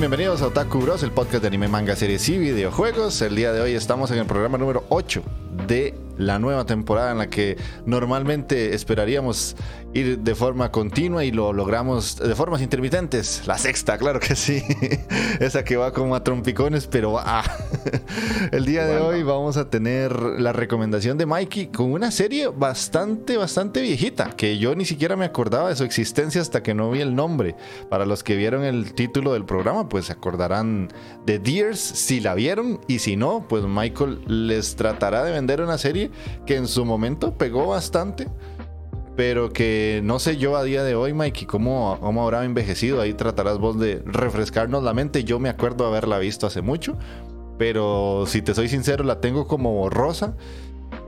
[0.00, 3.20] Bienvenidos a Otaku Bros, el podcast de anime, manga, series y videojuegos.
[3.20, 5.22] El día de hoy estamos en el programa número 8
[5.66, 9.56] de la nueva temporada en la que normalmente esperaríamos
[9.92, 13.42] ir de forma continua y lo logramos de formas intermitentes.
[13.46, 14.62] La sexta, claro que sí.
[15.40, 17.42] Esa que va como a trompicones, pero ah.
[18.52, 23.36] El día de hoy vamos a tener la recomendación de Mikey con una serie bastante,
[23.36, 27.00] bastante viejita, que yo ni siquiera me acordaba de su existencia hasta que no vi
[27.00, 27.56] el nombre.
[27.88, 30.88] Para los que vieron el título del programa, pues se acordarán
[31.26, 35.78] de Deers si la vieron y si no, pues Michael les tratará de vender una
[35.78, 36.10] serie
[36.46, 38.28] que en su momento pegó bastante
[39.20, 43.02] pero que no sé yo a día de hoy, Mikey, cómo, cómo habrá envejecido.
[43.02, 45.24] Ahí tratarás vos de refrescarnos la mente.
[45.24, 46.96] Yo me acuerdo haberla visto hace mucho,
[47.58, 50.38] pero si te soy sincero, la tengo como borrosa.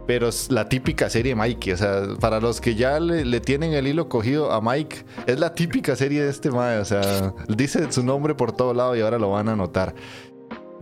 [0.07, 1.73] Pero es la típica serie Mikey.
[1.73, 5.55] O sea, para los que ya le, tienen el hilo cogido a Mike, es la
[5.55, 6.81] típica serie de este Mae.
[6.81, 9.95] O sea, dice su nombre por todo lado y ahora lo van a notar.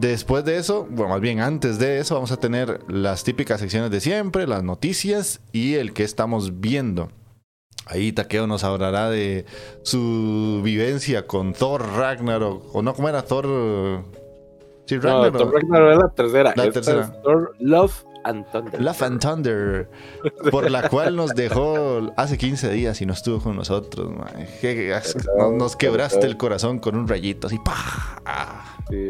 [0.01, 3.91] Después de eso, bueno, más bien antes de eso, vamos a tener las típicas secciones
[3.91, 7.11] de siempre, las noticias y el que estamos viendo.
[7.85, 9.45] Ahí Takeo nos hablará de
[9.83, 14.05] su vivencia con Thor Ragnarok, o no, ¿cómo era Thor?
[14.87, 15.37] Sí, Ragnarok.
[15.37, 16.53] Thor Ragnarok es la tercera.
[16.57, 17.23] La tercera.
[17.23, 18.81] Thor Love and Thunder.
[18.81, 19.91] Love and Thunder,
[20.51, 24.11] por la cual nos dejó hace 15 días y no estuvo con nosotros.
[25.53, 27.59] nos, quebraste el corazón con un rayito así.
[27.59, 28.65] ¡pah!
[28.89, 29.09] Sí,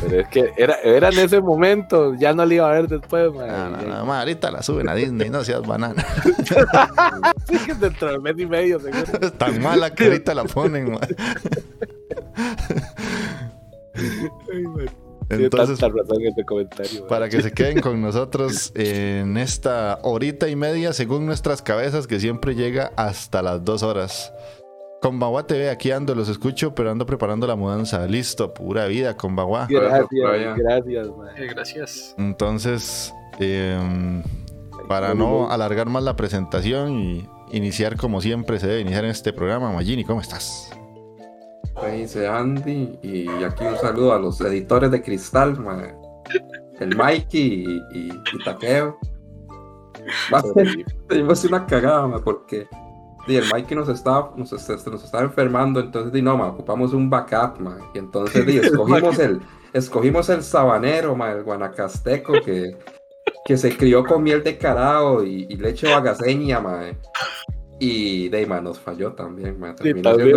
[0.00, 3.32] pero es que era, era en ese momento, ya no le iba a ver después.
[3.32, 6.04] No, no, no, ahorita la suben a Disney, no seas banana.
[7.48, 9.32] sí, que dentro de mes y medio, seguro.
[9.38, 11.00] Tan mala que ahorita la ponen, man.
[15.30, 21.26] Entonces, este comentario, para que se queden con nosotros en esta horita y media, según
[21.26, 24.32] nuestras cabezas, que siempre llega hasta las dos horas.
[25.00, 28.04] Con Bagua TV, aquí ando, los escucho, pero ando preparando la mudanza.
[28.06, 29.68] Listo, pura vida con Bagua.
[29.70, 31.06] Gracias, gracias,
[31.36, 32.14] eh, gracias.
[32.18, 34.24] Entonces, em,
[34.88, 39.32] para no alargar más la presentación y iniciar como siempre se debe iniciar en este
[39.32, 40.70] programa, Magini, ¿cómo estás?
[41.82, 45.56] Ahí dice Andy, y aquí un saludo a los editores de Cristal,
[46.80, 48.98] el Mikey y, y, Takeo.
[50.32, 52.66] Va a ser, una cagada, porque
[53.26, 57.60] y el Mikey nos estaba, nos, nos estaba enfermando, entonces di, no, ocupamos un backup,
[57.94, 59.40] y entonces di, escogimos el,
[59.72, 62.78] escogimos el sabanero, el guanacasteco, que,
[63.44, 66.62] que se crió con miel de carao y, leche bagaseña,
[67.80, 69.74] Y Deyma nos falló también, ma.
[69.80, 70.36] Sí, también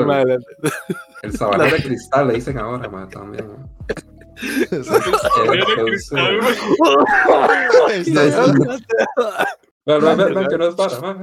[1.24, 3.48] el, sabanero de cristal le dicen ahora, ma, también.
[3.48, 3.68] Ma.
[10.50, 11.22] que no es para,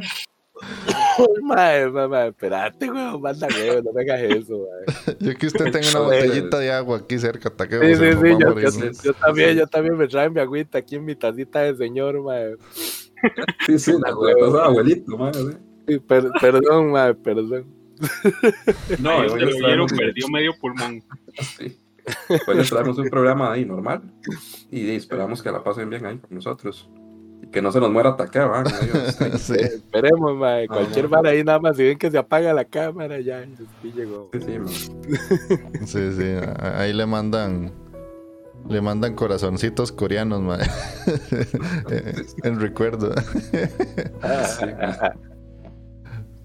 [2.26, 4.84] espérate, weón, manda weón, no me hagas eso, mae.
[5.20, 8.36] Yo que usted tenga una botellita de agua aquí cerca, hasta que Sí, sí, sí,
[8.40, 8.68] yo, yo,
[9.04, 12.56] yo, también, yo también me trae mi agüita aquí en mi tacita de señor, mae.
[13.66, 15.67] Sí, sí, la cosa abuelito, mae.
[15.88, 17.66] Sí, per, perdón, mae, perdón.
[19.00, 21.02] No, el perdió medio pulmón.
[21.56, 21.80] Sí.
[22.44, 24.02] Pues les traemos un programa ahí normal
[24.70, 26.88] y esperamos que la pasen bien ahí con nosotros.
[27.42, 28.64] Y que no se nos muera ataque, ¿va?
[29.38, 29.54] Sí.
[29.54, 30.64] Esperemos, mae.
[30.68, 33.44] Ah, Cualquier vara ahí nada más, si ven que se apaga la cámara, ya,
[33.82, 34.30] sí llegó.
[34.32, 34.92] Sí, sí.
[35.86, 37.72] Sí, sí, ahí le mandan
[38.68, 40.60] le mandan corazoncitos coreanos, mae.
[42.42, 43.14] en recuerdo.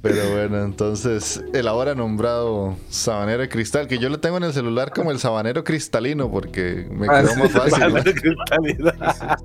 [0.03, 4.51] Pero bueno, entonces el ahora nombrado sabanero de cristal, que yo lo tengo en el
[4.51, 8.13] celular como el sabanero cristalino porque me Ah, quedó más fácil.
[8.13, 9.37] Cristalidad.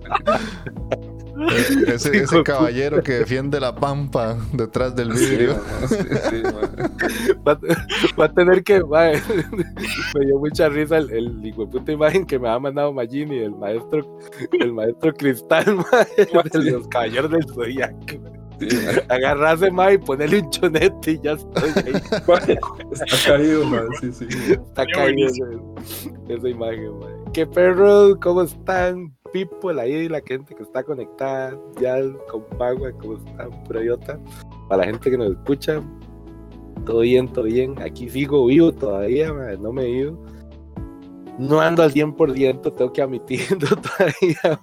[1.53, 5.63] Eh, Ese, ese caballero que defiende la pampa detrás del vidrio.
[5.89, 5.95] Sí,
[6.29, 6.43] sí.
[7.47, 7.57] Va,
[8.19, 8.83] va a tener que,
[10.19, 14.19] me dio mucha risa el, el puta imagen que me ha mandado Magini, el maestro,
[14.59, 15.65] el maestro cristal,
[16.17, 18.38] de los caballeros del zodiaco.
[18.85, 19.03] Man.
[19.09, 21.93] Agarrarse, mae, y ponerle un chonete y ya estoy ahí.
[22.93, 23.87] Está caído, man.
[24.01, 24.27] Sí, sí.
[24.53, 25.29] Está caído
[26.29, 27.13] esa imagen, mae.
[27.33, 28.17] ¿Qué perros?
[28.21, 29.15] ¿Cómo están?
[29.33, 31.99] People ahí, la gente que está conectada, ya
[32.31, 33.51] con Pagua, ¿cómo están?
[33.65, 34.19] Pura idiota.
[34.69, 35.83] Para la gente que nos escucha,
[36.87, 37.81] todo bien, todo bien.
[37.83, 39.29] Aquí sigo vivo todavía,
[39.61, 40.19] no me he ido.
[41.39, 44.61] No ando al 100%, tengo que admitirlo todavía,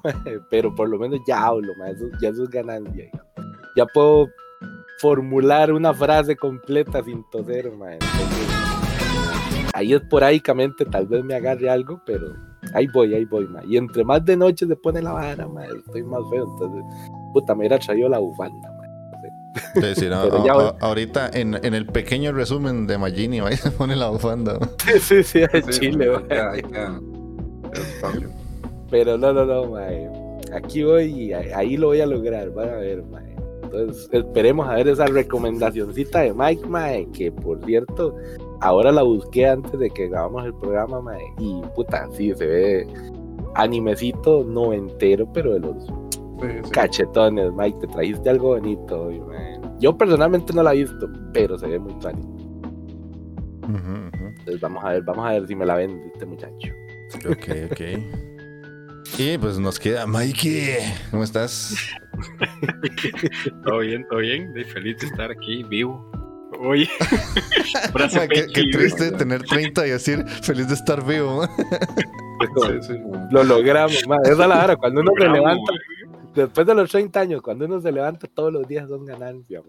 [0.50, 3.10] pero por lo menos ya hablo, mae, eso, ya eso es ganancia.
[3.76, 4.30] Ya puedo
[5.00, 7.94] formular una frase completa sin toser, mae.
[7.96, 8.48] Entonces,
[9.74, 12.28] ahí esporádicamente tal vez me agarre algo, pero
[12.74, 13.62] ahí voy, ahí voy, ma.
[13.66, 16.84] Y entre más de noche se pone la vara, ma, estoy más feo, entonces,
[17.34, 18.76] puta, me hubiera traído la bufanda, ma.
[19.82, 20.64] Sí, sí, no, Pero a- ya voy.
[20.66, 24.58] a- ahorita en, en el pequeño resumen de Magini, ahí se pone la bufanda.
[25.02, 26.24] sí, sí, de Sí, Chile, man.
[26.30, 26.36] ma.
[26.36, 27.00] Ya, ya.
[27.74, 28.30] Ya, espacio.
[28.90, 29.88] Pero no, no, no, ma.
[30.56, 33.20] Aquí voy y ahí, ahí lo voy a lograr, van a ver, ma.
[33.80, 38.16] Entonces, esperemos a ver esa recomendacioncita de Mike, ma, que por cierto,
[38.62, 42.88] ahora la busqué antes de que grabamos el programa, ma, y puta, sí, se ve
[43.56, 45.86] animecito noventero, pero de los
[46.42, 46.72] Sí, sí.
[46.72, 49.10] cachetones, Mike, te trajiste algo bonito.
[49.80, 51.94] Yo personalmente no la he visto, pero se ve muy.
[51.94, 52.04] Ujú,
[53.70, 54.26] ujú.
[54.28, 56.74] Entonces vamos a ver, vamos a ver si me la vende este muchacho.
[57.30, 57.82] Ok, ok.
[59.18, 60.78] Y pues nos queda Mikey.
[61.12, 61.74] ¿Cómo estás?
[63.66, 64.54] Todo bien, todo bien.
[64.74, 66.12] Feliz de estar aquí vivo.
[66.60, 66.90] Oye,
[68.30, 71.48] qué, qué triste tener 30 y decir feliz de estar vivo.
[73.32, 74.20] Lo logramos, man.
[74.24, 75.74] Esa es la hora, cuando uno se levanta,
[76.34, 79.64] después de los 30 años, cuando uno se levanta todos los días son ganancias.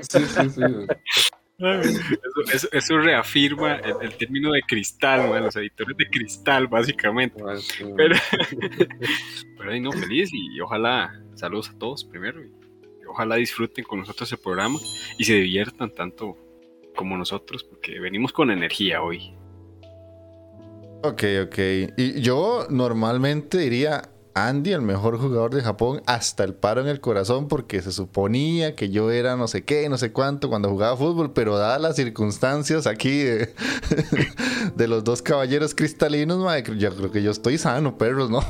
[0.00, 0.62] Sí, sí, sí.
[1.58, 7.42] Eso, eso- eso reafirma el, el término de cristal, los editores de cristal, básicamente.
[7.42, 7.58] Man.
[7.96, 8.16] Pero,
[9.58, 12.42] pero ahí no, feliz y, ojalá, saludos a todos primero.
[12.42, 12.46] Y,
[13.02, 14.78] y ojalá disfruten con nosotros el programa
[15.18, 16.36] y se diviertan tanto
[16.96, 19.34] como nosotros, porque venimos con energía hoy.
[21.02, 21.58] Ok, ok.
[21.98, 27.00] Y yo normalmente diría Andy, el mejor jugador de Japón, hasta el paro en el
[27.00, 30.96] corazón, porque se suponía que yo era no sé qué, no sé cuánto cuando jugaba
[30.96, 33.54] fútbol, pero dadas las circunstancias aquí de,
[34.88, 38.40] los dos caballeros cristalinos, madre, yo creo que yo estoy sano, perros, ¿no?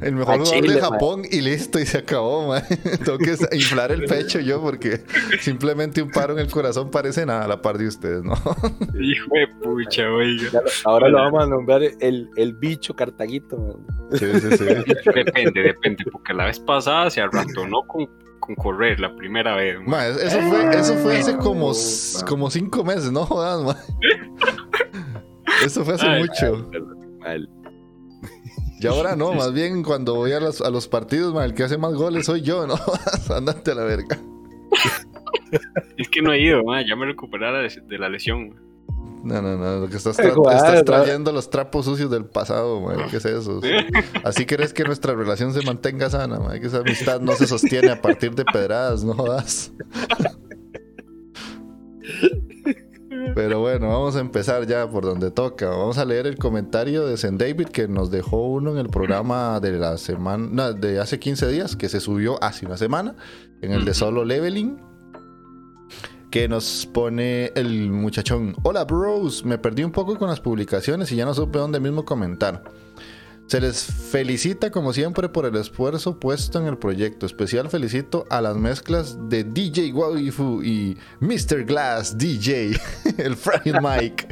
[0.00, 0.08] man.
[0.08, 0.80] El mejor jugador de.
[0.80, 2.62] Japón y listo, y se acabó, man.
[3.04, 5.00] Tengo que inflar el pecho yo porque
[5.40, 8.34] simplemente un paro en el corazón parece nada a la par de ustedes, ¿no?
[9.00, 10.50] Hijo de pucha, oiga.
[10.52, 13.86] Lo- ahora lo vamos a nombrar el, el bicho cartaguito, man.
[14.12, 14.64] Sí, sí, sí.
[15.14, 18.06] Depende, depende, porque la vez pasada se arratonó con,
[18.40, 19.76] con correr la primera vez.
[19.80, 19.88] man.
[19.90, 22.24] Ma, eso fue, eso fue hace como, Ah.
[22.28, 23.76] como cinco meses, no jodas, ma.
[25.64, 26.70] Eso fue hace Ay, mucho.
[27.20, 27.48] Mal.
[28.78, 31.78] Y ahora no, más bien cuando voy a los, a los partidos, el que hace
[31.78, 32.74] más goles soy yo, ¿no?
[33.34, 34.18] Andate a la verga.
[35.96, 38.54] Es que no he ido, man, ya me recuperé de, de la lesión.
[39.24, 43.08] No, no, no, lo que estás, tra- estás trayendo los trapos sucios del pasado, ma.
[43.10, 43.60] ¿Qué es eso?
[44.22, 46.38] Así querés que nuestra relación se mantenga sana.
[46.60, 49.72] Que esa amistad no se sostiene a partir de pedradas, no jodas.
[53.36, 55.68] Pero bueno, vamos a empezar ya por donde toca.
[55.68, 59.60] Vamos a leer el comentario de Zen David que nos dejó uno en el programa
[59.60, 63.14] de la semana, no, de hace 15 días, que se subió hace una semana,
[63.60, 64.80] en el de solo leveling.
[66.30, 68.56] Que nos pone el muchachón.
[68.62, 72.06] Hola bros, me perdí un poco con las publicaciones y ya no supe dónde mismo
[72.06, 72.64] comentar.
[73.46, 77.26] Se les felicita como siempre por el esfuerzo puesto en el proyecto.
[77.26, 81.64] Especial felicito a las mezclas de DJ Waifu y Mr.
[81.64, 82.72] Glass DJ,
[83.18, 84.26] el Frying Mike.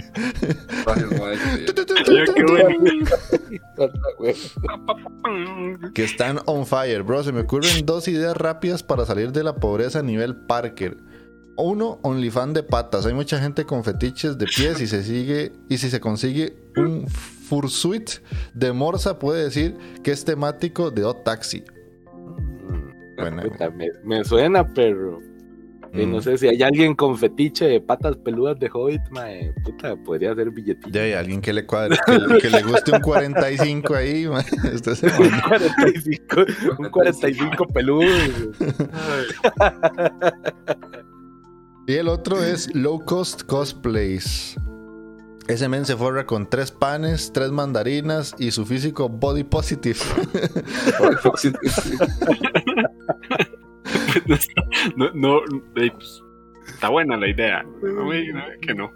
[5.95, 7.23] Que están on fire, bro.
[7.23, 10.97] Se me ocurren dos ideas rápidas para salir de la pobreza a nivel Parker.
[11.57, 13.07] Uno, OnlyFans de patas.
[13.07, 17.07] Hay mucha gente con fetiches de pies y se sigue y si se consigue un
[17.49, 18.11] fursuit
[18.55, 21.65] de morsa puede decir que es temático de Hot Taxi.
[23.17, 23.43] Bueno,
[23.77, 25.21] me, me suena, pero
[25.95, 26.23] eh, no mm.
[26.23, 30.51] sé si hay alguien con fetiche de patas peludas de Hobbit, mae, puta, podría ser
[30.51, 30.89] billetito.
[30.91, 34.45] Ya hay alguien que le cuadre, que, que le guste un 45 ahí, man.
[34.75, 35.43] Usted se un manda.
[35.47, 36.45] 45,
[36.81, 38.09] un 45 peludo.
[41.87, 44.57] Y el otro es Low Cost Cosplays.
[45.47, 49.99] Ese men se forra con tres panes, tres mandarinas y su físico body positive.
[54.97, 55.39] no, no,
[55.77, 56.23] eh, pues,
[56.67, 57.63] está buena la idea.
[57.83, 58.25] No me
[58.63, 58.91] que no.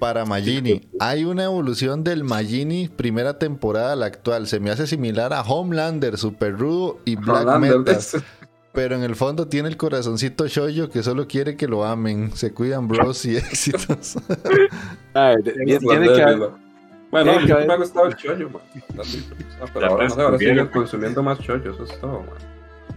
[0.00, 4.46] Para Magini, hay una evolución del Magini primera temporada a la actual.
[4.46, 7.92] Se me hace similar a Homelander, Super Rudo y Black Rolando, Meta.
[7.92, 8.16] ¿ves?
[8.72, 12.30] Pero en el fondo tiene el corazoncito shoyo que solo quiere que lo amen.
[12.34, 14.16] Se cuidan bros y éxitos.
[15.12, 16.38] Ay, de- tiene, tiene que haber,
[17.10, 18.62] Bueno, tiene que a mí haber- me ha gustado el chollo, man.
[18.98, 20.66] Así, o sea, pero ahora, te no sé, ahora sigo descubrieron.
[20.68, 22.28] consumiendo más chollo, eso es todo, man.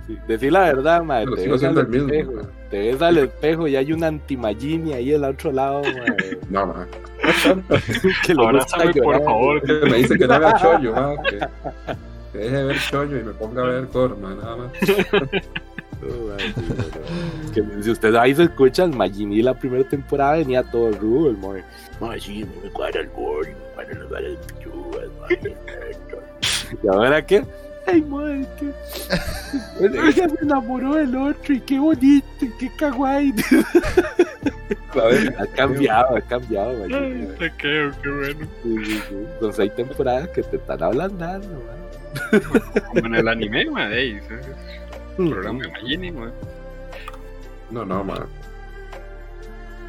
[0.07, 2.45] sí, decir la verdad, Pero te sigo ves, al siendo el mismo, espejo, mae.
[2.69, 6.87] te ves al espejo y hay un anti-Magini ahí al otro lado, mae, No, man.
[8.25, 9.61] que gusta Abrázame, por favor.
[9.61, 11.17] Que me dice que no haga chollo, man.
[11.29, 11.39] Que,
[12.35, 14.71] que deje de ver chollo y me ponga a ver Corma, nada más.
[16.03, 16.53] Oh, sí,
[17.53, 21.37] que si usted ahí se escucha, el Magini la primera temporada venía todo rudo, el
[21.37, 22.19] mae.
[22.19, 25.55] Sí, me cuadra el bol, me cuadra pichudas, mae.
[26.83, 27.43] ¿Y ahora qué?
[27.87, 33.33] Ay, madre, que ella se enamoró del otro y qué bonito, y qué kawaii.
[34.91, 37.27] A ver, Ha cambiado, ha cambiado, Ay, Magini.
[37.39, 38.47] te creo, qué bueno.
[38.63, 39.15] Sí, sí, sí.
[39.33, 41.84] Entonces hay temporadas que te están ablandando, man.
[42.87, 43.91] Como en el anime, man.
[43.93, 44.47] ey, ese es
[45.19, 46.31] el programa de Magini, man.
[47.71, 48.25] No, no, man.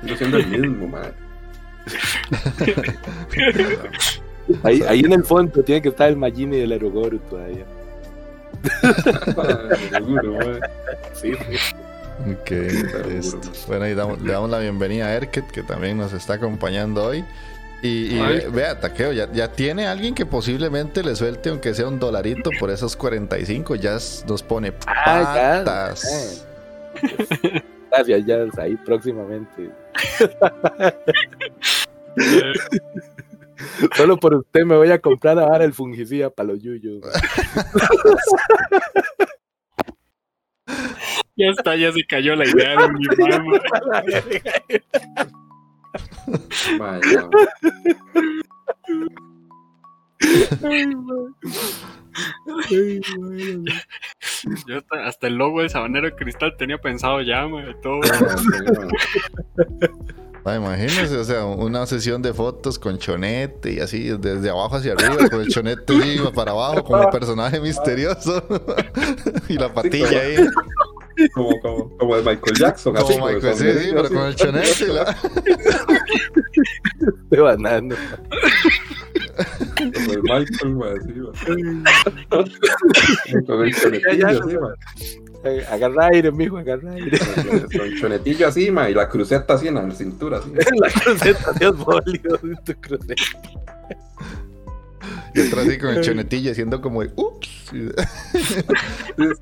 [0.04, 1.12] Sigo siendo el mismo, man.
[4.62, 7.64] Ahí, ahí en el fondo tiene que estar el Magini del Erogoro todavía.
[9.90, 10.60] Seguro, man.
[11.14, 11.74] Sí, sí.
[12.32, 12.50] Ok,
[13.08, 13.40] listo.
[13.66, 17.24] Bueno, y damos- le damos la bienvenida a Erket, que también nos está acompañando hoy.
[17.82, 21.98] Y, ve- vea, Taqueo, ya, ya tiene alguien que posiblemente le suelte, aunque sea un
[21.98, 25.64] dolarito por esos 45, ya nos pone Ah, ya.
[25.64, 26.44] patas.
[27.02, 27.62] Eh.
[27.90, 29.70] Gracias, ya ahí próximamente.
[32.16, 32.52] Eh,
[33.94, 37.00] Solo por usted me voy a comprar ahora el fungicida para los yuyos.
[41.36, 43.60] ya está, ya se cayó la idea de mi mamá.
[46.78, 47.30] Man, ya, man.
[54.66, 58.00] Yo hasta, hasta el logo de Sabanero de Cristal tenía pensado ya, man, todo.
[60.46, 64.92] Ah, imagínese, o sea, una sesión de fotos con chonete y así, desde abajo hacia
[64.92, 68.46] arriba, con el chonete arriba para abajo, como personaje misterioso.
[69.48, 70.36] y la patilla ahí,
[71.32, 73.12] Como, como, como de Michael Jackson, así.
[73.14, 74.14] como con Michael, el sí, sí, sombrerito pero así.
[74.14, 75.16] con el chonete y la...
[77.30, 77.94] De banano.
[79.76, 82.44] Como el Michael, man, así, man.
[83.46, 84.74] Con el chonetillo así, man.
[85.44, 87.18] Eh, Agarra aire, mijo, agarra aire.
[87.76, 90.50] Con el chonetillo así, man, y la cruceta así en la cintura, así.
[90.80, 93.14] La cruceta de Osbolio de tu cruceta.
[95.34, 97.48] Y entra así con el chonetillo haciendo como de, ups.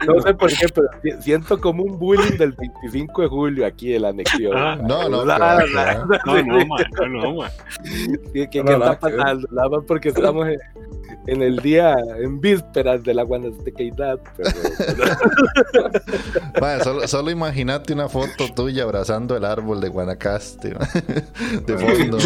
[0.07, 3.91] No sé por qué, pero si- siento como un bullying del 25 de julio aquí
[3.93, 4.53] de la anexión.
[4.57, 6.07] Ah, No, no, La- la-.
[6.25, 7.51] No, no, man, no, no, man.
[8.33, 9.47] ¿Qué, qué- No, qué no, está pasando?
[9.51, 10.59] Nada más porque estamos en,
[11.27, 14.19] en el día, en vísperas de la Guanastequeidad.
[14.37, 14.51] Pero,
[16.61, 20.89] Mae, solo, solo imagínate una foto tuya abrazando el árbol de Guanacaste, mae,
[21.67, 22.19] de fondo.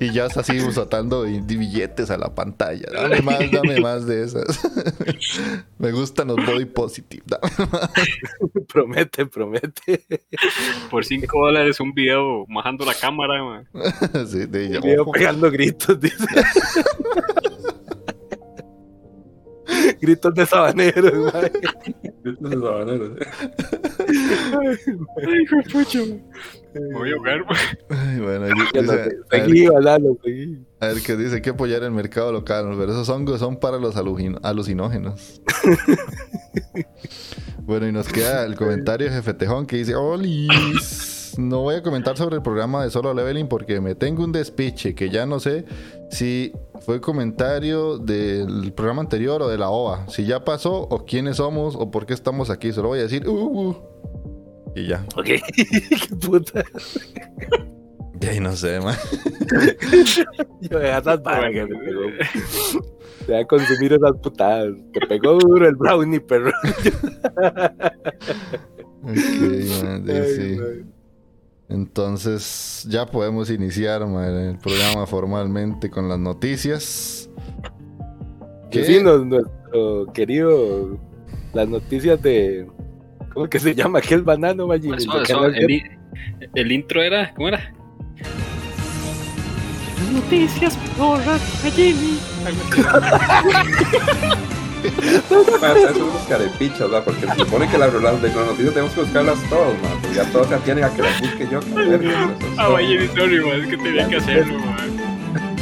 [0.00, 2.86] Y ya está así soltando bi- billetes a la pantalla.
[2.92, 4.60] Dame más, dame más de esas.
[5.78, 7.22] Me gustan los body positive.
[7.26, 7.90] dame más.
[8.72, 10.04] promete, promete.
[10.90, 13.68] Por 5 dólares un video majando la cámara, man.
[14.28, 14.80] Sí, de ella.
[14.80, 16.16] Video pegando gritos, dice.
[20.00, 21.52] gritos de sabaneros, mae.
[22.24, 23.10] Estos sabaneros.
[24.08, 26.22] Ay, hijo de pucha, man.
[26.74, 27.44] Me voy a ahogar.
[27.88, 32.74] Ay, bueno, no a, ver, Seguí, a ver, que dice que apoyar el mercado local,
[32.78, 35.42] pero esos hongos son para los alucin- alucinógenos.
[37.62, 41.18] bueno, y nos queda el comentario de Jefe Tejón que dice: ¡Olis!
[41.38, 44.94] no voy a comentar sobre el programa de Solo Leveling porque me tengo un despiche
[44.94, 45.64] que ya no sé
[46.10, 50.08] si fue comentario del programa anterior o de la OVA.
[50.08, 52.72] Si ya pasó o quiénes somos o por qué estamos aquí.
[52.72, 53.76] Solo voy a decir, uh, uh,
[54.74, 55.04] y ya.
[55.16, 55.24] Ok,
[55.56, 56.64] qué puta.
[58.20, 58.96] Y ahí no sé, man.
[60.60, 62.02] Yo esas varas que me pegó.
[63.26, 64.74] Te va a consumir esas putadas.
[64.92, 66.52] Te pegó duro el brownie, perro.
[69.02, 69.16] Ok,
[69.82, 70.56] man, sí, Ay, sí.
[70.58, 70.92] man.
[71.70, 77.30] Entonces ya podemos iniciar man, el programa formalmente con las noticias.
[78.70, 78.80] ¿Qué?
[78.80, 80.98] Vecinos, nuestro querido.
[81.54, 82.68] Las noticias de.
[83.32, 84.96] ¿Cómo que se llama aquel banano, Magini?
[84.96, 87.72] Eso, eso, el, intro era, ¿cómo era?
[90.12, 91.20] Noticias por
[91.72, 92.18] Jimmy.
[95.60, 97.04] Para hacer unos carepichas, ¿verdad?
[97.04, 99.98] Porque se supone que las, las de las noticias tenemos que buscarlas todas, man.
[100.00, 101.60] Porque ya todos se atienen a que las busque yo.
[102.58, 102.78] Ah, todo.
[102.78, 105.00] Jimmy, sorry, man, es que tenía que hacerlo, man.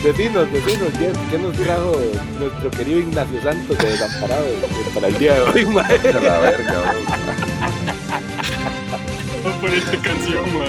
[0.02, 2.00] Vecinos, vecinos, ¿qué, qué nos trajo
[2.38, 4.44] nuestro querido Ignacio Santos de Desamparado
[4.94, 5.86] para el día de hoy, man?
[6.02, 6.94] De la verga,
[9.68, 10.68] a poner esta canción, man.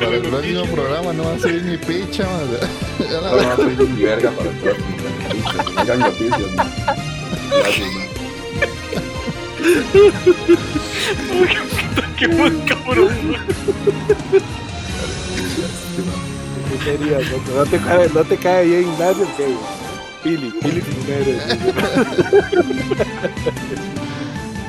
[0.00, 1.76] Para el próximo programa no va a ser ni.
[3.00, 4.88] Ya la No, no, soy ni verga para el próximo.
[5.74, 6.70] No hagan noticias, man.
[7.50, 7.88] Gracias.
[12.18, 13.36] Qué buen cabrón.
[16.68, 17.18] ¿Qué sería?
[17.18, 19.46] No, no te cae, no te cae bien Ignacio, que
[20.22, 21.40] Pili, Pili primero.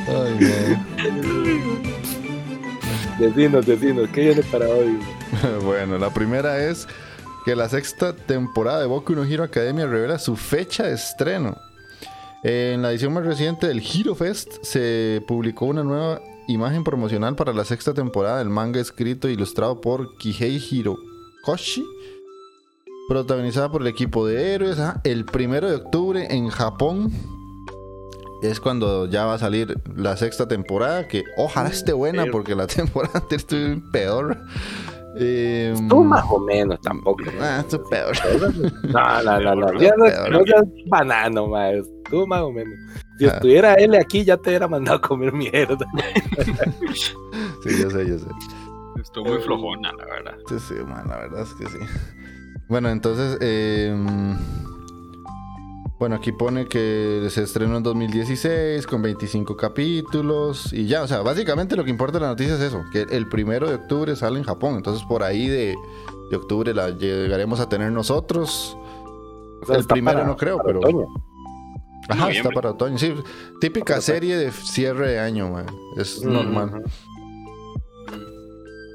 [0.08, 1.41] Ay, man.
[3.22, 4.98] Vecinos, vecinos, ¿qué viene para hoy?
[5.64, 6.88] Bueno, la primera es
[7.46, 11.56] que la sexta temporada de Boku no Hero Academia revela su fecha de estreno.
[12.44, 17.54] En la edición más reciente del Hero Fest se publicó una nueva imagen promocional para
[17.54, 21.86] la sexta temporada del manga escrito e ilustrado por Kihei Hirokoshi,
[23.08, 24.80] protagonizada por el equipo de héroes.
[25.04, 27.12] El primero de octubre en Japón
[28.42, 32.68] es cuando ya va a salir la sexta temporada, que ojalá esté buena porque la
[32.68, 34.38] temporada anterior estuvo peor.
[35.18, 37.24] Eh, Tú más o menos tampoco.
[37.26, 37.32] ¿no?
[37.42, 38.16] Ah, estuvo peor.
[38.84, 39.80] No, no, no, no.
[39.82, 41.74] Ya no, no seas banano, más.
[42.10, 42.74] Tú más o menos.
[43.20, 43.34] Si Ah.
[43.34, 45.78] estuviera él aquí, ya te hubiera mandado a comer mierda.
[47.64, 48.26] Sí, yo sé, yo sé.
[49.02, 50.34] Estuvo muy flojona, la verdad.
[50.48, 51.78] Sí, sí, man, la verdad es que sí.
[52.68, 53.94] Bueno, entonces, eh,
[56.02, 61.22] bueno, aquí pone que se estrenó en 2016 con 25 capítulos y ya, o sea,
[61.22, 64.40] básicamente lo que importa de la noticia es eso, que el primero de octubre sale
[64.40, 65.76] en Japón, entonces por ahí de,
[66.32, 68.76] de octubre la llegaremos a tener nosotros.
[69.62, 71.06] O sea, El primero para- no creo, para pero- otoño.
[72.10, 72.38] Ajá, Noviembre.
[72.40, 73.14] está para otoño, sí,
[73.60, 76.82] típica Para serie de cierre de año, man, es normal.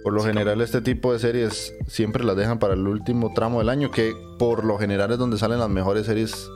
[0.03, 3.69] Por lo general este tipo de series siempre las dejan para el último tramo del
[3.69, 6.51] año, que por lo general es donde salen las mejores series.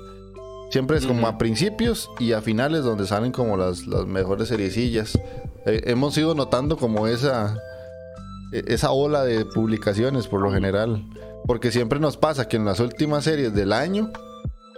[0.71, 1.27] Siempre es como Ujú.
[1.29, 5.19] a principios y a finales donde salen como las, las mejores seriecillas.
[5.67, 7.57] Eh, hemos ido notando como esa,
[8.53, 11.05] e- esa ola de publicaciones por lo general.
[11.47, 14.13] Porque siempre nos pasa que en las últimas series del año,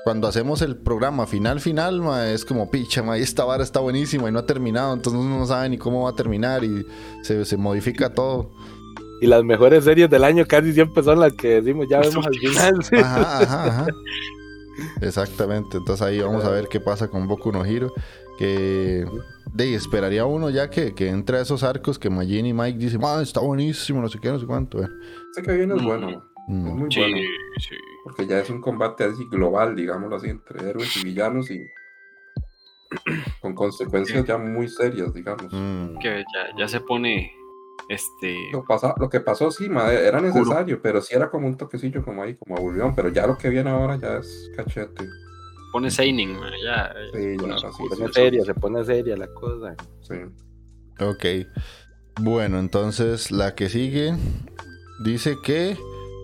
[0.04, 4.28] cuando hacemos el programa final final, ma, es como picha, ma, esta vara está buenísima
[4.28, 6.86] y no ha terminado, entonces no sabe ni cómo va a terminar y
[7.22, 8.50] se, se modifica todo.
[9.20, 12.34] Y las mejores series del año casi siempre son las que decimos, ya vemos al
[12.34, 12.80] final.
[13.04, 13.86] Ajá, ajá, ajá.
[15.00, 17.92] Exactamente, entonces ahí vamos a ver qué pasa con Boku no Hero.
[18.38, 19.04] Que
[19.52, 22.78] de ahí esperaría uno ya que, que entre a esos arcos que Majin y Mike
[22.78, 24.78] dicen, ah, está buenísimo, no sé qué, no sé cuánto.
[24.78, 24.92] Bueno,
[25.34, 26.22] Sé que viene es bueno, man.
[26.48, 27.16] mm, Es muy Sí, bueno.
[27.58, 27.74] sí.
[28.04, 31.60] Porque ya es un combate así global, digámoslo así, entre héroes y villanos y
[33.40, 35.52] con consecuencias ya muy serias, digamos.
[35.52, 35.98] mm.
[36.00, 37.30] Que ya, ya se pone
[37.88, 42.04] este Lo, pasa, lo que pasó sí, era necesario, pero sí era como un toquecillo
[42.04, 45.06] como ahí, como aburrión, pero ya lo que viene ahora ya es cachete.
[45.72, 46.92] pone Seinen, ya.
[47.12, 49.74] Sí, ya, pone- ahora sí, Se sí, pone seria, se pone seria la cosa.
[50.02, 50.14] sí.
[51.00, 51.48] Ok.
[52.20, 54.14] Bueno, entonces la que sigue
[55.02, 55.76] dice que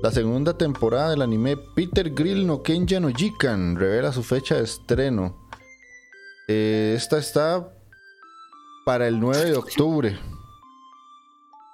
[0.02, 4.64] la segunda temporada del anime Peter Grill no Kenja no Jikan revela su fecha de
[4.64, 5.48] estreno.
[6.46, 7.72] Eh, esta está
[8.84, 10.18] para el 9 de octubre.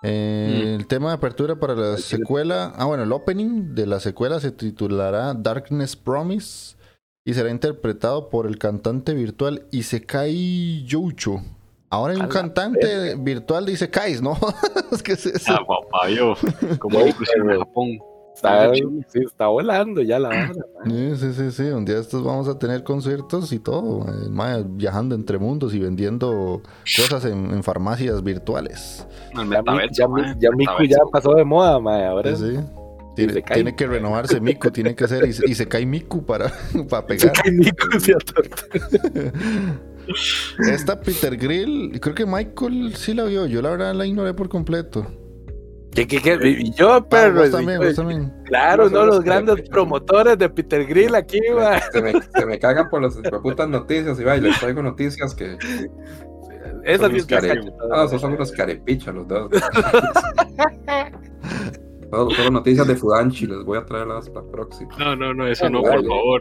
[0.06, 4.38] Eh, El tema de apertura para la secuela, ah bueno, el opening de la secuela
[4.38, 6.76] se titulará Darkness Promise
[7.26, 11.40] y será interpretado por el cantante virtual Isekai Youcho.
[11.88, 14.36] Ahora hay un cantante virtual de Isekais, ¿no?
[14.92, 15.52] es que es eso.
[15.52, 16.34] Ah, papá, yo.
[16.78, 17.12] Como en
[17.58, 17.98] Japón.
[18.34, 20.52] Está, sí, está volando ya la hora.
[20.84, 21.62] Sí, sí, sí, sí.
[21.62, 24.04] Un día estos vamos a tener conciertos y todo.
[24.06, 26.60] eh, mae, viajando entre mundos y vendiendo
[26.96, 29.06] cosas en, en farmacias virtuales.
[29.32, 32.04] El Ya, ya, Mi- mae, ya Miku ya pasó de moda, mae.
[32.06, 32.60] Ahora Sí, sí.
[33.16, 35.24] Tiene, se tiene que renovarse Miku, tiene que ser.
[35.26, 36.52] Y, se- y se cae Miku para,
[36.90, 37.32] para se pegar.
[37.32, 38.12] cae Miku, se.
[40.70, 43.46] Esta Peter Grill, creo que Michael sí la vio.
[43.46, 45.06] Yo la verdad la ignoré por completo.
[45.94, 46.38] ¿Qué, qué, qué?
[46.60, 47.36] Y yo, Ah, perro.
[47.36, 47.88] vos sí, también, güey.
[47.90, 48.32] vos también.
[48.46, 51.80] Claro, no, los Nosotros grandes promotores de Peter Grill aquí, mae.
[51.92, 55.34] Se me, se me cagan por las putas noticias y va, y les traigo noticias
[55.34, 55.56] que
[56.84, 59.50] Esas son care- Ah, esos son unos carepichas los dos.
[62.10, 64.90] Todo, todo noticias de Fudanchi, les voy a traer las para próxima.
[64.98, 65.96] No, no, no, eso Ah, no, vale.
[65.96, 66.40] por favor.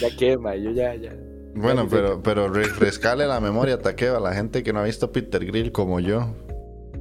[0.00, 1.14] Ya que, mae, yo ya, ya.
[1.54, 5.44] Bueno, pero, pero refrescale la memoria, Taqueo, a la gente que no ha visto Peter
[5.44, 6.34] Grill como yo.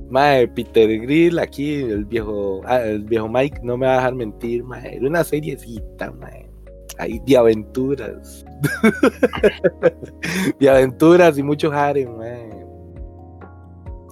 [0.09, 4.15] Mae, Peter Grill, aquí, el viejo, ah, el viejo Mike, no me va a dejar
[4.15, 4.95] mentir, mae.
[4.95, 6.49] Era una seriecita, mae.
[6.97, 8.45] Ahí, de aventuras.
[10.59, 12.49] de aventuras y mucho harem, mae.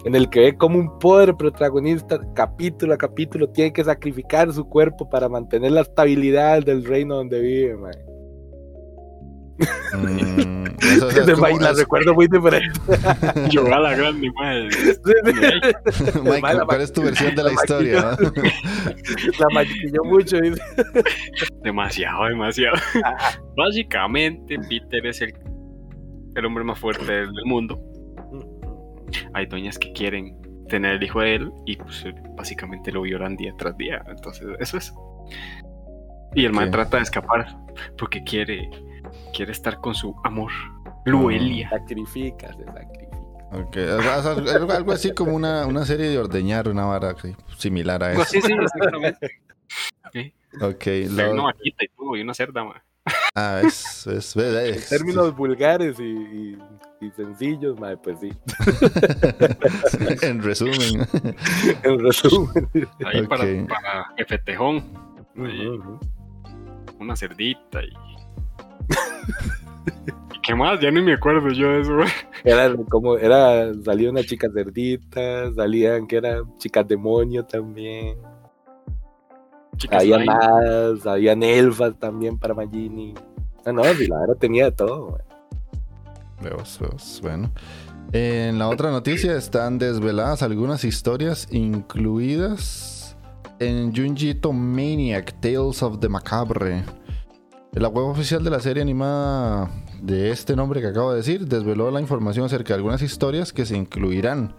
[0.06, 4.64] En el que ve como un pobre protagonista, capítulo a capítulo, tiene que sacrificar su
[4.70, 8.17] cuerpo para mantener la estabilidad del reino donde vive, mae.
[9.94, 12.80] Mm, eso- eso como- la es- recuerdo muy diferente.
[13.50, 14.64] Yo a la grande, mae.
[16.24, 18.18] Michael, ¿cuál es tu versión de la historia?
[19.40, 20.62] la maquilló mucho, dice.
[21.64, 22.76] Demasiado, demasiado.
[23.56, 25.34] Básicamente, Peter es el,
[26.36, 27.80] el hombre más fuerte del mundo.
[29.34, 30.36] Hay doñas que quieren
[30.70, 32.04] tener el hijo de él y pues
[32.36, 34.04] básicamente lo violan día tras día.
[34.10, 34.94] Entonces, eso es.
[36.36, 37.48] Y el man trata de escapar
[37.98, 38.70] porque quiere,
[39.34, 40.52] quiere estar con su amor,
[41.06, 41.70] Luelia.
[41.70, 43.18] Sacrifica, se sacrifica.
[43.54, 46.86] Ok, o sea, o sea, algo, algo así como una, una serie de ordeñar, una
[46.86, 48.38] vara así, similar a Algo eso.
[48.38, 49.32] así, sí, exactamente.
[50.12, 52.82] Sí, Ok, pero lo- una vaquita y todo, y una cerda, man.
[53.36, 56.58] ah, es, es, es- En términos vulgares y, y-
[57.00, 58.34] y sencillos, mae, pues sí.
[60.24, 61.08] en resumen.
[61.84, 62.70] En resumen.
[63.06, 63.28] Ahí Ok.
[63.30, 64.14] para, para
[65.36, 66.00] Ujú, ujú.
[67.00, 67.90] una cerdita y.
[68.90, 70.80] ¿Y qué más?
[70.80, 72.10] Ya ni me acuerdo yo de eso, güey.
[72.44, 78.18] Era como, era, salía una chica cerdita, salían que eran chicas demonio también.
[79.78, 80.34] Chicas Había slime.
[80.34, 83.14] más, habían elfas también para Magini.
[83.66, 85.22] No, no, si la verdad tenía de todo, mae.
[86.42, 87.52] Veos, veos, Bueno.
[88.14, 93.18] En la otra noticia están desveladas algunas historias incluidas
[93.60, 96.86] en Junjito Maniac Tales of the Macabre.
[97.74, 99.70] La web oficial de la serie animada
[100.02, 103.66] de este nombre que acabo de decir desveló la información acerca de algunas historias que
[103.66, 104.56] se incluirán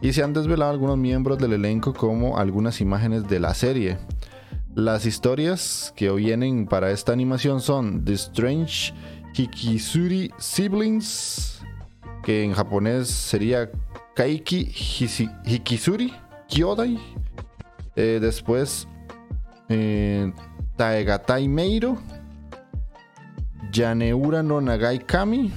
[0.00, 3.98] y se han desvelado algunos miembros del elenco como algunas imágenes de la serie.
[4.74, 8.92] Las historias que vienen para esta animación son The Strange
[9.34, 11.62] Hikisuri Siblings,
[12.22, 13.70] que en japonés sería
[14.14, 14.72] Kaiki
[15.44, 16.12] Hikisuri
[16.48, 16.98] Kyodai.
[17.96, 18.86] Eh, después
[19.68, 20.32] eh,
[20.76, 21.98] Taegatai Meiro,
[23.72, 25.52] Yaneura no Nagai Kami,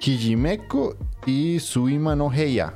[0.00, 2.74] Kijimeko y Suima no Heya.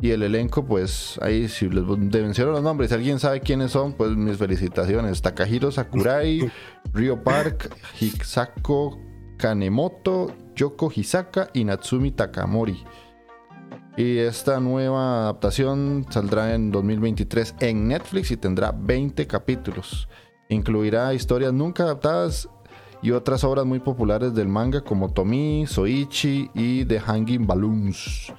[0.00, 3.92] Y el elenco, pues ahí si les menciono los nombres, si alguien sabe quiénes son,
[3.92, 5.22] pues mis felicitaciones.
[5.22, 6.50] Takahiro Sakurai,
[6.92, 8.98] Ryo Park, Hisako
[9.36, 12.82] Kanemoto, Yoko Hisaka y Natsumi Takamori.
[13.96, 20.08] Y esta nueva adaptación saldrá en 2023 en Netflix y tendrá 20 capítulos.
[20.48, 22.48] Incluirá historias nunca adaptadas
[23.02, 28.32] y otras obras muy populares del manga como Tomi, Soichi y The Hanging Balloons.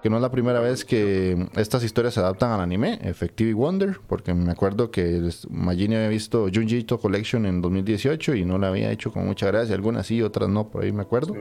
[0.00, 3.98] Que no es la primera vez que estas historias se adaptan al anime, Effective Wonder,
[4.06, 8.68] porque me acuerdo que Magini había visto Junji Ito Collection en 2018 y no la
[8.68, 11.34] había hecho con mucha gracia, algunas sí, otras no, por ahí me acuerdo.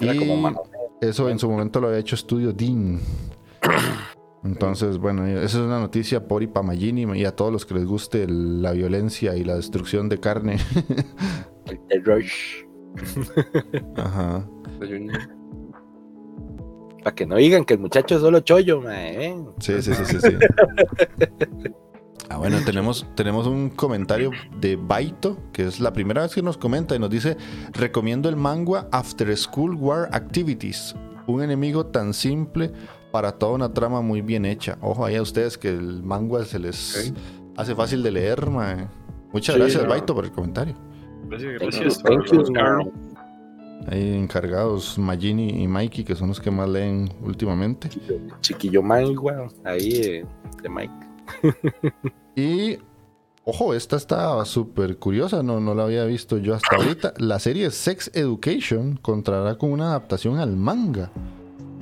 [0.00, 0.62] Era como Y mano.
[1.02, 3.00] eso en su momento lo había hecho Studio Dean.
[4.44, 7.74] Entonces, bueno, esa es una noticia por y para Magini y a todos los que
[7.74, 10.58] les guste la violencia y la destrucción de carne.
[11.88, 12.64] El Rush.
[13.96, 14.48] Ajá.
[17.02, 19.26] Para que no digan que el muchacho es solo chollo, mae.
[19.26, 19.36] ¿eh?
[19.60, 20.36] Sí, sí, sí, sí, sí.
[22.30, 26.58] Ah, bueno, tenemos, tenemos un comentario de Baito, que es la primera vez que nos
[26.58, 27.38] comenta y nos dice,
[27.72, 30.94] recomiendo el manga After School War Activities,
[31.26, 32.70] un enemigo tan simple
[33.12, 34.76] para toda una trama muy bien hecha.
[34.82, 37.14] Ojo ahí a ustedes que el manga se les
[37.56, 38.86] hace fácil de leer, mae.
[39.32, 39.88] Muchas Sí, gracias, no.
[39.88, 40.74] Baito, por el comentario.
[41.28, 42.02] Gracias, Thank you, gracias.
[42.02, 42.92] thank you,
[43.90, 47.88] encargados Magini y Mikey, que son los que más leen últimamente.
[48.40, 49.52] Chiquillo Mike, weón.
[49.64, 50.26] Ahí eh,
[50.62, 50.92] de Mike.
[52.36, 52.78] Y,
[53.42, 57.14] ojo, esta está súper curiosa, no, no la había visto yo hasta ahorita.
[57.18, 61.10] La serie Sex Education contará con una adaptación al manga.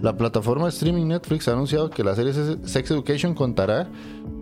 [0.00, 3.86] La plataforma de streaming Netflix ha anunciado que la serie Sex Education contará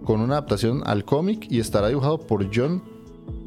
[0.04, 2.80] con una adaptación al cómic y estará dibujado por John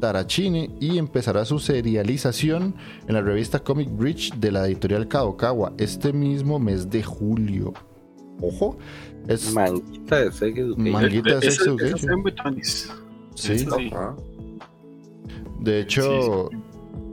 [0.00, 2.74] Tarachini y empezará su serialización
[3.06, 7.74] en la revista Comic Bridge de la editorial Kadokawa este mismo mes de julio.
[8.40, 8.78] Ojo,
[9.26, 10.92] es Manguita de Sex Education.
[10.92, 12.60] manguita de Sex Education.
[13.34, 13.66] Sí.
[15.60, 16.50] De hecho,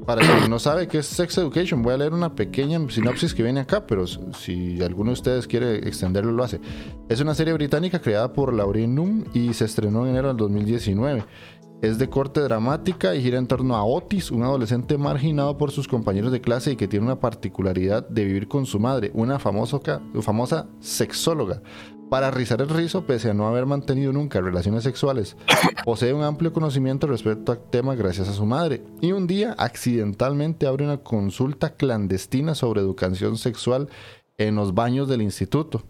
[0.05, 3.41] para quien no sabe qué es Sex Education, voy a leer una pequeña sinopsis que
[3.41, 6.61] viene acá, pero si alguno de ustedes quiere extenderlo, lo hace.
[7.09, 11.23] Es una serie británica creada por Laurie Num y se estrenó en enero del 2019.
[11.81, 15.87] Es de corte dramática y gira en torno a Otis, un adolescente marginado por sus
[15.87, 19.79] compañeros de clase y que tiene una particularidad de vivir con su madre, una famosa,
[20.21, 21.61] famosa sexóloga.
[22.09, 25.35] Para rizar el rizo, pese a no haber mantenido nunca relaciones sexuales,
[25.85, 28.83] posee un amplio conocimiento respecto al tema gracias a su madre.
[29.01, 33.89] Y un día, accidentalmente, abre una consulta clandestina sobre educación sexual
[34.37, 35.83] en los baños del instituto.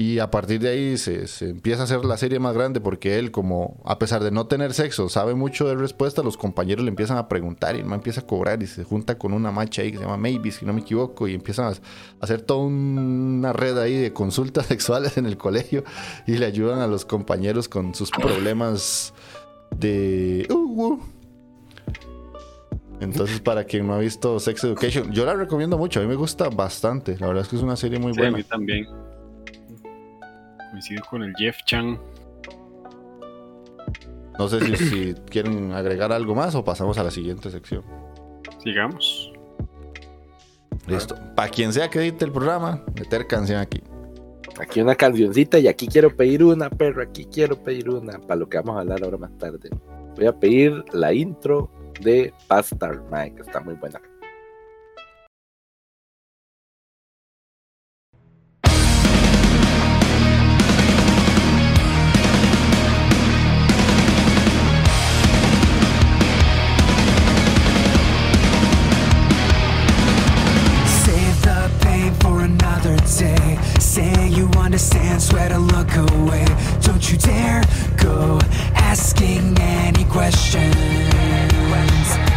[0.00, 3.18] Y a partir de ahí se, se empieza a hacer la serie más grande porque
[3.18, 6.88] él, como a pesar de no tener sexo, sabe mucho de respuesta, los compañeros le
[6.88, 9.92] empiezan a preguntar y man empieza a cobrar y se junta con una macha ahí
[9.92, 11.74] que se llama Maybe, si no me equivoco, y empiezan a
[12.18, 15.84] hacer toda una red ahí de consultas sexuales en el colegio
[16.26, 19.12] y le ayudan a los compañeros con sus problemas
[19.76, 20.46] de...
[20.48, 21.00] Uh, uh.
[23.00, 26.16] Entonces, para quien no ha visto Sex Education, yo la recomiendo mucho, a mí me
[26.16, 28.38] gusta bastante, la verdad es que es una serie muy Sí, a buena.
[28.38, 28.86] mí también.
[30.70, 31.98] Coincido con el Jeff Chan.
[34.38, 37.82] No sé si, si quieren agregar algo más o pasamos a la siguiente sección.
[38.62, 39.32] Sigamos.
[40.86, 41.14] Listo.
[41.36, 43.82] Para quien sea que edite el programa, meter canción aquí.
[44.58, 48.48] Aquí una cancioncita y aquí quiero pedir una, perro, aquí quiero pedir una, para lo
[48.48, 49.70] que vamos a hablar ahora más tarde.
[50.16, 54.00] Voy a pedir la intro de Bastard Mike, que está muy buena.
[73.10, 76.44] Say you understand, swear to look away.
[76.80, 77.64] Don't you dare
[77.96, 78.38] go
[78.76, 82.29] asking any questions.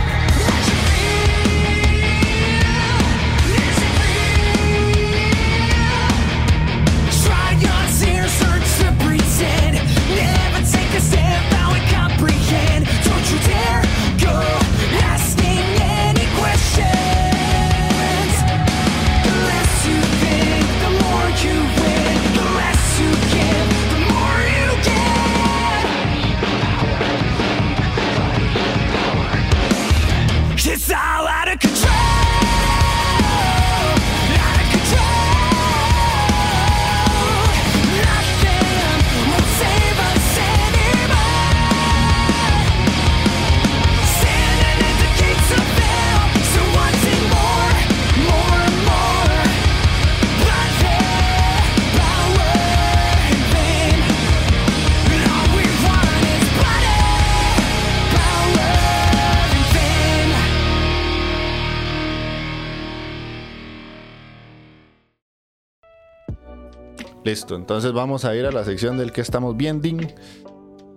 [67.33, 69.89] Listo, entonces vamos a ir a la sección del que estamos viendo.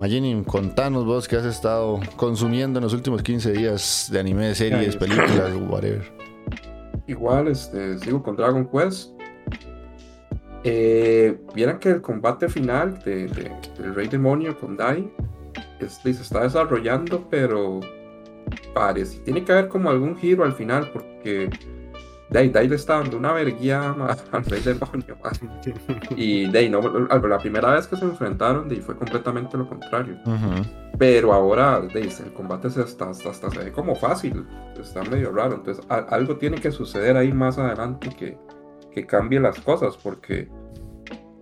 [0.02, 4.92] Magini, contanos vos qué has estado consumiendo en los últimos 15 días de anime, series,
[4.92, 4.98] Ay.
[4.98, 6.12] películas, whatever.
[7.06, 9.12] Igual, este, sigo con Dragon Quest.
[10.62, 15.10] Eh, Vieran que el combate final de, de- del Rey Demonio con Dai
[15.80, 17.80] este, se está desarrollando, pero
[18.74, 21.48] parece, tiene que haber como algún giro al final, porque
[22.28, 23.90] Dai, Dai le está dando una verguía
[24.32, 25.16] al Rey Demonio.
[26.16, 30.18] Y Dai, no, la primera vez que se enfrentaron, Dai fue completamente lo contrario.
[30.98, 34.44] Pero ahora Dai, el combate se hasta, hasta, hasta se ve como fácil,
[34.80, 35.54] está medio raro.
[35.56, 38.36] Entonces a- algo tiene que suceder ahí más adelante que,
[38.92, 40.48] que cambie las cosas, porque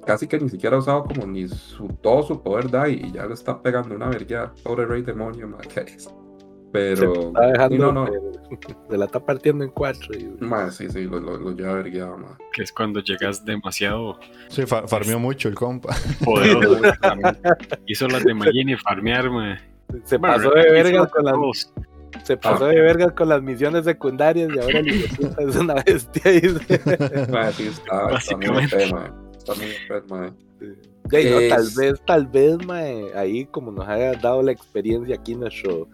[0.07, 3.25] casi que ni siquiera ha usado como ni su, todo su poder Dai y ya
[3.27, 5.49] le está pegando una vergüenza sobre Rey Demonio.
[5.49, 6.13] ma, que es.
[6.75, 8.21] Pero Se está dejando, y no, no, eh,
[8.91, 10.09] Se la está partiendo en cuatro.
[10.19, 12.37] y- ma, sí, sí, lo, lo, lo lleva vergueado, ma.
[12.53, 15.95] Que es cuando llegas demasiado Sí, fa- farmeó mucho el compa.
[16.25, 16.83] poderoso.
[17.87, 19.59] Hizo las de Magini farmear, mae.
[20.05, 21.73] Se Bueno, pasó de vergas con las, todos.
[22.25, 24.89] se pasó de vergas con las misiones secundarias y ahora el
[25.49, 26.33] es una bestia.
[26.33, 26.81] dice.
[27.31, 28.77] Ma, sí, está, Básicamente.
[29.39, 29.55] Está
[30.09, 30.33] muy.
[31.13, 35.15] Ya, y no, tal vez, tal vez, mae, ahí como nos haya dado la experiencia
[35.15, 35.87] aquí nuestro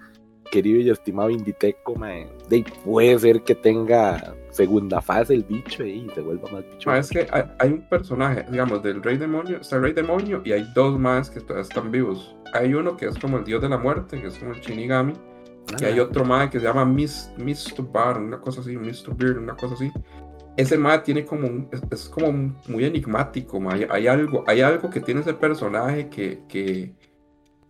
[0.50, 6.06] querido y estimado Inditeco, mae, de puede ser que tenga segunda fase el bicho ahí
[6.10, 6.90] y se vuelva más bicho.
[6.90, 10.42] Ma, es que hay, hay un personaje, digamos, del Rey Demonio, está el Rey Demonio
[10.44, 12.34] y hay dos más que todavía están vivos.
[12.52, 15.12] Hay uno que es como el dios de la muerte, que es como el Shinigami,
[15.80, 17.82] y hay otro más que se llama Mis- Mr.
[17.92, 19.14] Bar, una cosa así, Mr.
[19.16, 19.90] Beard, una cosa así.
[20.56, 22.32] Ese más tiene como un, es, es como
[22.66, 23.74] muy enigmático, ma.
[23.74, 26.92] Hay, hay algo, hay algo que tiene ese personaje que, que,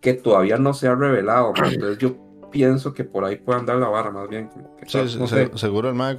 [0.01, 1.53] que todavía no se ha revelado.
[1.53, 1.67] ma.
[1.71, 2.15] Entonces yo
[2.51, 4.47] pienso que por ahí puede andar la vara más bien.
[4.47, 5.57] Como que, Sí, no se- sé.
[5.57, 6.17] seguro el mae.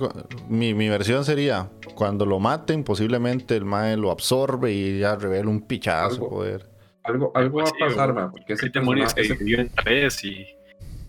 [0.49, 5.49] Mi, mi versión sería: cuando lo maten, posiblemente el mae lo absorbe y ya revela
[5.49, 6.29] un pichazo Algo.
[6.31, 6.69] poder.
[7.05, 10.25] Algo, algo va a sí, pasar, o- ma, porque ese El demonio se en tres
[10.25, 10.47] y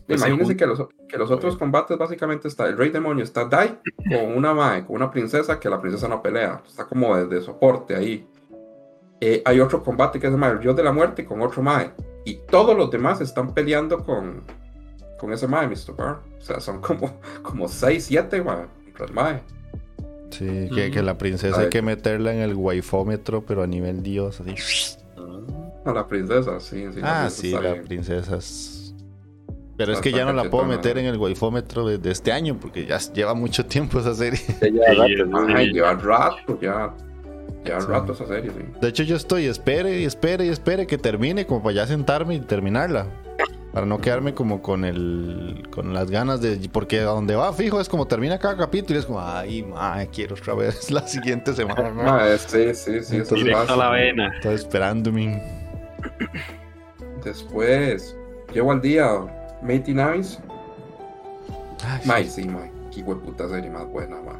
[0.08, 3.46] pues, se Imagínense que los, que los otros combates básicamente está el rey demonio, está
[3.46, 7.28] Dai con una mae, con una princesa que la princesa no pelea, está como de,
[7.28, 8.28] de soporte ahí.
[9.22, 11.92] Eh, hay otro combate que es el dios de la muerte con otro mae.
[12.26, 14.42] Y todos los demás están peleando con,
[15.20, 15.96] con ese mae, Mr.
[15.96, 16.20] Bar.
[16.38, 19.42] O sea, son como, como 6, 7 mae, contra el mae.
[20.32, 21.06] Sí, que, que Ujú.
[21.06, 21.64] la princesa Ay.
[21.66, 24.56] hay que meterla en el waifómetro, pero a nivel dios, así.
[25.86, 27.00] A la princesa, sí, sí.
[27.04, 27.84] ah, la princesa sí, la bien.
[27.86, 28.96] princesa es...
[29.76, 32.86] Pero es que ya no la puedo meter en el waifómetro desde este año, porque
[32.86, 34.40] ya lleva mucho tiempo esa serie.
[34.62, 35.56] Ya lleva Sí, rato, ¿no?
[35.56, 36.94] Ay, lleva rato, ya.
[37.66, 37.88] Lleva Sí.
[37.88, 38.80] rato esa serie, sí.
[38.82, 42.36] De hecho, yo estoy, espere y espere y espere que termine, como para ya sentarme
[42.36, 43.08] y terminarla.
[43.74, 46.70] Para no quedarme como con el con las ganas de.
[46.72, 50.06] Porque a donde va, fijo, es como termina cada capítulo y es como, ay, ma,
[50.14, 51.90] quiero otra vez la siguiente semana.
[51.96, 54.32] Mae, sí, sí, sí, eso Entonces- directo a la vena.
[54.36, 55.42] Estoy esperándome.
[57.24, 58.16] Después,
[58.54, 59.08] llevo al día
[59.62, 60.38] Mighty Nice.
[62.06, 62.72] Mae, sí, mae.
[62.94, 64.36] Qué puta serie más buena, mae.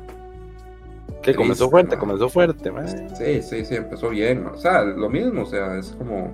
[1.22, 2.88] Que comenzó fuerte, comenzó fuerte, mae.
[3.16, 4.46] Sí, sí, sí, empezó bien.
[4.46, 6.34] O sea, lo mismo, o sea, es como.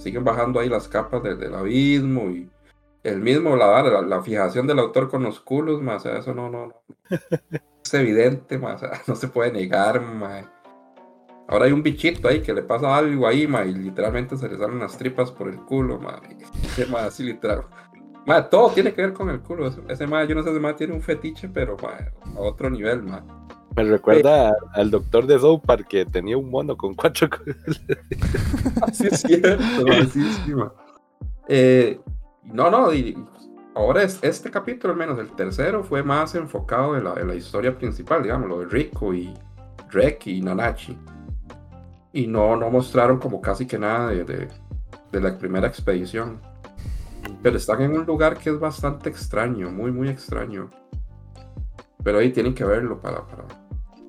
[0.00, 2.48] Siguen bajando ahí las capas de- del abismo y.
[3.02, 6.50] El mismo, la, la, la fijación del autor con los culos, o sea, eso no,
[6.50, 6.74] no, no.
[7.84, 10.44] Es evidente, o sea, no se puede negar, mae.
[11.48, 14.56] Ahora hay un bichito ahí que le pasa algo ahí, mae, y literalmente se le
[14.58, 16.36] salen las tripas por el culo, mae.
[16.78, 17.64] Ese así literal.
[18.26, 19.66] Mae, todo tiene que ver con el culo.
[19.66, 23.02] Ese, ese yo no sé, ese mae tiene un fetiche, pero mae, a otro nivel,
[23.02, 23.22] mae.
[23.76, 27.28] Me recuerda al doctor de South Park que tenía un mono con cuatro.
[27.30, 27.38] co-
[28.92, 30.06] Sí, es cierto, mae.
[31.48, 32.00] Eh,
[32.44, 32.88] no, no,
[33.74, 37.76] ahora es, este capítulo, al menos el tercero, fue más enfocado en la, la historia
[37.76, 39.32] principal, digamos, lo de Rico y
[39.92, 40.96] Drek y Nanachi.
[42.12, 44.48] Y no, no mostraron como casi que nada de, de-
[45.12, 46.40] de la primera expedición.
[47.42, 50.70] Pero están en un lugar que es bastante extraño, muy, muy extraño.
[52.02, 53.44] Pero ahí tienen que verlo para, para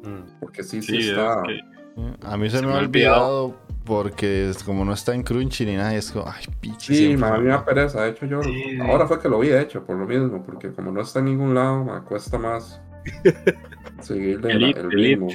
[0.04, 0.40] Mm.
[0.40, 1.44] porque sí, sí, Sí, está.
[1.48, 3.46] es que A mí se, Se me me ha olvidado.
[3.46, 6.96] olvidado porque es como no está en Crunchy ni nada, es como, ay, pichi.
[6.96, 8.02] Sí, siempre ma, a mí me da pereza.
[8.04, 8.80] De hecho, yo Sí.
[8.82, 11.26] ahora fue que lo vi, de hecho, por lo mismo, porque como no está en
[11.26, 12.82] ningún lado, me cuesta más
[14.02, 14.82] seguirle el elite.
[14.90, 15.28] ritmo.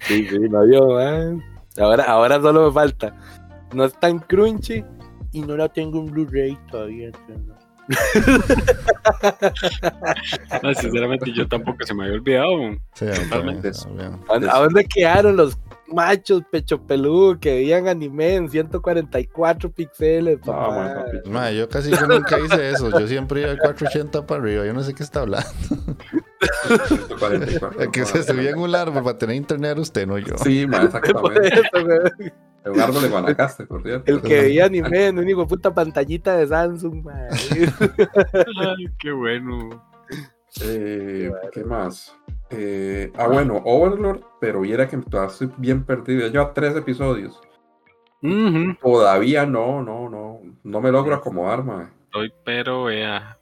[0.00, 1.38] Sí, sí, no yo, mae.
[1.80, 3.16] Ahora, ahora solo me falta.
[3.74, 4.84] No está en Crunchy
[5.32, 7.10] y no la tengo en Blu-ray todavía.
[7.28, 7.53] ¿no?
[10.62, 12.76] No, sinceramente yo tampoco se me había olvidado.
[12.94, 13.68] Sí, Totalmente.
[13.68, 14.18] está bien.
[14.28, 15.58] ¿A, a dónde quedaron los
[15.94, 20.38] machos pecho peludo que veían anime en 144 píxeles?
[20.44, 20.70] No,
[21.26, 22.90] man, yo casi que nunca hice eso.
[22.98, 24.66] Yo siempre iba de 480 para arriba.
[24.66, 25.48] Yo no sé qué está hablando.
[26.88, 30.36] 144, El que se subía en un árbol para tener internet era usted, no yo.
[30.38, 31.48] Sí, exactamente.
[31.48, 32.32] eso, güey.
[32.66, 34.10] Un árbol de Guanacaste, por cierto.
[34.10, 37.06] El que veía anime en un hijo de puta pantallita de Samsung.
[37.08, 39.84] Ay, qué bueno.
[40.62, 42.16] Eh, ¿Qué más?
[42.56, 46.26] Eh, ah, bueno, Overlord, pero viera que todavía estoy bien perdido.
[46.26, 47.40] Ya lleva tres episodios.
[48.80, 50.40] Todavía no, no, no.
[50.62, 51.90] No me logro acomodar, ma.
[52.04, 53.38] Estoy, pero vea.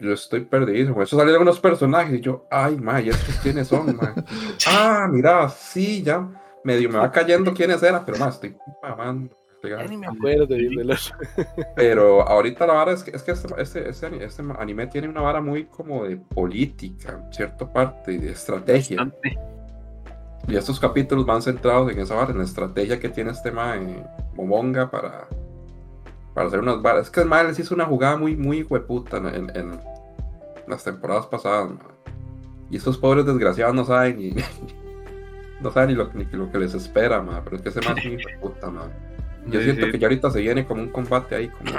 [0.00, 1.00] Yo estoy perdido.
[1.00, 4.14] Eso salieron unos personajes y yo, ay, ma, ¿y estos quiénes son, ma?
[4.66, 6.28] ah, mira, sí, ya.
[6.64, 9.36] Medio me va cayendo quiénes eran, pero más estoy mamando.
[9.68, 11.12] Ya ni me acuerdo de los.
[11.76, 15.20] Pero ahorita la vara es que, es que este, este, este- este anime tiene una
[15.20, 18.96] vara muy como de política, en cierta parte, de estrategia.
[19.04, 19.38] Bastante.
[20.46, 24.04] Y estos capítulos van centrados en esa vara, en la estrategia que tiene este mae
[24.34, 25.26] Momonga para,
[26.34, 27.06] para hacer unas varas.
[27.06, 29.80] Es que el mae les hizo una jugada muy, muy hueputa en, en- en
[30.66, 31.94] las temporadas pasadas, mae.
[32.70, 34.34] Y estos pobres desgraciados no saben ni,
[35.60, 37.40] no saben ni lo, ni lo que les espera, mae.
[37.42, 38.88] Pero es que ese mae es muy hueputa, mae.
[39.46, 39.92] Yo Sí, siento sí.
[39.92, 41.70] que ya ahorita se viene como un combate ahí, como...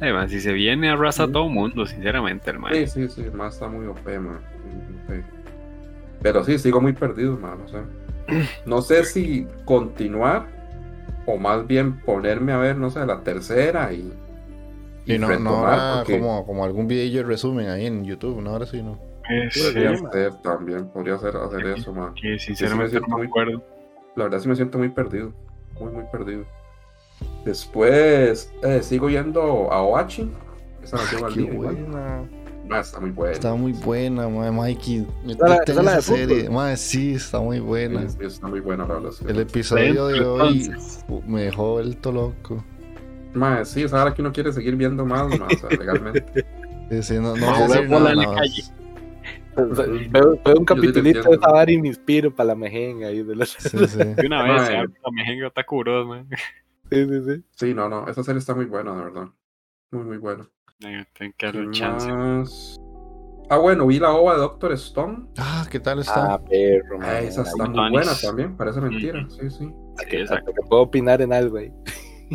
[0.00, 2.74] Además, si se viene arrasa a todo mundo, sinceramente, hermano.
[2.74, 5.24] Sí, sí, sí, el mae está muy OP, muy OP.
[6.20, 7.78] Pero sí, sigo muy perdido, mae, no sé.
[8.66, 10.46] no sé si continuar
[11.26, 14.12] o más bien ponerme a ver, no sé, la tercera y,
[15.06, 18.50] Y no, no habrá porque como, como algún video de resumen ahí en YouTube, no,
[18.50, 18.98] ahora sí no.
[19.30, 20.04] Eh, sí, podría Sí.
[20.12, 22.12] ser también, podría ser hacer eso, man.
[22.14, 23.62] que sinceramente no me muy- acuerdo.
[24.16, 25.32] La verdad sí me siento muy perdido,
[25.80, 26.44] muy, muy perdido.
[27.44, 30.30] Después eh, sigo yendo a Oachi.
[30.82, 31.74] Esa la tengo al Qué día igual.
[31.76, 32.24] buena.
[32.70, 33.32] Ah, está muy buena.
[33.32, 35.06] Está muy buena, Mikey.
[35.28, 36.48] Esa la- esa la de serie.
[36.76, 38.08] sí, está muy buena.
[38.08, 39.10] Sí, está muy buena, la.
[39.28, 40.70] El episodio de hoy
[41.26, 42.64] me dejó vuelto loco.
[43.34, 46.46] Mae, sí, es ahora que uno quiere seguir viendo más, o sea, legalmente.
[46.90, 47.46] Sí, sí, no, no
[48.14, 48.36] la más.
[48.36, 48.62] calle.
[49.56, 53.08] O sea, Veo, veo un capitulito de esa vara y me inspiro para la mejenga
[53.08, 53.46] ahí de la...
[53.46, 53.98] Sí, Sí, sí.
[53.98, 54.70] De una vez,
[55.04, 56.28] la mejenga Otaku Bros, man.
[56.90, 57.44] sí, sí.
[57.52, 59.28] Sí, no, no, esa serie está muy buena, de verdad.
[59.92, 60.48] Muy, muy buena.
[60.80, 61.04] Tengo
[61.36, 62.12] que darle ¿Qué un chance.
[62.12, 62.76] más?
[63.50, 65.26] Ah, bueno, vi la ova de Doctor Stone.
[65.38, 66.34] Ah, ¿qué tal está?
[66.34, 67.24] Ah, perro, Ah, man.
[67.24, 69.20] esa está muy buena también, parece mentira.
[69.20, 69.30] Ujú.
[69.30, 69.72] Sí, sí.
[70.08, 71.70] Que esa- Hasta que puedo opinar en algo ahí.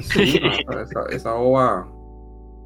[0.01, 1.89] Sí, no, esa, esa, ova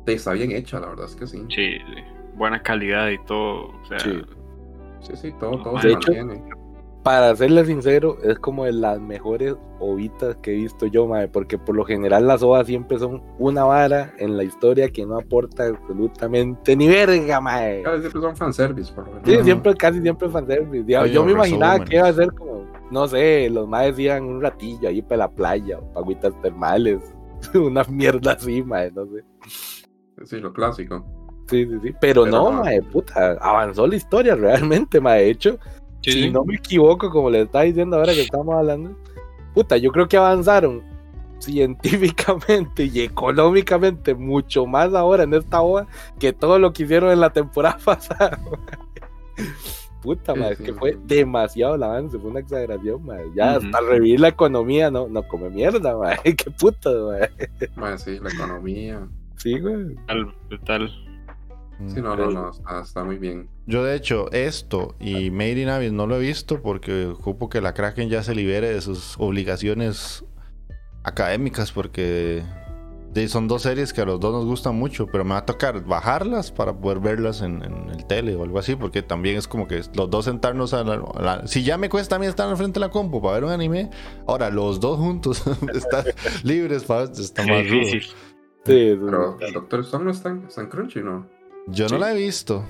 [0.05, 1.39] sí, está bien hecha, la verdad es que sí.
[1.49, 2.03] Sí, sí.
[2.35, 3.67] buena calidad y todo.
[3.69, 4.21] O sea, Sí.
[5.03, 6.43] Sí, sí, todo, todo De se hecho, mantiene.
[7.03, 11.57] Para serle sincero, es como de las mejores ovitas que he visto yo, mae, porque
[11.57, 15.67] por lo general las ovas siempre son una vara en la historia que no aporta
[15.67, 17.83] absolutamente ni verga, mae.
[17.83, 19.27] Casi siempre son fanservice, por lo menos.
[19.27, 20.85] Sí, siempre, casi siempre fanservice.
[20.87, 24.23] Yo, Oye, yo me imaginaba que iba a ser como, no sé, los maes iban
[24.23, 27.01] un ratillo ahí para la playa, o pa' agüitas termales,
[27.53, 29.25] una mierda así, mae, no sé.
[30.23, 31.05] Sí, lo clásico.
[31.47, 31.93] Sí, sí, sí.
[31.99, 32.63] Pero, Pero no, no.
[32.63, 35.23] mae, puta, avanzó la historia realmente, mae.
[35.23, 35.59] De hecho,
[36.01, 36.31] sí, si sí.
[36.31, 38.95] no me equivoco, como le estaba diciendo ahora que estamos hablando,
[39.53, 40.81] puta, yo creo que avanzaron
[41.39, 45.87] científicamente y económicamente mucho más ahora en esta obra
[46.17, 48.39] que todo lo que hicieron en la temporada pasada.
[50.01, 50.77] Puta, madre, es sí, que sí.
[50.79, 53.25] fue demasiado el avance, fue una exageración, madre.
[53.35, 53.65] Ya Ujú.
[53.65, 56.35] hasta revivir la economía, no, no come mierda, madre.
[56.35, 57.31] Qué puta, madre.
[57.75, 59.07] Mae, sí, la economía.
[59.37, 59.95] Sí, güey.
[60.07, 60.33] Tal,
[60.65, 60.89] tal.
[61.87, 63.49] Sí, no, no, no, está, está muy bien.
[63.65, 67.61] Yo de hecho esto y Made in Abyss no lo he visto porque ocupo que
[67.61, 70.23] la Kraken ya se libere de sus obligaciones
[71.03, 72.43] académicas porque
[73.27, 75.83] son dos series que a los dos nos gustan mucho, pero me va a tocar
[75.85, 79.67] bajarlas para poder verlas en, en el tele o algo así porque también es como
[79.67, 82.49] que los dos sentarnos a la, a la- Si ya me cuesta a mí estar
[82.49, 83.91] al frente de la compu para ver un anime,
[84.27, 86.05] ahora los dos juntos estar
[86.43, 88.01] libres para está más difícil.
[88.01, 88.09] Sí,
[88.65, 91.27] sí, Pero Doctor Stone no está está en Crunchy, ¿no?
[91.67, 92.63] Yo no la he visto.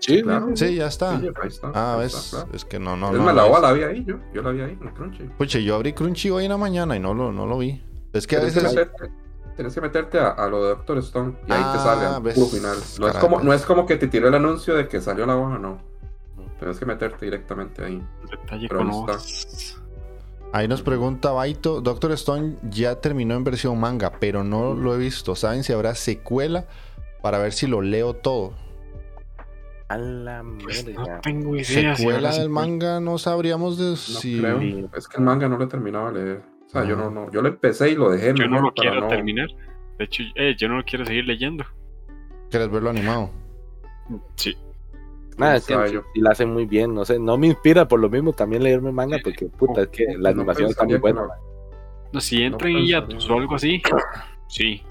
[0.00, 0.48] Sí, claro.
[0.56, 1.20] Sí, ya está.
[1.20, 1.70] Sí, ahí está.
[1.74, 2.50] Ah, ahí ves, está, claro.
[2.56, 3.22] es que no, no, es no.
[3.22, 4.16] más, la la vi ahí, yo.
[4.34, 5.24] Yo la vi ahí en Crunchy.
[5.38, 7.80] Pucha, yo abrí Crunchy hoy en la mañana y no lo, no lo vi.
[8.12, 8.76] Es que a Tienes que veces.
[8.76, 9.12] meterte,
[9.54, 12.22] tienes que meterte a, a lo de Doctor Stone y ahí te Ah, sale al
[12.22, 12.76] ves, puro final.
[12.98, 15.36] No es, como, no es como que te tiró el anuncio de que salió la
[15.36, 15.78] hoja, no.
[16.58, 18.02] Tienes que meterte directamente ahí.
[18.28, 19.78] Detalle Pero con ahí está.
[20.54, 24.98] Ahí nos pregunta Baito, Doctor Stone ya terminó en versión manga, pero no lo he
[24.98, 25.34] visto.
[25.34, 26.66] ¿Saben si habrá secuela
[27.22, 28.52] para ver si lo leo todo?
[29.88, 31.64] A la Pues no tengo idea.
[31.64, 32.48] si Secuela del secuela.
[32.48, 34.38] manga no sabríamos de No si.
[34.40, 34.90] creo.
[34.96, 36.42] Es que el manga no lo he terminado de leer.
[36.66, 36.98] O sea, yo Ah.
[36.98, 37.30] no, no.
[37.30, 38.32] Yo lo empecé y lo dejé.
[38.34, 39.48] Yo no lo quiero no- terminar.
[39.98, 41.64] De hecho, eh, yo no lo quiero seguir leyendo.
[42.50, 43.30] ¿Quieres verlo animado?
[44.36, 44.56] Sí.
[45.36, 48.10] Nada, es que sí, la hacen muy bien, no sé, no me inspira por lo
[48.10, 51.22] mismo también leerme manga porque puta, es que la No animación está muy buena.
[52.12, 53.00] no- si entra en pensaría.
[53.00, 53.80] hiatus o algo así,
[54.48, 54.82] sí.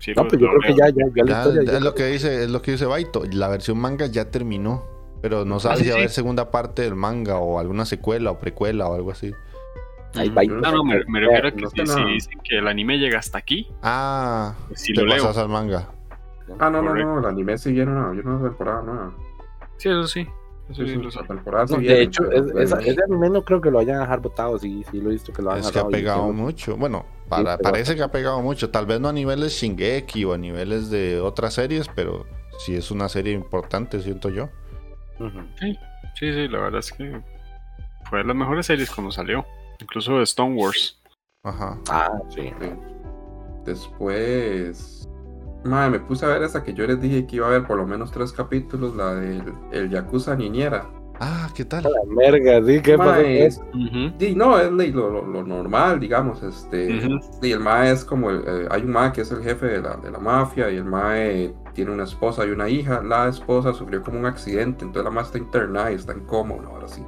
[0.00, 1.62] Sí No, pues yo creo que ya, ya, ya la historia.
[1.64, 3.22] ya ya- es lo que dice, es lo que dice Baito.
[3.32, 4.84] La versión manga ya terminó.
[5.22, 7.84] Pero no sabe Ah, sí, si va a haber segunda parte del manga o alguna
[7.84, 9.32] secuela o precuela o algo así.
[10.14, 10.60] Ahí Mm.
[10.60, 13.18] No, no, me, me refiero a que no si, si dicen que el anime llega
[13.18, 15.22] hasta aquí, Ah, pues sí te lo leo.
[15.22, 15.88] pasas al manga.
[16.58, 17.08] Ah, no, no, Correcto.
[17.10, 17.18] no.
[17.20, 19.12] El anime viene una, viene una temporada nueva.
[19.76, 20.26] Sí, eso sí.
[20.70, 21.18] Eso Sí, sí, sí, lo sí
[21.74, 22.42] No, de hecho, es-
[22.72, 25.32] anime- anime no creo que lo hayan a dejar botado, sí, sí lo he visto
[25.32, 26.76] que lo han Es que ha y pegado mucho.
[26.76, 28.70] Bueno, para- parece que ha pegado mucho.
[28.70, 32.24] Tal vez no a niveles Shingeki o a niveles de otras series, pero
[32.64, 34.48] sí es una serie importante, siento yo.
[35.18, 35.40] Ujú.
[35.58, 35.76] Sí,
[36.32, 37.20] sí, la verdad es que
[38.08, 39.44] fue de las mejores series cuando salió.
[39.80, 41.00] Incluso de Stone Wars.
[41.42, 41.78] Ajá.
[41.88, 42.52] Ah, sí.
[42.60, 42.70] Sí.
[43.64, 44.99] Después.
[45.64, 47.76] Madre, me puse a ver esa que yo les dije que iba a ver por
[47.76, 49.42] lo menos tres capítulos, la del
[49.72, 50.88] el Yakuza Niñera.
[51.22, 51.82] Ah, ¿qué tal?
[51.82, 53.20] La merga, sí, ¿qué pasó?
[53.42, 53.60] Pues?
[53.74, 54.14] Ujú.
[54.18, 56.42] Sí, no, es lo, lo- lo normal, digamos.
[56.42, 56.86] Este.
[57.42, 59.82] Y el MAE es como, el- eh, hay un MAE que es el jefe de
[59.82, 63.02] la, de la mafia y el MAE tiene una esposa y una hija.
[63.02, 66.54] La esposa sufrió como un accidente, entonces la MAE está internada y está en coma
[66.54, 67.04] una hora así.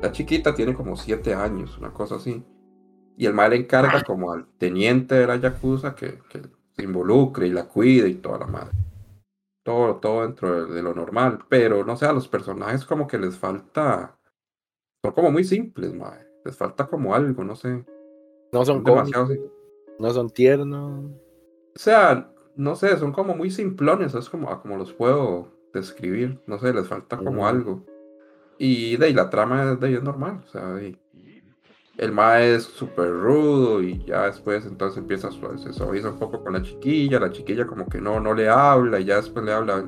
[0.00, 2.42] La chiquita tiene como siete años, una cosa así.
[3.18, 6.40] Y el MAE le encarga como al teniente de la Yakuza que, que
[6.76, 8.76] se involucre y la cuide y toda la madre.
[9.64, 11.40] Todo, todo dentro de, de lo normal.
[11.48, 14.18] Pero no sé, a los personajes como que les falta...
[15.04, 16.26] Son como muy simples, MAE.
[16.44, 17.84] les falta como algo, no sé.
[18.52, 19.28] No son Son demasiado.
[19.98, 21.10] no son tiernos.
[21.74, 26.40] O sea, no sé, son como muy simplones, es como, como los puedo describir.
[26.46, 27.84] No sé, les falta como algo.
[28.58, 30.42] Y de ahí la trama de ahí es normal.
[30.44, 30.96] O sea, ahí,
[32.02, 36.52] el mae es súper rudo y ya después entonces empieza a se un poco con
[36.52, 37.20] la chiquilla.
[37.20, 39.84] La chiquilla como que no, no le habla y ya después le habla,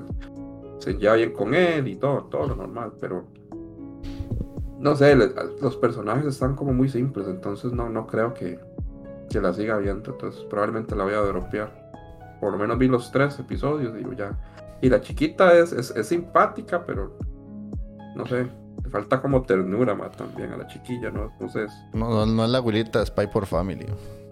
[0.78, 2.92] se lleva bien con él y todo, todo lo normal.
[3.00, 3.24] Pero
[4.78, 5.16] no sé,
[5.60, 8.60] los personajes están como muy simples, entonces no, no creo que,
[9.28, 10.12] que la siga viendo.
[10.12, 11.90] Entonces probablemente la voy a dropear.
[12.40, 14.38] Por lo menos vi los tres episodios, digo ya.
[14.80, 17.18] Y la chiquita es, es, es simpática, pero
[18.14, 18.46] no sé,
[18.84, 21.30] le falta como ternura más también a la chiquilla, ¿no?
[21.32, 23.86] Entonces, No, no, no es la abuelita de Spy por Family.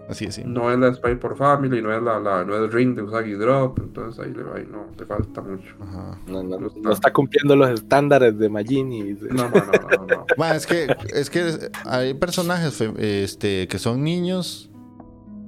[0.09, 0.43] Así es, sí.
[0.45, 3.33] no es la Spy por Family, no es la, la no es Ring de Usagi
[3.33, 5.75] Drop, entonces ahí le va y no, le falta mucho.
[5.81, 6.19] Ajá.
[6.27, 6.79] No, no, No está.
[6.81, 9.01] no está cumpliendo los estándares de Magini.
[9.01, 9.27] dice.
[9.31, 10.25] No, no, no, no, no.
[10.37, 14.69] Ma, es que es que hay personajes este, que son niños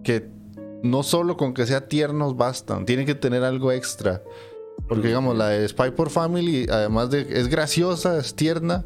[0.05, 0.29] que
[0.83, 4.21] no solo con que sea tiernos bastan, tienen que tener algo extra.
[4.87, 8.85] Porque digamos, la de Spy por Family, además de es graciosa, es tierna,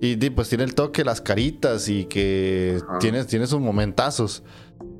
[0.00, 2.98] y pues tiene el toque, las caritas y que Ajá.
[2.98, 4.42] tiene, tiene sus momentazos.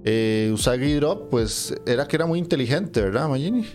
[0.05, 3.67] Eh, Usagi Drop, pues era que era muy inteligente, ¿verdad, Magini?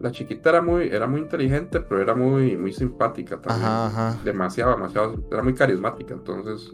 [0.00, 3.66] La chiquita era muy, era muy inteligente, pero era muy, muy simpática también.
[3.68, 4.20] Ajá, ajá.
[4.24, 5.22] Demasiado, demasiado.
[5.30, 6.70] Era muy carismática, entonces.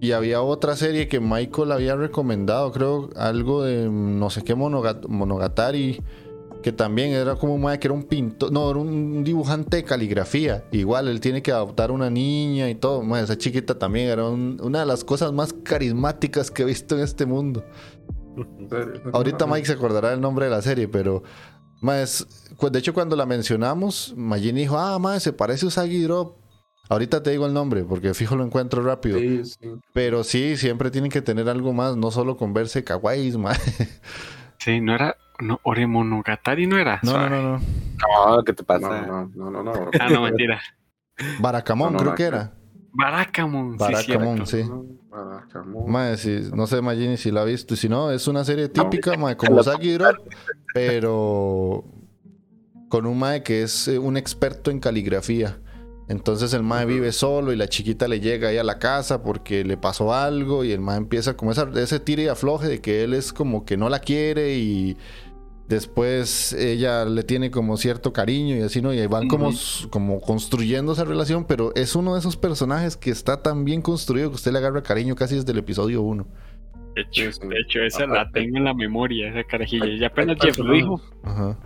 [0.00, 5.06] Y había otra serie que Michael había recomendado, creo, algo de no sé qué monogat-
[5.06, 6.02] Monogatari,
[6.62, 9.84] que también era como un mae que era un pintor, no, era un dibujante de
[9.84, 10.64] caligrafía.
[10.72, 13.02] Igual, él tiene que adoptar una niña y todo.
[13.02, 16.96] Mae, esa chiquita también era un- una de las cosas más carismáticas que he visto
[16.96, 17.64] en este mundo.
[19.12, 21.22] Ahorita Mike se acordará del nombre de la serie, pero...
[21.80, 22.26] mae, es-
[22.70, 26.36] de hecho, cuando la mencionamos, Magini dijo, ah, mae, se parece a Usagi Drop.
[26.88, 29.18] Ahorita te digo el nombre, porque fijo lo encuentro rápido.
[29.18, 29.68] Sí, sí.
[29.92, 33.56] Pero sí, siempre tienen que tener algo más, no solo con verse kawaiis, mae.
[34.58, 35.16] Sí, no era.
[35.40, 37.00] No, Oremonogatari no era.
[37.02, 37.58] No, no, no, no.
[37.58, 39.06] No, ¿qué te No, pasa?
[39.06, 39.90] no, no, no, no.
[40.00, 40.60] Ah, no, mentira.
[41.40, 42.28] Barakamon, No, no, creo no, que no.
[42.28, 42.52] era.
[42.92, 44.46] Barakamon, cierto.
[44.46, 44.62] sí.
[46.16, 47.74] Si- no sé, Magini, si la ha visto.
[47.74, 50.16] Y Si no, es una serie típica, mae, como Drop,
[50.74, 51.84] pero
[52.88, 55.58] con un mae que es eh, un experto en caligrafía.
[56.08, 59.64] Entonces el mae vive solo y la chiquita le llega ahí a la casa porque
[59.64, 63.02] le pasó algo y el mae empieza como esa, ese tire y afloje de que
[63.02, 64.96] él es como que no la quiere y
[65.68, 68.92] después ella le tiene como cierto cariño y así, ¿no?
[68.92, 69.50] Y ahí van como,
[69.90, 74.28] como construyendo esa relación, pero es uno de esos personajes que está tan bien construido
[74.30, 76.26] que usted le agarra cariño casi desde el episodio 1.
[76.94, 79.84] De hecho, de hecho, esa la tengo en la memoria, esa carajilla.
[79.84, 81.00] Hay- Y apenas Jeff lo dijo.
[81.24, 81.58] Ajá,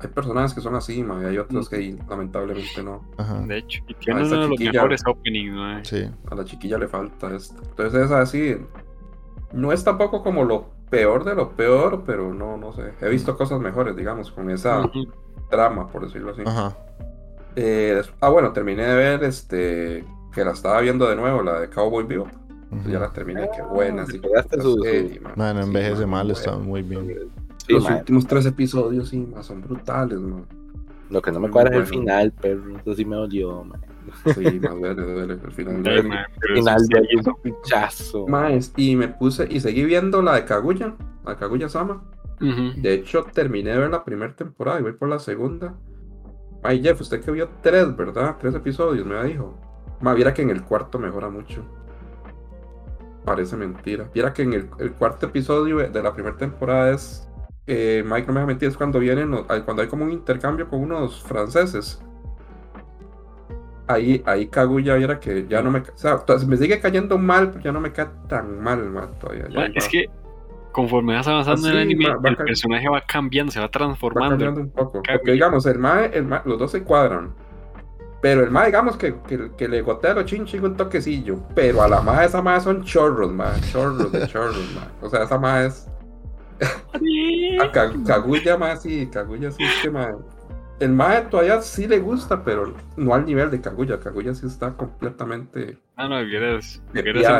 [0.00, 3.06] Hay personajes que son así, ma, y hay otros que lamentablemente no.
[3.18, 3.40] ajá.
[3.46, 4.72] De hecho, y tiene esa uno de los chiquilla.
[4.72, 5.84] mejores openings, ¿no?
[5.84, 6.04] Sí.
[6.30, 7.54] A la chiquilla le falta esto.
[7.62, 8.56] Entonces es así.
[9.52, 12.92] No es tampoco como lo peor de lo peor, pero no, no sé.
[13.00, 14.88] He visto cosas mejores, digamos, con esa
[15.50, 16.42] trama, por decirlo así.
[16.44, 16.76] Ajá.
[17.56, 20.04] Eh, ah, bueno, terminé de ver este.
[20.34, 22.26] Que la estaba viendo de nuevo, la de Cowboy Vivo.
[22.70, 22.90] ujú.
[22.90, 24.04] Ya la terminé, qué buena.
[24.06, 25.32] Sí, Recordaste su- su- serie, man.
[25.36, 27.30] Bueno, Sí, envejece man, mal, está muy bien.
[27.66, 30.44] Sí, Los últimos tres episodios, sí, man, son brutales, man.
[31.12, 33.80] Lo que no me cuadra es el final, pero eso sí me dolió, mae.
[34.34, 35.38] Sí, más duele, duele.
[35.44, 38.26] Al final man, El final de ahí es un pinchazo.
[38.26, 40.94] Más, y me puse y seguí viendo la de Kaguya,
[41.26, 42.02] la Kaguya Sama.
[42.40, 45.74] De hecho, terminé de ver la primera temporada y voy por la segunda.
[46.62, 48.36] Ay, Jeff, usted que vio tres, ¿verdad?
[48.40, 49.60] Tres episodios, me dijo.
[50.00, 51.62] Ma, viera que en el cuarto mejora mucho.
[53.24, 54.08] Parece mentira.
[54.14, 57.28] Viera que en el, el cuarto episodio de la primera temporada es.
[57.66, 59.32] Eh, Mike no me deja mentir, es cuando vienen,
[59.64, 62.02] cuando hay como un intercambio con unos franceses.
[63.88, 65.80] Ahí, ahí Kaguya viera que ya no me.
[65.80, 69.48] O sea, me sigue cayendo mal, pero ya no me cae tan mal, ma, todavía.
[69.48, 70.06] ya va- es que
[70.70, 73.66] conforme vas avanzando en el Así, anime, va- va el personaje va cambiando, se va
[73.66, 74.30] Va transformando.
[74.30, 75.02] cambiando un poco.
[75.02, 75.18] Kaguya.
[75.18, 77.34] Porque digamos, el mae, el mae- los dos se cuadran.
[78.22, 81.40] Pero el mae, digamos que, que, que le gotea los chinching un toquecillo.
[81.54, 83.60] Pero a la mae, esa mae son chorros, mae.
[83.72, 84.88] Chorros de chorros, mae.
[85.02, 85.88] O sea, esa mae es.
[87.60, 89.06] A Ka- Kaguya, mae, sí.
[89.12, 90.14] Kaguya sí es que mae.
[90.80, 94.00] El mae todavía sí le gusta, pero no al nivel de Kaguya.
[94.00, 95.78] Kaguya sí está completamente.
[95.96, 96.18] Ah, no,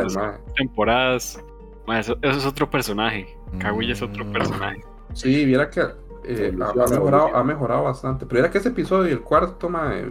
[0.00, 0.38] en el mae.
[0.56, 1.42] temporadas.
[1.86, 3.26] Ma, eso, eso es otro personaje.
[3.58, 4.32] Kaguya es otro Mm.
[4.32, 4.84] personaje.
[5.14, 5.82] Sí, viera que
[6.24, 8.26] eh, ha, mejorado, ha mejorado bastante.
[8.26, 10.06] Pero era que ese episodio, el cuarto, mae,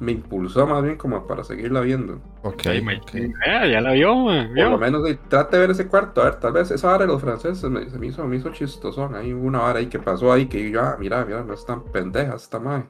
[0.00, 2.20] me impulsó más bien como para seguirla viendo.
[2.42, 3.14] Ok, Ay, ma, ok.
[3.14, 6.20] eh, ya la vio, ma, Por lo menos eh, trate de ver ese cuarto.
[6.22, 8.50] A ver, tal vez esa vara de los franceses me, se me hizo, me hizo
[8.50, 9.14] chistosón.
[9.14, 11.84] Hay una vara ahí que pasó ahí que yo, ah, mira, mira, no es tan
[11.84, 12.84] pendeja esta mae.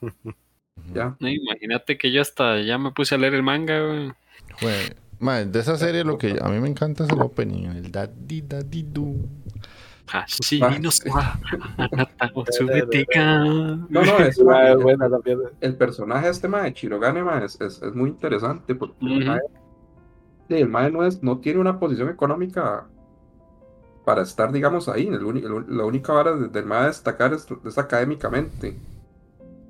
[0.94, 1.16] Ya.
[1.20, 4.12] No, imagínate que yo hasta ya me puse a leer el manga, güey.
[5.46, 8.82] De esa serie lo que a mí me encanta es el opening, el daddy daddy
[8.82, 9.14] do.
[10.06, 10.90] Hashi no.
[13.88, 15.38] No, no, es, Ah, buena también.
[15.60, 19.40] el personaje este mae de Chirogane mae, es, es, es muy interesante porque el mae,
[20.48, 22.86] sí, el mae no, es, no tiene una posición económica
[24.04, 25.06] para estar, digamos, ahí.
[25.06, 28.76] El uni- el- la única vara de- del mae a destacar es, es académicamente.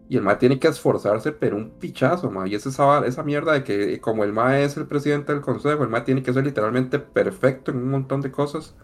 [0.08, 2.48] Y el mae tiene que esforzarse, pero un pichazo, mae.
[2.48, 5.42] Y es esa, vara- esa mierda de que como el mae es el presidente del
[5.42, 8.74] consejo, el mae tiene que ser literalmente perfecto en un montón de cosas.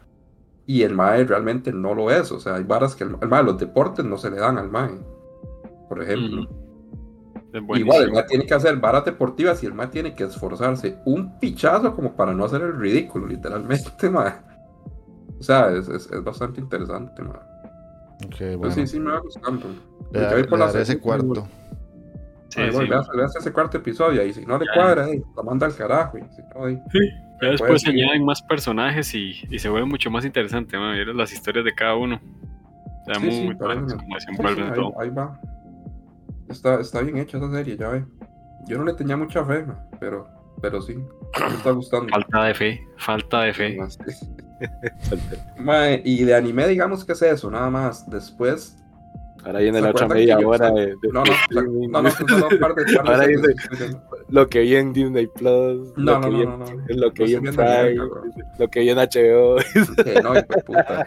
[0.69, 2.31] Y el mae realmente no lo es.
[2.31, 4.69] O sea, hay varas que el, el mae, los deportes no se le dan al
[4.71, 4.91] mae.
[5.89, 6.47] Por ejemplo.
[7.53, 8.13] Es Igual, el.
[8.13, 12.15] MAE tiene que hacer varas deportivas y el MAE tiene que esforzarse un pichazo como
[12.15, 14.35] para no hacer el ridículo, literalmente, mae.
[15.41, 17.39] O sea, es, es, es bastante interesante, mae.
[18.39, 18.75] Pues bueno.
[18.75, 19.67] sí, sí me va gustando.
[20.13, 21.47] Le, da- voy por le la daré ese cuarto.
[22.51, 22.77] Sí, Ay, sí.
[22.77, 24.73] voy, veas, veas ese cuarto episodio y si no le Ya.
[24.75, 26.19] cuadra, ahí, lo manda al carajo.
[26.19, 26.79] Y si no, ahí,
[27.41, 28.01] Ya después Pues, se sí.
[28.01, 30.77] añaden más personajes y, y se vuelve mucho más interesante.
[30.77, 32.21] Ver las historias de cada uno.
[33.07, 33.57] Sí, muy, sí, muy
[34.21, 35.01] se envuelven sí, ahí, todo.
[35.01, 35.41] ahí va.
[36.49, 38.05] Está, está bien hecha esa serie, ya ve.
[38.67, 39.65] Yo no le tenía mucha fe,
[39.99, 40.29] pero,
[40.61, 42.09] pero sí, me está gustando.
[42.11, 43.79] Falta de fe, falta de fe.
[45.59, 48.09] Mae, y de anime, digamos que es eso, nada más.
[48.11, 48.77] Después,
[49.45, 52.09] Ahora viene ¿Se la otra media hora de, de- no, no, no, no,
[53.05, 53.49] Ahora viendo.
[54.29, 56.95] lo que vi en Disney Plus, No, lo, que no, vi no, en- no, no.
[56.97, 57.95] lo que vi en Prime,
[58.59, 59.57] lo que vi en HBO.
[60.23, 60.35] No,
[60.67, 61.07] puta.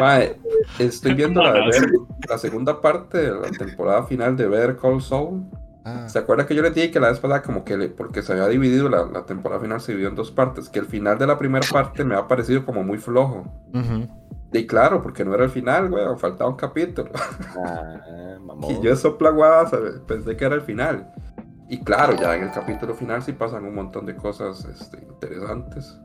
[0.00, 0.36] Mae,
[0.78, 5.44] estoy viendo la, segunda parte de la temporada final de Better Call Saul.
[5.84, 8.20] Ah, ¿Se acuerda que yo les dije que la vez pasada como que le, porque
[8.22, 11.16] se había dividido, la, la temporada final se dividió en dos partes, que el final
[11.16, 13.44] de la primera parte me ha parecido como muy flojo.
[14.56, 17.10] Y claro, porque no era el final, güey, faltaba un capítulo.
[17.56, 18.00] Ah.
[18.68, 19.92] Y yo sopla guada, ¿sabe?
[20.06, 21.12] pensé que era el final.
[21.68, 25.98] Y claro, ya en el capítulo final sí pasan un montón de cosas este, interesantes.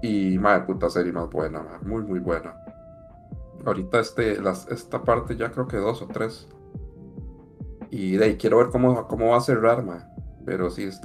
[0.00, 2.54] Y madre puta serie más buena, mae, muy muy buena.
[3.66, 6.48] Ahorita este, las, esta parte ya creo que dos o tres.
[7.90, 10.00] Y de ahí quiero ver cómo, cómo va a cerrar, mae.
[10.46, 11.00] Pero sí es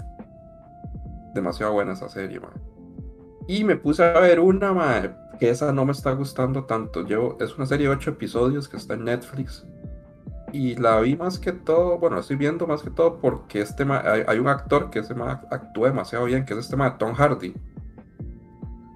[1.34, 2.52] demasiado buena esa serie, mae.
[3.48, 7.06] Y me puse a ver una, mae, que esa no me está gustando tanto.
[7.06, 9.66] Yo, es una serie de ocho episodios que está en Netflix.
[10.52, 14.04] Y la vi más que todo, bueno, estoy viendo más que todo porque este ma-
[14.06, 17.54] hay, hay un actor que ma actúa demasiado bien, que es este ma, Tom Hardy.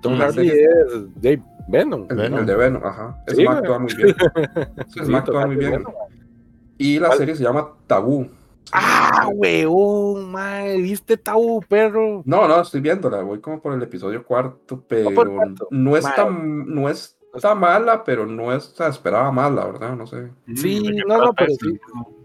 [0.04, 2.06] Tom la Hardy serie- es Dave Venom.
[2.10, 2.40] El, Venom.
[2.42, 3.24] el de Venom, ajá.
[3.26, 4.16] Ese Sí, ma actúa muy bien.
[4.88, 5.84] Ese Sí, ma actúa muy bien.
[6.78, 7.18] Y la ¿Cuál?
[7.18, 8.28] serie se llama Tabú.
[8.72, 12.22] Ah, weón, mae, ¿viste Tabú, perro?
[12.26, 15.68] No, no, estoy viéndola, voy como por el episodio cuarto, pero cuarto.
[15.72, 16.16] no es Ma.
[16.16, 20.08] tan, no es tan mala, pero no es, o sea, esperaba más, la verdad, no
[20.08, 20.30] sé.
[20.56, 21.80] Sí, Mm, ¿de qué no, no, pero sí.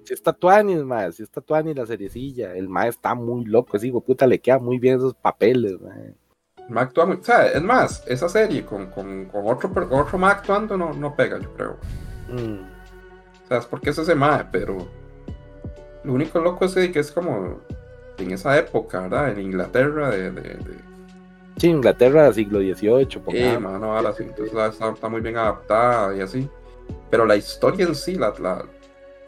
[0.04, 2.54] Si está Tuanis, mae, si está Tuanis la seriecilla.
[2.54, 6.14] El mae está muy loco, de puta le queda muy bien esos papeles, mae.
[6.68, 10.16] Ma actúa muy, o sea, es más, esa serie con, con, con otro, per- otro
[10.18, 11.76] ma actuando no, no pega, yo creo.
[12.28, 12.62] Mm.
[13.44, 14.78] O sea, es porque es ese mae, pero
[16.04, 17.60] lo único loco es que es como
[18.18, 19.30] en esa época, ¿verdad?
[19.32, 20.92] En Inglaterra de, de, de
[21.58, 23.62] Sí, Inglaterra, siglo XVIII, eh, pongamos.
[23.72, 26.48] mano, ahora sí, entonces la- está, está muy bien adaptada y así.
[27.10, 28.64] Pero la historia en sí, la, la,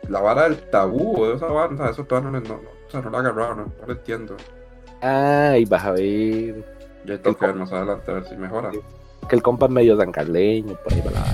[0.09, 1.47] la vara del tabú de esa
[1.77, 3.87] sea, eso todavía no, le- no, no, o sea, no la he agarrado, no, no
[3.87, 4.37] lo entiendo.
[5.01, 6.64] Ay, vas a ver.
[7.05, 8.70] Ya tengo que ver más adelante a ver si mejora.
[9.29, 11.25] Que el compa es medio zancarleño, por ahí va la.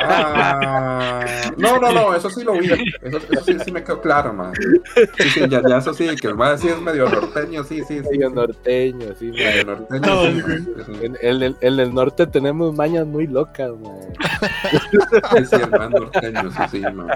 [0.00, 1.24] Ah,
[1.56, 2.70] no, no, no, eso sí lo vi.
[3.02, 4.52] Eso, eso sí, sí me quedó claro, man.
[5.18, 8.00] Sí, sí, ya, ya eso sí, que el mae sí es medio norteño, sí, sí,
[8.00, 8.08] sí.
[8.10, 8.34] Medio sí.
[8.34, 9.30] norteño, mae.
[9.30, 10.92] Medio norteño, sí, sí, sí.
[11.04, 14.12] En, en el, en el norte tenemos mañas muy locas, mae.
[15.38, 17.08] Sí, sí, el man norteño, sí, sí, man.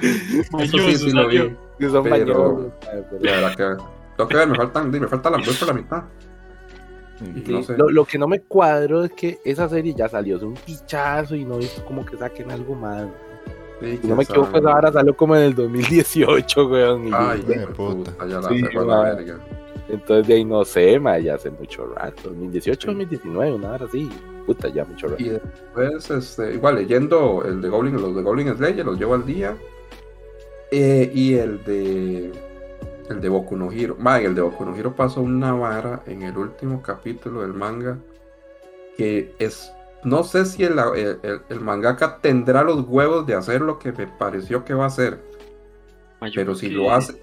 [0.00, 1.56] Eso sí, sí lo vi.
[1.78, 3.82] Que son Pero- mañosos, pero- La verdad que
[4.16, 6.02] tengo que ver, me faltan, me falta la, voy por la mitad.
[7.20, 7.76] Y Sí, no sé.
[7.76, 11.34] lo, lo que no me cuadro es que esa serie ya salió, es un pichazo
[11.36, 13.06] y no visto como que saquen algo más.
[13.80, 17.08] Sí, Si no me equivoco, esa vara salió como en el 2018, weón.
[17.08, 18.12] y Ay, de puta.
[18.12, 19.38] puta, ya la Sí, la verga.
[19.88, 22.22] entonces de ahí no sé, ma, ya hace mucho rato.
[22.30, 24.08] 2018, 2019, una hora así.
[24.46, 25.22] Puta, ya mucho rato.
[25.22, 29.24] Y después, este, igual leyendo el de Goblin, los de Goblin Slayer, los llevo al
[29.26, 29.56] día.
[30.70, 32.32] Eh, y el de
[33.10, 33.96] el de Boku no Hero.
[33.98, 37.52] Ma, en el de Boku no Hero pasó una vara en el último capítulo del
[37.54, 37.98] manga
[38.96, 39.72] que es
[40.04, 43.90] no sé si el, el, el- el mangaka tendrá los huevos de hacer lo que
[43.92, 45.18] me pareció que va a hacer,
[46.34, 47.22] pero si que lo hace,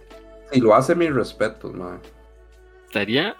[0.51, 1.99] si lo hace mis respetos, ma.
[2.87, 3.35] Estaría.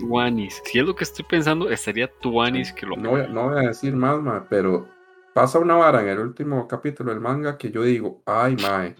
[0.00, 0.62] Tuanis.
[0.64, 3.64] Si es lo que estoy pensando, estaría Tuanis que lo No voy, a- no voy
[3.64, 4.86] a decir más, ma, pero
[5.34, 8.94] pasa una vara en el último capítulo del manga que yo digo, ay, mae.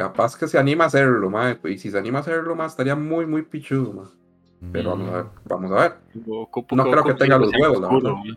[0.00, 1.58] Capaz que se anima a hacerlo, mae.
[1.64, 4.06] Y si se anima a hacerlo, más estaría muy, muy pichudo, mae.
[4.72, 5.94] Pero vamos a ver, vamos a ver.
[6.26, 8.36] Ocupo- No creo que tenga los huevos, la oscuro, verdad.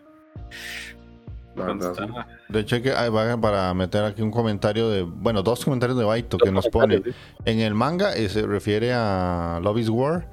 [1.55, 2.13] La sí.
[2.49, 5.03] De hecho, que, ahí va para meter aquí un comentario de.
[5.03, 7.01] Bueno, dos comentarios de Baito que nos pone.
[7.45, 10.29] En el manga eh, se refiere a Love is War.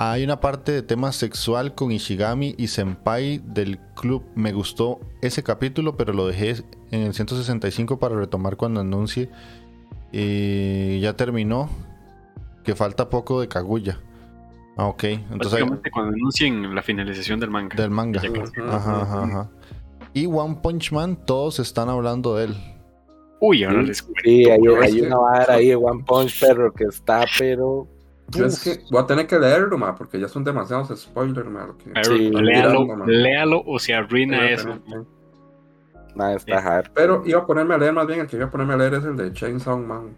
[0.00, 4.22] Hay una parte de tema sexual con Ishigami y Senpai del club.
[4.36, 6.50] Me gustó ese capítulo, pero lo dejé
[6.92, 9.28] en el 165 para retomar cuando anuncie.
[10.12, 11.68] Y ya terminó.
[12.64, 13.98] Que falta poco de Kaguya.
[14.76, 15.04] Ah, ok.
[15.04, 17.74] Entonces, hay- Básicamente cuando anuncien la finalización del manga.
[17.76, 18.20] del manga.
[18.70, 19.50] Ajá, ajá, ajá.
[20.12, 22.54] Y One Punch Man, todos están hablando de él.
[23.40, 24.20] Uy, ahora les cuento.
[24.24, 27.86] Sí, hay, hay una vara ahí de One Punch, perro, que está, pero.
[28.30, 31.66] Yo es que voy a tener que leerlo, ma, porque ya son demasiados spoilers, ma.
[31.66, 34.68] lo que- Pero Sí, léalo, léalo o se arruina eso.
[34.80, 35.04] tener
[36.14, 36.90] Nada, está hard.
[36.94, 38.94] Pero iba a ponerme a leer más bien, el que iba a ponerme a leer
[38.94, 40.16] es el de Chainsaw Man.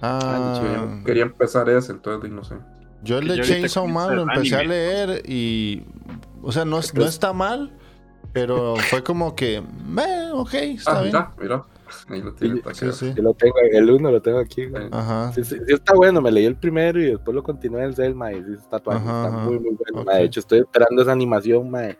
[0.00, 2.56] Ah, Quería, quería empezar ese, entonces no sé.
[3.02, 4.74] Yo el de yo Chainsaw Man lo el empecé a anime.
[4.74, 5.84] leer y.
[6.42, 7.72] O sea, no, es- no está mal,
[8.32, 9.62] pero fue como que.
[9.86, 11.06] "Meh, ok, está Ah, bien.
[11.06, 11.62] mira, mira.
[12.08, 12.54] Ahí lo tiene.
[12.54, 13.12] Sí, está Sí, sí.
[13.14, 14.88] Yo lo tengo, el uno lo tengo aquí, güey.
[14.90, 15.30] Ajá.
[15.34, 18.32] Sí, sí, sí está bueno, me leí el primero y después lo continué en Zelma
[18.32, 20.00] y está, está muy, muy bueno.
[20.00, 20.06] Ok.
[20.06, 20.14] ma.
[20.14, 21.98] De hecho, estoy esperando esa animación, mae,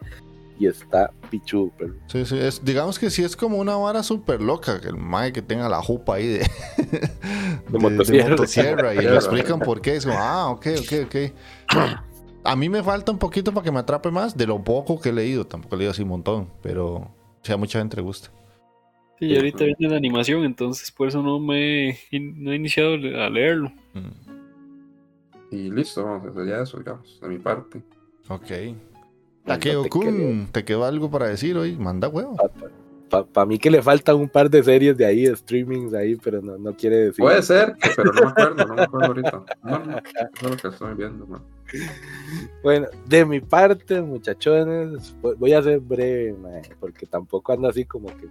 [0.58, 2.38] y está pichu, pero Sí, sí.
[2.38, 4.80] Es, digamos que sí es como una vara súper loca.
[4.80, 6.38] Que el mae que tenga la jupa ahí de.
[7.68, 8.30] de, motosierra.
[8.30, 9.96] motosierra, y le explican por qué.
[9.96, 11.16] Es como, ah, ok, ok, ok.
[12.44, 15.10] A mí me falta un poquito para que me atrape más de lo poco que
[15.10, 15.46] he leído.
[15.46, 17.10] Tampoco he leído así un montón, pero.
[17.42, 18.30] Sí, a mucha gente le gusta.
[19.18, 22.94] Sí, y ahorita viene la animación, entonces por eso no me he, no he iniciado
[22.94, 23.72] a leerlo.
[23.94, 27.82] Mm, Y listo, vamos, eso sería eso, digamos, de mi parte.
[28.28, 28.50] Ok.
[29.44, 31.76] Takeo te Kun, ¿te quedó algo para decir hoy?
[31.76, 32.36] Manda huevo.
[33.32, 36.40] para mí que le faltan un par de series de ahí, de streamings ahí, pero
[36.40, 37.22] no, no quiere decir.
[37.24, 39.42] Puede ser, pero no me acuerdo, no me acuerdo ahorita.
[39.64, 41.26] No, no, eso es lo que estoy viendo.
[42.62, 46.36] Bueno, de mi parte, muchachones, voy- a ser breve,
[46.78, 48.28] porque tampoco ando así como que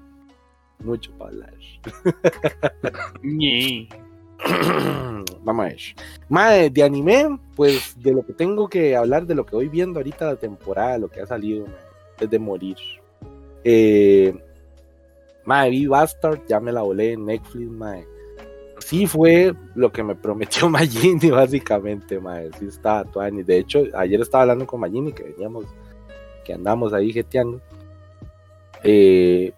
[0.84, 1.54] mucho para hablar.
[5.44, 5.80] Vamos a ver.
[6.30, 10.00] Mae, de anime, pues de lo que tengo que hablar, de lo que voy viendo
[10.00, 11.76] ahorita la temporada, lo que ha salido, mae,
[12.20, 12.78] es de morir.
[13.64, 14.34] Eh,
[15.46, 18.06] vi Bastard, ya me la volé en Netflix, mae.
[18.80, 22.50] Sí fue lo que me prometió Magini, básicamente, mae.
[22.60, 23.44] Sí estaba tuani.
[23.44, 25.66] De hecho, ayer estaba hablando con Magini, que veníamos,
[26.44, 27.62] que andamos ahí jeteando.
[28.84, 29.54] Eh,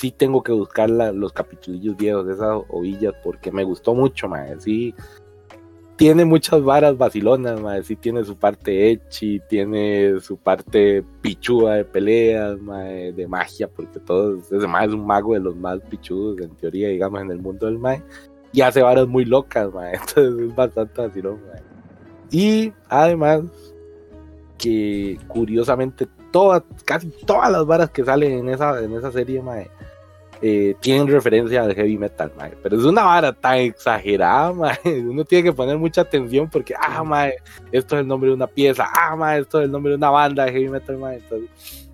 [0.00, 4.28] sí tengo que buscar la- los capitulillos viejos de esas ovillas porque me gustó mucho,
[4.28, 4.58] mae.
[4.58, 4.94] Sí,
[5.96, 7.82] tiene muchas varas vacilonas, mae.
[7.82, 14.00] Sí tiene su parte echi, tiene su parte pichuda de peleas, mae, de magia, porque
[14.00, 17.66] todo ese es un mago de los más pichudos, en teoría, digamos, en el mundo
[17.66, 18.02] del mae.
[18.54, 19.96] Y hace varas muy locas, mae.
[19.96, 21.62] Entonces es bastante vacilón, mae.
[22.30, 23.42] Y además,
[24.56, 29.70] que curiosamente todas, casi todas las varas que salen en esa, en esa serie, mae,
[30.42, 32.56] eh, tienen referencia al heavy metal, mae.
[32.62, 34.78] Pero es una vara tan exagerada, mae.
[35.02, 37.34] Uno tiene que poner mucha atención porque, ah, mae,
[37.72, 40.10] esto es el nombre de una pieza, ah, mae, esto es el nombre de una
[40.10, 41.16] banda de heavy metal, mae.
[41.16, 41.90] Entonces,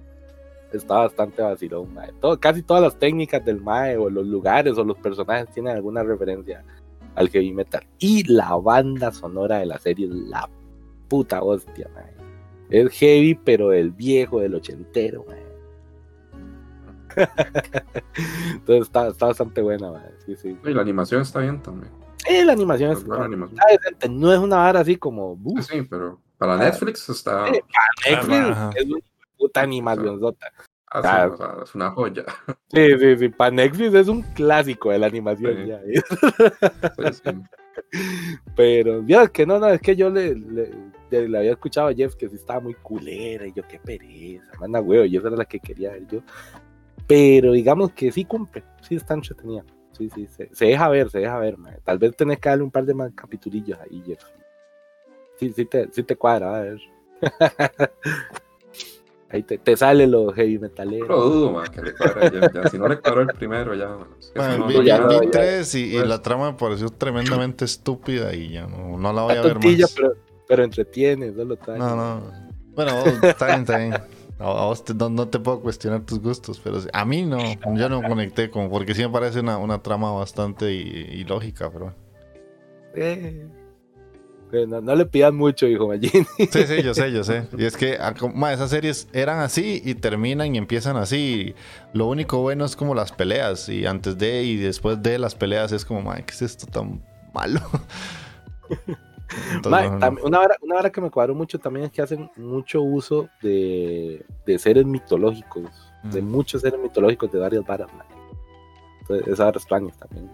[0.73, 2.13] está bastante vacilón, mae.
[2.21, 6.05] Todo, casi todas las técnicas del mae, o los lugares, o los personajes tienen alguna
[6.05, 6.65] referencia
[7.17, 7.85] al heavy metal.
[7.99, 10.49] Y la banda sonora de la serie es la
[11.09, 12.15] puta hostia, mae.
[12.71, 15.46] Es heavy, pero el viejo, del ochentero, mae.
[17.17, 19.93] Entonces está, está bastante buena.
[20.25, 20.57] Sí, sí.
[20.65, 21.91] Y la animación está bien también.
[22.29, 23.59] Eh, la animación Es es, buena animación.
[23.61, 27.47] está decente, no es una vara así como uh, Sí, pero para Netflix está.
[27.47, 27.61] Sí.
[28.11, 28.71] Netflix, Ajá.
[28.75, 28.99] es una
[29.39, 30.47] puta animación sota.
[30.91, 31.27] ah, ah.
[31.29, 32.25] sí, o sea, es una joya.
[32.73, 35.67] Sí, sí, sí, para Netflix es un clásico de la animación Sí.
[35.69, 35.81] ya.
[37.13, 37.31] Sí, sí.
[38.57, 40.71] Pero, ya que no, no, es que yo le, le,
[41.11, 44.51] le- le había escuchado a Jeff que sí estaba muy culera y yo qué pereza,
[44.59, 46.21] manda huevo, y esa era la que quería ver yo.
[47.07, 49.65] Pero digamos que sí cumple, sí está entretenida.
[49.93, 51.57] Sí, sí, se, se deja ver, se deja ver.
[51.85, 54.23] Tal vez tenés que darle un par de más capitulillos ahí, Jeff.
[55.39, 56.79] Sí, sí te, sí te cuadra, a ver.
[59.31, 61.09] ahí te, te sale los heavy No metaleros.
[61.09, 61.95] lo dudo, ma, que le
[62.33, 62.69] ya, ya.
[62.69, 63.97] Si no le cuadró el primero, ya.
[64.33, 66.59] que Bueno, no- vi, no, ya vi- no, tres y, y Pues- la trama me
[66.59, 69.95] pareció tremendamente estúpida y ya no, no la voy a ver tontilla, más.
[69.95, 70.15] pero,
[70.47, 71.79] pero entretiene, solo trae.
[71.79, 72.23] No, no.
[72.75, 73.95] Bueno, está bien, está bien.
[74.39, 77.39] A, a vos te- no, no te puedo cuestionar tus gustos, pero a mí no,
[77.77, 81.95] yo no conecté con, porque sí me parece una, una trama bastante ilógica, pero
[82.95, 83.47] Eh,
[84.51, 86.27] Que No, no le pidas mucho, hijo Magini.
[86.51, 87.49] Sí, sí, yo sé, yo sé.
[87.59, 91.55] Y es que ah, ma, esas series eran así y terminan y empiezan así.
[91.95, 93.69] Lo único bueno es como las peleas.
[93.69, 97.03] Y antes de y después de las peleas es como, ma, ¿qué es esto tan
[97.35, 97.61] malo?
[99.55, 100.01] Entonces, Mae, no, no.
[100.01, 103.29] tam- una, hora, una hora que me cuadró mucho también es que hacen mucho uso
[103.43, 106.31] de, de seres mitológicos, de Mm.
[106.31, 107.93] muchos seres mitológicos de varias varas.
[107.95, 108.07] mae.
[109.01, 110.31] Entonces, esa hora extraña también.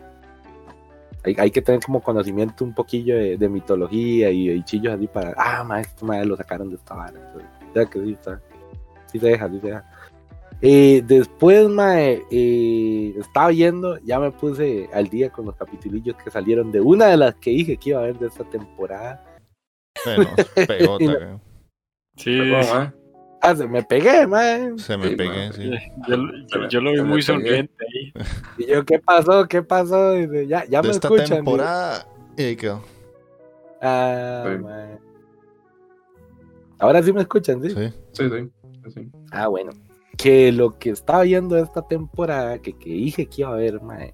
[1.24, 5.06] Hay, hay que tener como conocimiento un poquillo de, de mitología y de chillos así
[5.06, 5.34] para.
[5.36, 7.12] Ah, ma, esto mae, lo sacaron de esta vara.
[7.18, 8.40] Entonces, ya que sí, está.
[9.06, 9.84] Sí se deja, sí se deja.
[10.64, 16.30] Eh, después, mae, eh, estaba viendo, ya me puse al día con los capitulillos que
[16.30, 19.24] salieron de una de las que dije que iba a ver de esta temporada.
[20.04, 20.30] Bueno,
[20.68, 21.38] pegota, güey.
[22.16, 22.92] Sí, Perdón, mae.
[23.44, 24.78] Ah, se me pegué, mae.
[24.78, 25.70] Se me Sí, pegué, sí.
[26.06, 28.12] yo, yo- yo lo vi Se muy sonriente ahí.
[28.58, 29.46] Y yo, ¿qué pasó?
[29.48, 30.12] ¿Qué pasó?
[30.12, 31.38] Dice, ya, ya De me esta escuchan.
[31.38, 32.06] temporada.
[32.36, 32.82] Y ahí quedó.
[33.80, 34.62] Ah, Sí.
[34.62, 34.98] mae.
[36.78, 37.60] Ahora sí me escuchan.
[37.62, 37.92] Sí, sí.
[38.12, 38.24] sí,
[38.94, 39.10] sí.
[39.32, 39.72] Ah, bueno.
[40.22, 44.12] Que lo que estaba viendo esta temporada, que, que dije que iba a ver, mae,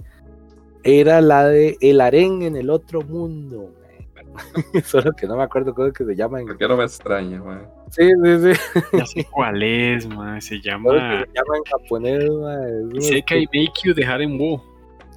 [0.83, 4.09] era la de El Harén en el otro mundo, mae.
[4.85, 6.41] Solo que no me acuerdo cómo es que se llama.
[6.41, 7.59] en- ¿Por qué no me extraña, mae?
[7.91, 8.61] Sí, sí, sí.
[8.97, 10.41] Ya sé cuál es, ma.
[10.41, 12.69] Se que llama se llama en japonés, mae.
[12.79, 14.63] Es uno- Isekai Make You Dejar en Wo.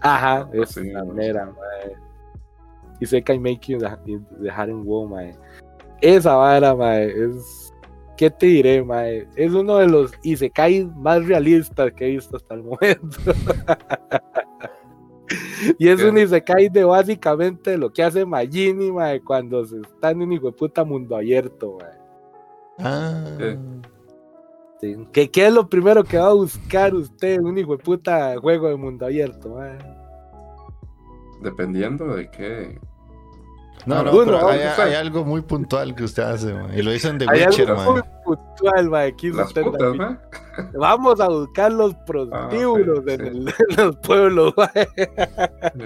[0.02, 1.94] Ajá, es Sí, la no mera, mae.
[3.00, 5.36] Y sé que I make you de- dejar en wow, mae.
[6.02, 7.71] Esa vara, mae, es.
[8.18, 9.28] ¿Qué te diré, mae?
[9.36, 13.18] Es uno de los Isekai más realistas que he visto hasta el momento.
[15.80, 16.10] y es ¿Qué?
[16.10, 20.48] un Isekai de básicamente lo que hace Magini, mae, cuando se está en un hijo
[20.48, 22.02] de puta mundo abierto, mae.
[22.80, 23.26] Ah.
[23.40, 23.58] Sí.
[24.82, 25.08] Sí.
[25.12, 28.36] ¿Qué, ¿Qué es lo primero que va a buscar usted en un hijo de puta
[28.40, 29.78] juego de mundo abierto, mae?
[31.42, 32.80] Dependiendo de qué.
[33.86, 36.72] No, no, Uno, pero hay, hay algo muy puntual que usted hace, man.
[36.78, 38.12] Y lo dicen de Hay Witcher, algo muy man.
[38.24, 39.16] puntual, mae.
[39.16, 40.18] quiso Las putas, mae.
[40.74, 43.28] Vamos a buscar los prostíbulos Ah, sí, en, sí.
[43.28, 44.88] el- en los pueblos, mae.
[44.96, 45.86] Sí,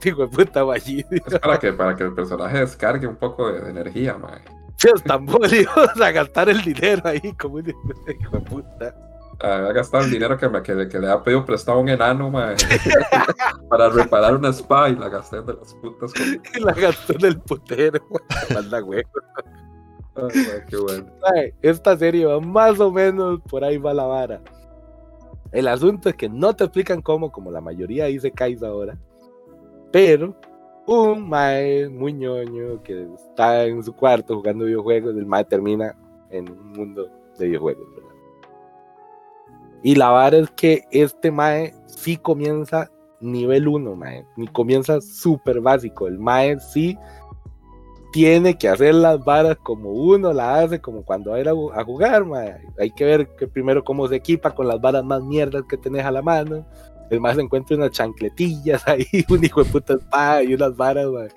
[0.00, 0.08] sí.
[0.10, 1.04] Hijo de puta, Magini.
[1.10, 4.40] Es para que, para que el personaje descargue un poco de, de energía, mae.
[4.76, 8.94] Si están bolidos a gastar el dinero ahí como un hijo de puta.
[9.40, 12.30] Ha gastado el dinero que, me, que, que le ha pedido prestado a un enano,
[12.30, 12.56] mae.
[13.68, 16.12] para reparar una spa y la gasté de las putas.
[16.12, 16.42] Con...
[16.64, 18.00] La gastó en el putero.
[18.54, 18.78] Manda.
[18.78, 19.02] Ay,
[20.14, 21.06] mae, qué bueno.
[21.22, 24.40] Mae, Esta serie va más o menos por ahí va la vara.
[25.52, 28.96] El asunto es que no te explican cómo, como la mayoría dice Kais ahora.
[29.92, 30.36] Pero
[30.86, 35.96] un mae muy ñoño que está en su cuarto jugando videojuegos, el mae termina
[36.30, 37.08] en un mundo
[37.38, 37.86] de videojuegos.
[37.94, 38.03] ¿verdad?
[39.84, 44.24] Y la vara es que este mae sí comienza nivel 1, mae.
[44.34, 46.08] Ni comienza súper básico.
[46.08, 46.96] El mae sí
[48.14, 51.52] tiene que hacer las varas como uno la hace, como cuando va a ir a,
[51.52, 52.62] a jugar, mae.
[52.78, 56.06] Hay que ver que primero cómo se equipa con las varas más mierdas que tenés
[56.06, 56.66] a la mano.
[57.10, 61.08] El más se encuentra unas chancletillas ahí, un hijo de puta espada y unas varas,
[61.08, 61.28] mae.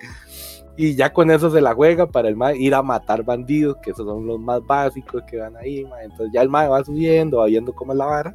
[0.80, 3.90] Y ya con eso se la juega para el mae ir a matar bandidos, que
[3.90, 6.04] esos son los más básicos que van ahí, mae.
[6.04, 8.34] Entonces ya el mae va subiendo, va viendo cómo es la vara.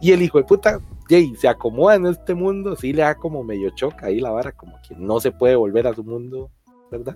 [0.00, 0.80] Y el hijo de puta,
[1.10, 4.52] yey, se acomoda en este mundo, sí le da como medio choca ahí la vara,
[4.52, 6.50] como que no se puede volver a su mundo,
[6.90, 7.14] ¿verdad?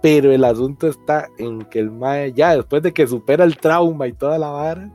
[0.00, 4.06] Pero el asunto está en que el Mae, ya después de que supera el trauma
[4.06, 4.90] y toda la vara,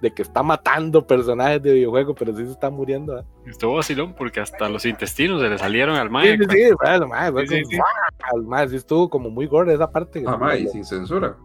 [0.00, 3.16] de que está matando personajes de videojuego, pero sí se está muriendo.
[3.18, 3.24] ¿ah?
[3.46, 6.38] Estuvo vacilón porque hasta los intestinos se le salieron al Sí, mae.
[6.38, 7.76] sí, sí, bueno, mae, fue Sí, sí,
[8.30, 8.68] como, sí.
[8.70, 10.22] sí estuvo como muy gordo esa parte.
[10.26, 11.36] Ah, mae, y sin censura.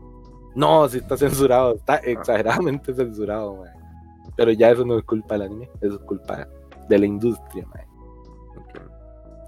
[0.56, 3.72] No, sí está censurado, está exageradamente censurado, mae.
[4.36, 6.48] Pero ya eso no es culpa del anime, eso es culpa
[6.90, 7.88] de la industria, mae.
[8.58, 8.82] Ok.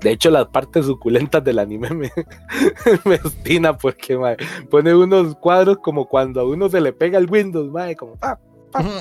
[0.01, 2.11] De hecho, las partes suculentas del anime me,
[3.05, 4.37] me porque mae,
[4.71, 8.39] pone unos cuadros como cuando a uno se le pega el Windows, mae, como pa,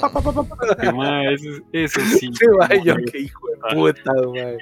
[0.01, 0.77] pa, pa, pa, pa, pa, pa.
[0.81, 2.31] Sí, mae, eso, eso sí.
[2.33, 4.59] Sí, mae, yo qué hijo de puta, mae.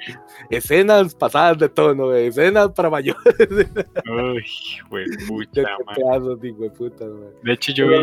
[0.49, 3.23] Escenas pasadas de tono, mae, escenas para mayores.
[3.39, 4.43] Uy,
[4.89, 5.05] güey,
[5.95, 7.29] pedazos de hijo de puta, mae.
[7.43, 7.95] De hecho, yo vi,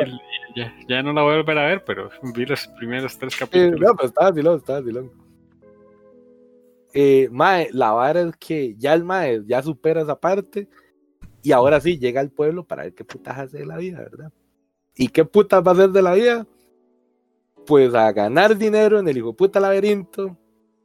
[0.56, 3.38] ya, ya no la voy a volver a ver, pero vi los primeros tres Eh,
[3.40, 3.80] capítulos.
[3.80, 5.10] no, pero estaba vacilón, estaba vacilón.
[6.92, 10.68] Eh, mae, la vara es que ya el mae ya supera esa parte
[11.42, 14.32] y ahora sí llega al pueblo para ver qué putas hace de la vida, ¿verdad?
[14.96, 16.46] ¿Y qué putas va a hacer de la vida?
[17.70, 20.36] Pues a ganar dinero en el hijo puta laberinto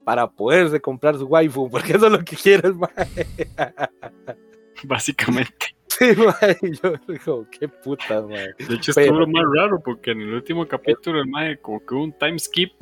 [0.04, 2.92] para poderse comprar su waifu, porque eso es lo que quiere el mae.
[4.84, 5.76] Básicamente.
[5.88, 8.54] Sí, mae, y yo digo, qué putas, mae.
[8.60, 11.84] De hecho, Pero- estuvo lo más raro porque en el último capítulo el mae como
[11.84, 12.74] que hubo un time skip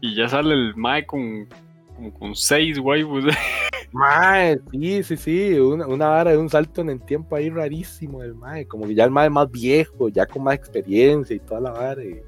[0.00, 1.46] y ya sale el mae con
[1.94, 3.26] como con seis waifus.
[3.92, 8.22] Mae, sí, sí, sí, una, una vara de un salto en el tiempo ahí rarísimo
[8.22, 11.60] el mae, como que ya el mae más viejo, ya con más experiencia y toda
[11.60, 12.20] la vara, y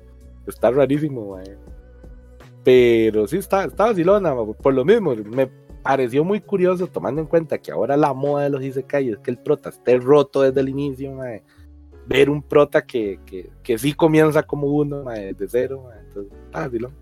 [0.49, 1.57] está rarísimo, mae.
[2.64, 5.49] Pero sí, está, está vacilona, mae, por lo mismo, me
[5.82, 9.30] pareció muy curioso tomando en cuenta que ahora la moda de los Isekai es que
[9.30, 11.42] el prota esté roto desde el inicio, mae.
[12.07, 16.32] Ver un prota que, que, que sí comienza como uno, mae, desde cero, mae, entonces,
[16.46, 16.92] está vacilón.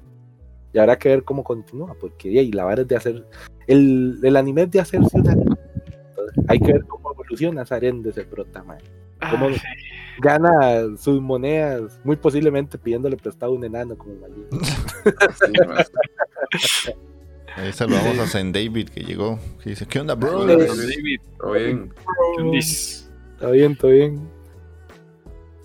[0.72, 3.24] Y habrá que ver cómo continúa, porque y la vara es de hacer
[3.66, 5.56] el, el anime es de hacerse un anime.
[6.08, 8.78] Entonces, hay que ver cómo evoluciona Saren de ese prota, mae.
[9.30, 9.48] ¿Cómo
[10.20, 11.98] gana sus monedas?
[12.04, 14.14] Muy posiblemente pidiéndole prestado a un enano como.
[14.14, 15.84] Sí, mae.
[17.56, 19.38] Ahí saludamos a Saint David que llegó.
[19.62, 20.40] Que dice, ¿qué onda, bro?
[20.40, 21.92] Hola, David, Todo bien.
[23.34, 24.28] Está bien, está bien.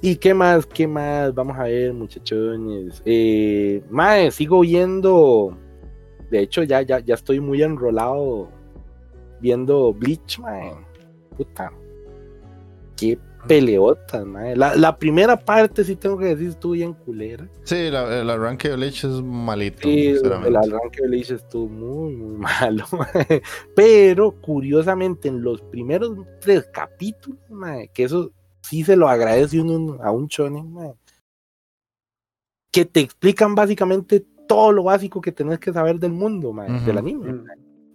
[0.01, 0.65] ¿Y qué más?
[0.65, 1.33] ¿Qué más?
[1.35, 3.01] Vamos a ver, muchachones.
[3.05, 5.57] Eh, mae, sigo viendo.
[6.29, 8.49] De hecho, ya, ya, ya estoy muy enrolado
[9.41, 10.71] viendo Bleach, mae.
[11.35, 11.73] Puta.
[12.95, 14.55] Qué peleotas, mae.
[14.55, 17.47] La, la primera parte, sí tengo que decir, estuvo bien culera.
[17.63, 22.15] Sí, la- el arranque de Bleach es malito, Sí, el arranque de Bleach estuvo muy,
[22.15, 22.85] muy malo.
[22.91, 23.41] mae.
[23.75, 28.31] Pero curiosamente, en los primeros tres capítulos, mae, que eso
[28.61, 30.93] sí se lo agradece uno a un shonen, mae,
[32.71, 36.85] que te explican básicamente todo lo básico que tenés que saber del mundo, mae, Ujú.
[36.85, 37.33] del anime.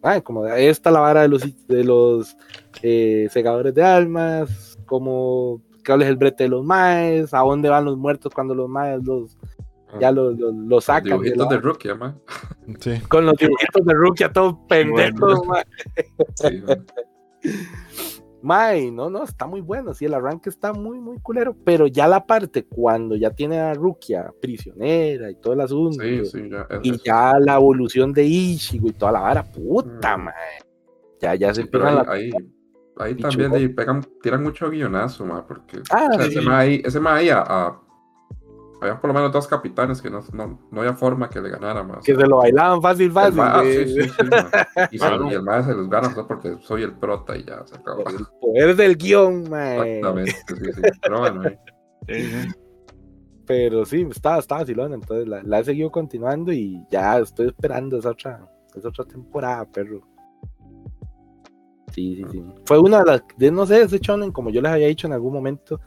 [0.02, 0.22] mae.
[0.22, 2.36] como esta la vara de los, de los
[2.82, 7.84] eh, segadores de almas, como cuál es el brete de los maes, a dónde van
[7.84, 9.36] los muertos cuando los maes los,
[10.00, 11.04] ya los, los, los sacan.
[11.04, 11.60] de Dibujitos de.
[12.80, 13.00] Sí.
[13.08, 15.64] con los dibujitos de Rookie a todos pendejos, mae.
[16.34, 16.62] Sí,
[18.92, 22.24] no, no, está muy bueno, sí, el arranque está muy, muy culero, pero ya la
[22.26, 26.66] parte cuando ya tiene a Rukia prisionera y todo el asunto, Sí, sí, ya.
[26.70, 30.24] es- y es- ya la evolución de Ichigo y toda la vara, puta, Mm.
[30.24, 30.34] mae.
[31.20, 32.36] Ya, ya se Sí, pero empiezan ahí, la...
[32.38, 32.46] ahí,
[32.98, 36.30] ahí también pegan, tiran mucho guionazo, ma, porque Ah, o sea, sí.
[36.38, 37.80] ese ma ahí, ese ma ahí a, a-
[38.80, 41.82] había por lo menos dos capitanes que no, no, no había forma que le ganara
[41.82, 42.04] más.
[42.04, 43.36] que se lo bailaban fácil, El fácil.
[43.36, 44.50] ma- ah, de- sí, sí, sí, ma.
[44.90, 45.30] Y, se- Claro.
[45.30, 48.04] y el ma se los gana porque soy el prota y ya se acabó.
[48.08, 49.96] el poder del guion, mae.
[49.98, 50.82] Exactamente, sí, sí.
[51.02, 51.42] Pero bueno.
[53.46, 57.98] Pero sí, estaba, estaba vacilón, entonces la, la he seguido continuando y ya estoy esperando
[57.98, 58.44] esa otra,
[58.74, 60.00] esa otra temporada, perro.
[61.96, 62.44] Sí, sí, sí.
[62.66, 65.14] Fue una de las, de, no sé, ese shonen, como yo les había dicho en
[65.14, 65.80] algún momento,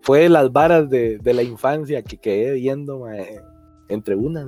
[0.00, 3.38] fue de las varas de, de la infancia que quedé viendo, mae,
[3.90, 4.46] entre unas.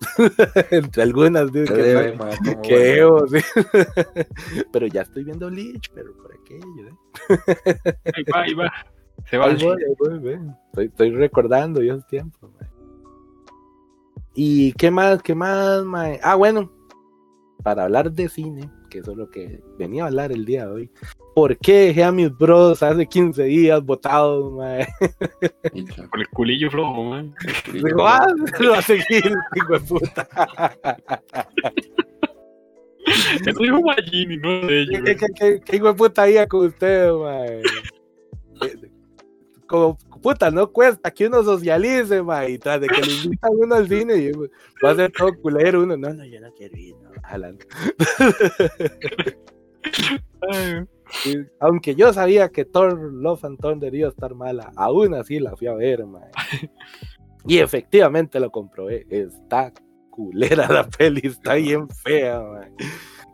[0.70, 3.18] entre algunas, digo, Qué que, debe, ma, como que bueno.
[3.18, 3.38] emo, sí.
[4.72, 7.74] pero ya estoy viendo Bleach, pero por aquello, ¿eh?
[8.14, 8.72] Ahí va, ahí va.
[9.28, 9.46] Se va.
[9.46, 10.40] Ahí voy, ahí voy, ve.
[10.66, 12.52] Estoy, estoy recordando yo el tiempo.
[12.56, 12.70] mae.
[14.36, 15.20] ¿Y qué más?
[15.24, 15.82] ¿Qué más?
[15.82, 16.20] mae?
[16.22, 16.70] Ah, bueno,
[17.64, 20.72] para hablar de cine, que eso es lo que venía a hablar el día de
[20.72, 20.90] hoy.
[21.34, 24.52] ¿Por qué dejé a mis bros hace 15 días votados?
[24.52, 24.86] mae?
[26.10, 27.34] Con el culillo flojo, man.
[27.72, 28.26] Digo, ah,
[28.60, 30.28] lo va a seguir, hijo de puta.
[33.46, 35.04] Eso dijo Magini, no sé yo.
[35.04, 37.62] ¿Qué, qué, qué, qué hijo de puta día con ustedes, mae?
[38.62, 38.90] Eh,
[39.66, 43.74] Como puta, no cuesta que uno socialice, mae, y tras de que le invitan uno
[43.74, 44.32] al cine y
[44.84, 45.96] va a ser todo culero uno.
[45.96, 47.07] No, no, yo no quiero ir, no,
[51.60, 55.56] Aunque yo sabía que Thor Love and Thunder iba a estar mala, aún así la
[55.56, 56.30] fui a ver, mae.
[57.46, 59.06] Y efectivamente lo comprobé.
[59.08, 59.72] Está
[60.10, 62.72] culera la peli, está bien fea, mae.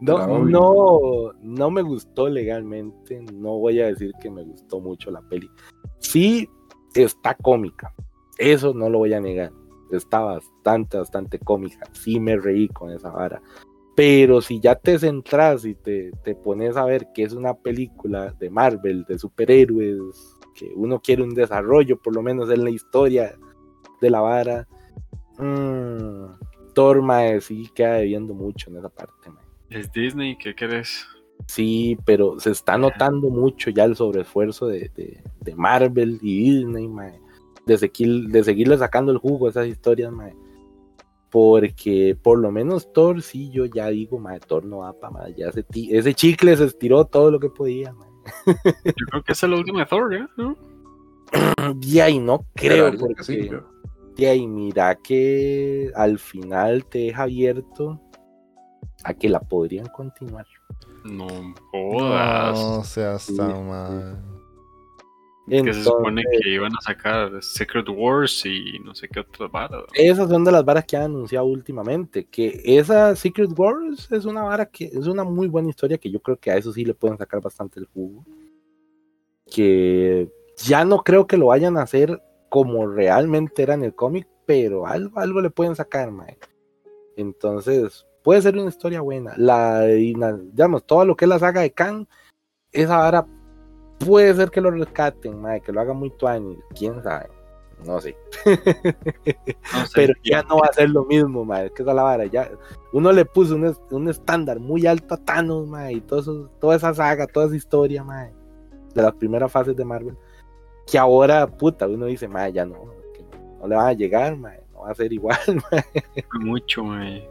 [0.00, 5.22] No, no, no me gustó legalmente, no voy a decir que me gustó mucho la
[5.22, 5.48] peli.
[5.98, 6.48] Sí
[6.94, 7.94] está cómica,
[8.38, 9.52] eso no lo voy a negar.
[9.90, 11.88] Está bastante, bastante cómica.
[11.92, 13.40] Sí me reí con esa vara.
[13.96, 18.32] Pero si ya te centras y te, te pones a ver que es una película
[18.32, 23.36] de Marvel, de superhéroes, que uno quiere un desarrollo, por lo menos en la historia
[24.00, 24.66] de la vara,
[25.38, 26.26] mmm,
[26.74, 29.30] Thor, mae, sí queda debiendo mucho en esa parte.
[29.70, 31.06] Es Disney, ¿qué querés?
[31.46, 36.88] Sí, pero se está notando mucho ya el sobreesfuerzo de, de, de Marvel y Disney,
[36.88, 37.20] mae,
[37.66, 40.34] de, seguir, de seguirle sacando el jugo a esas historias, mae.
[41.34, 45.34] Porque por lo menos Thor, sí, yo ya digo, mae, Thor no va para más.
[45.36, 47.92] Ya ese, ti- ese chicle se estiró todo lo que podía.
[48.84, 50.30] Yo creo que es la última de Thor, ¿ya?
[50.36, 50.56] ¿No?
[51.82, 53.62] Y ahí no creo, que porque sí, yo.
[54.28, 58.00] ahí mira que al final te deja abierto
[59.02, 60.46] a que la podrían continuar.
[61.02, 61.26] No
[61.72, 62.56] jodas.
[62.60, 64.33] No seas Sí, tan sí.
[65.46, 69.84] Que se supone que iban a sacar Secret Wars y no sé qué otras varas.
[69.92, 72.24] Esas son de las varas que han anunciado últimamente.
[72.24, 76.20] Que esa Secret Wars es una vara que es una muy buena historia que yo
[76.20, 78.24] creo que a eso sí le pueden sacar bastante el jugo.
[79.50, 84.26] Que ya no creo que lo vayan a hacer como realmente era en el cómic,
[84.46, 86.38] pero algo, algo le pueden sacar, mae.
[87.16, 89.34] Entonces, puede ser una historia buena.
[89.36, 92.08] La, y la- digamos, todo lo que es la saga de Khan,
[92.72, 93.26] esa vara
[93.98, 97.28] puede ser que lo rescaten, mae, que lo hagan muy tuani, quién sabe.
[97.84, 98.16] No sé.
[99.72, 102.02] No sé, pero ya no va a ser lo mismo, madre, que esa es la
[102.02, 102.50] vara, ya
[102.92, 106.76] uno le puso un, un estándar muy alto a Thanos, madre, y todo eso- toda
[106.76, 108.32] esa saga, toda esa historia, madre,
[108.94, 110.16] de las primeras fases de Marvel,
[110.86, 112.76] que ahora, puta, uno dice, madre, ya no,
[113.12, 113.24] que
[113.60, 115.38] no le van a llegar, madre, no va a ser igual,
[115.72, 115.84] madre.
[116.40, 117.28] mucho, mae.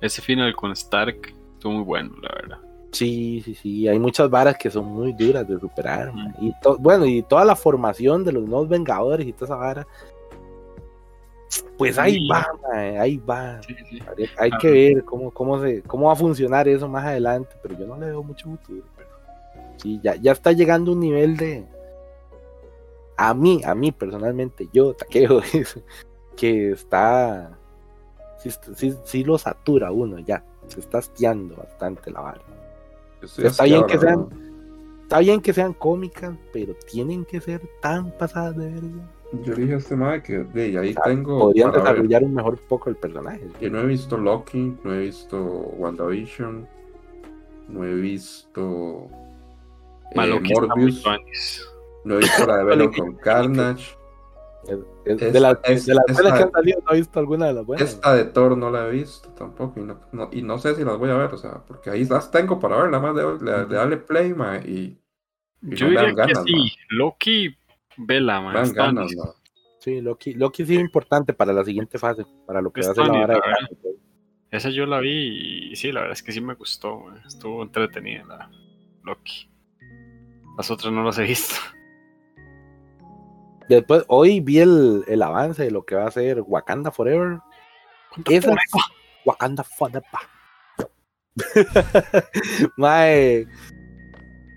[0.00, 2.58] Ese final con Stark estuvo muy bueno, la verdad.
[2.96, 7.22] Sí, sí, sí, hay muchas varas que son muy duras de superar, y bueno, y
[7.22, 9.86] toda la formación de los nuevos Vengadores y toda esa vara,
[11.76, 12.28] pues ahí Sí.
[12.28, 12.46] va,
[12.98, 13.60] ahí va.
[13.62, 13.98] Sí, sí.
[14.38, 17.86] Hay, que ver cómo, cómo, se, cómo va a funcionar eso más adelante, pero yo
[17.86, 18.82] no le veo mucho futuro.
[18.96, 19.10] Pero
[19.76, 21.66] sí, ya, ya está llegando un nivel de.
[23.18, 25.42] A mí, a mí personalmente, yo, taqueo,
[26.36, 27.58] que está.
[28.38, 30.42] Sí, sí, sí lo satura uno ya.
[30.68, 32.55] Se está hastiando bastante la vara.
[33.22, 34.28] Está bien que sean-.
[35.02, 39.10] Está bien que sean cómicas, pero tienen que ser tan pasadas de verga.
[39.44, 41.38] Yo dije a este madre que de ahí O sea, tengo.
[41.38, 41.80] Podrían ver.
[41.80, 43.46] desarrollar un mejor poco el personaje.
[43.60, 46.68] Yo no he visto Loki, no he visto WandaVision,
[47.68, 49.08] no he visto
[50.10, 51.04] eh, Malo Morbius,
[52.04, 53.96] no he visto la de Venom con Carnage.
[55.06, 57.46] Es- de las, es- de las es que la- han salido, no he visto alguna
[57.46, 57.88] de las buenas.
[57.88, 60.84] Esta de Thor no la he visto tampoco y no, no- y no sé si
[60.84, 63.50] las voy a ver, o sea, porque ahí las tengo para ver, nada más de,
[63.52, 64.98] de- de darle play, ma, y,
[65.62, 66.54] y Yo no diría que ganas, sí.
[66.90, 67.56] Loki,
[67.96, 69.30] vela, ma, dan ganas, ma.
[69.78, 72.94] Sí, Loki, Loki sí es importante para la siguiente fase, para lo que va a
[72.94, 73.96] ser la vara de.
[74.50, 76.98] Esa yo la vi y sí, la verdad es que sí me gustó.
[77.00, 77.20] man.
[77.26, 78.50] Estuvo entretenida la
[79.04, 79.48] Loki.
[80.56, 81.54] Las otras no las he visto.
[83.68, 87.38] Después, hoy vi el, el avance de lo que va a ser Wakanda Forever.
[88.28, 88.56] Esa es
[89.24, 90.02] Wakanda Forever.
[92.76, 93.46] Mae,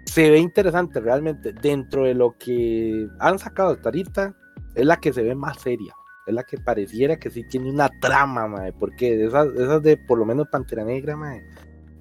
[0.05, 1.53] se ve interesante realmente.
[1.53, 4.35] Dentro de lo que han sacado hasta ahorita,
[4.75, 5.93] es la que se ve más seria.
[6.27, 8.71] Es la que pareciera que sí tiene una trama, mae.
[8.73, 11.43] Porque esas, esas de por lo menos Pantera Negra, mae.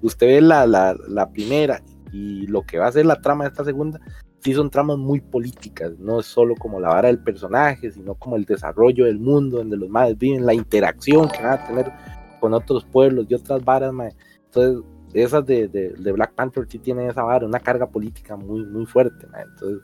[0.01, 1.81] Usted ve la, la, la primera
[2.11, 3.99] y lo que va a ser la trama de esta segunda,
[4.41, 5.97] sí son tramas muy políticas.
[5.99, 9.77] No es solo como la vara del personaje, sino como el desarrollo del mundo donde
[9.77, 11.91] los madres viven, la interacción que van a tener
[12.39, 14.15] con otros pueblos y otras varas, mae.
[14.45, 14.83] Entonces,
[15.13, 19.27] esas de, de, Black Panther sí tienen esa vara, una carga política muy, muy fuerte,
[19.27, 19.43] mae.
[19.43, 19.79] Entonces,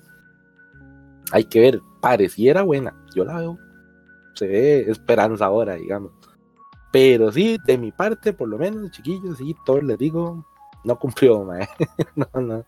[1.31, 3.57] hay que ver, pareciera buena, yo la veo,
[4.33, 6.11] se ve esperanzadora, digamos.
[6.91, 10.45] Pero sí, de mi parte, por lo menos, chiquillos, sí, Thor les digo,
[10.83, 11.67] no cumplió, mae.
[12.15, 12.65] no, no.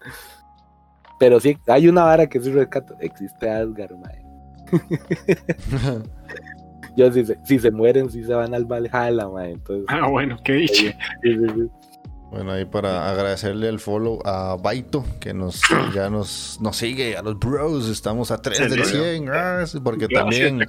[1.19, 4.23] Pero sí, hay una vara que sí rescato, existe Asgard, mae.
[6.95, 9.51] Yo, si se, si se mueren, si se van al Valhalla, mae.
[9.51, 10.73] Entonces, Ah, bueno, qué dicho.
[10.73, 10.93] sí,
[11.23, 11.69] sí, sí.
[12.29, 15.61] Bueno, ahí para agradecerle el follow a Baito, que nos
[15.95, 20.59] ya nos, nos sigue, a los bros, estamos a 3 del 100, gracias, porque también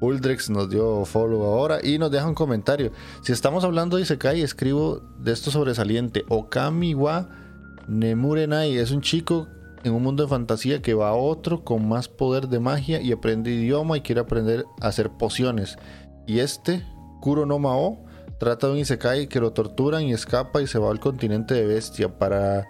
[0.00, 2.92] Uldrex nos dio follow ahora y nos deja un comentario.
[3.22, 6.24] Si estamos hablando de Isekai, escribo de esto sobresaliente.
[6.28, 7.30] Okami wa
[7.88, 9.48] Nemurenai es un chico
[9.84, 13.12] en un mundo de fantasía que va a otro con más poder de magia y
[13.12, 15.76] aprende idioma y quiere aprender a hacer pociones.
[16.26, 16.84] Y este,
[17.20, 18.04] Kuro no Mao,
[18.38, 21.66] trata de un Isekai que lo torturan y escapa y se va al continente de
[21.66, 22.68] Bestia para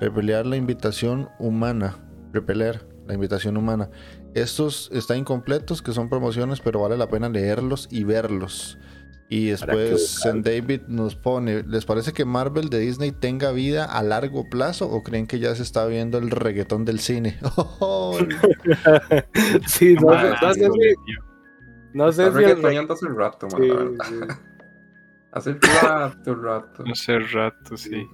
[0.00, 1.96] repelear la invitación humana.
[2.32, 3.90] Repeler la invitación humana.
[4.34, 8.78] Estos están incompletos, que son promociones, pero vale la pena leerlos y verlos.
[9.28, 10.20] Y después.
[10.22, 14.90] Zen David nos pone, ¿les parece que Marvel de Disney tenga vida a largo plazo
[14.90, 17.38] o creen que ya se está viendo el reggaetón del cine?
[19.66, 20.94] Sí, no, sé, Ah, no sé si,
[21.94, 24.04] no sé si el hace rato, ma, sí, la verdad.
[24.08, 24.14] sí.
[25.32, 26.84] Hace rato, rato.
[26.92, 28.06] Hace rato, sí.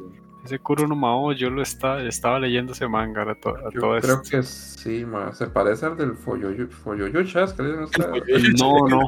[0.44, 3.80] Ese Kuro no Mao, yo lo estaba, estaba leyendo ese manga a, to- a Yo
[3.80, 4.30] todo creo esto.
[4.30, 5.32] que sí, ma.
[5.34, 8.54] Se parece al del Foyoyu- Foyoyuchas, que le dicen ustedes.
[8.60, 9.00] No, no.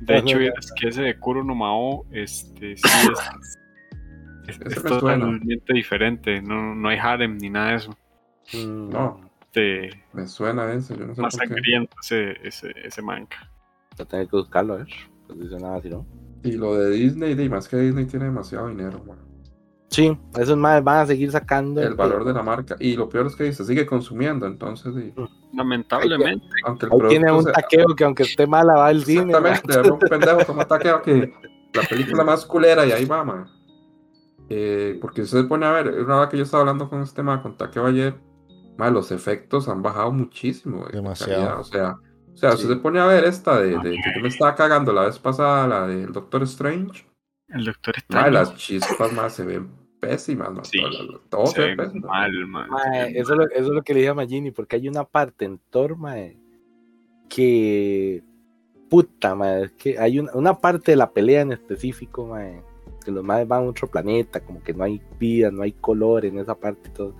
[0.00, 2.82] De hecho, es que ese de Kuro no Mao, este, sí
[4.48, 6.42] es, totalmente diferente.
[6.42, 7.90] No, no hay harem ni nada de eso.
[8.52, 9.20] Mm, No.
[9.54, 11.54] Este, Me suena ese, yo no sé más por qué.
[11.54, 13.50] sangriento ese, ese, ese manga.
[13.96, 14.88] Voy a tener que buscarlo, a ver.
[15.28, 16.04] Pues dice nada así, ¿no?
[16.42, 19.14] Y lo de Disney, de más que Disney tiene demasiado dinero, ma.
[19.94, 22.74] Sí, esos más van a seguir sacando el valor de la marca.
[22.80, 25.14] Y lo peor es que se sigue consumiendo, entonces, sí,
[25.52, 26.44] Lamentablemente.
[26.64, 29.32] aunque el Ahí tiene un sea- taqueo que aunque esté mala va al cine.
[29.32, 31.32] Exactamente, un pendejo como taqueo que
[31.72, 33.46] la película más culera y ahí va, man.
[34.48, 37.16] Eh, porque usted se pone a ver, una vez que yo estaba hablando con este
[37.16, 38.14] tema, con Taqueo ayer,
[38.76, 40.84] man, los efectos han bajado muchísimo.
[40.92, 41.60] Demasiado.
[41.60, 41.96] O sea,
[42.32, 42.66] o sea, Sí.
[42.66, 45.66] se pone a ver esta de, de- que yo me estaba cagando la vez pasada,
[45.66, 47.06] la del Doctor Strange.
[47.48, 48.30] El doctor man, está.
[48.30, 49.70] las chispas más se ven
[50.06, 50.80] pésimas, man, Sí,
[51.76, 52.06] pésimo.
[52.08, 52.70] mal, man.
[52.70, 55.04] Ma, eso, es lo, eso es lo que le dije a Magini, porque hay una
[55.04, 55.96] parte en Thor,
[57.28, 58.22] que
[58.88, 62.42] puta, ma, es que hay una, una parte de la pelea en específico, ma,
[63.04, 66.24] que los madres van a otro planeta, como que no hay vida, no hay color
[66.24, 67.14] en esa parte y todo.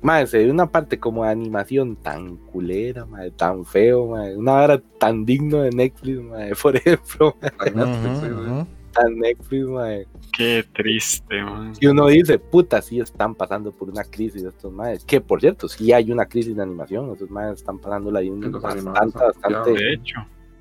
[0.00, 4.54] Ma, se ve una parte como de animación tan culera, ma, tan feo, ma, una
[4.54, 9.66] hora tan digno de Netflix, ma, por ejemplo, ma, Ay, Netflix, sí, Ujú, tan Netflix,
[9.66, 9.88] ma,
[10.36, 11.72] Qué triste, man.
[11.80, 15.04] y uno dice, puta, sí están pasando por una crisis estos madres.
[15.04, 17.10] Que por cierto, sí hay una crisis de animación.
[17.12, 20.16] Estos madres están pasándola ahí un bastante, bastante, De hecho,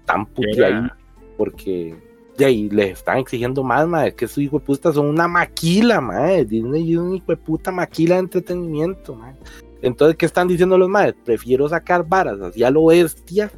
[0.05, 0.89] tan puti era- ahí.
[1.37, 1.95] Porque
[2.37, 4.13] de ahí les están exigiendo más, madre.
[4.13, 6.45] Que esos hijos de puta son una maquila, madre.
[6.45, 9.37] Disney es un hijo de puta maquila de entretenimiento, madre.
[9.81, 11.15] Entonces, ¿qué están diciendo los madres?
[11.25, 13.51] Prefiero sacar varas así a lo bestia,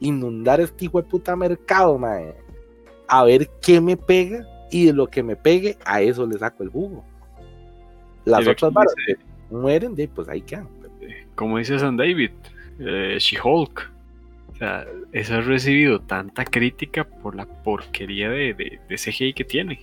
[0.00, 2.36] inundar este hijo de puta mercado, madre.
[3.08, 6.62] A ver qué me pega y de lo que me pegue, a eso le saco
[6.62, 7.04] el jugo.
[8.24, 9.18] Las otras varas dice-
[9.48, 10.68] que mueren, de, pues ahí quedan.
[11.36, 12.30] como dice San David,
[12.80, 13.90] eh, She-Hulk.
[14.52, 19.44] O sea, eso ha recibido tanta crítica por la porquería de, de, de CGI que
[19.44, 19.80] tiene.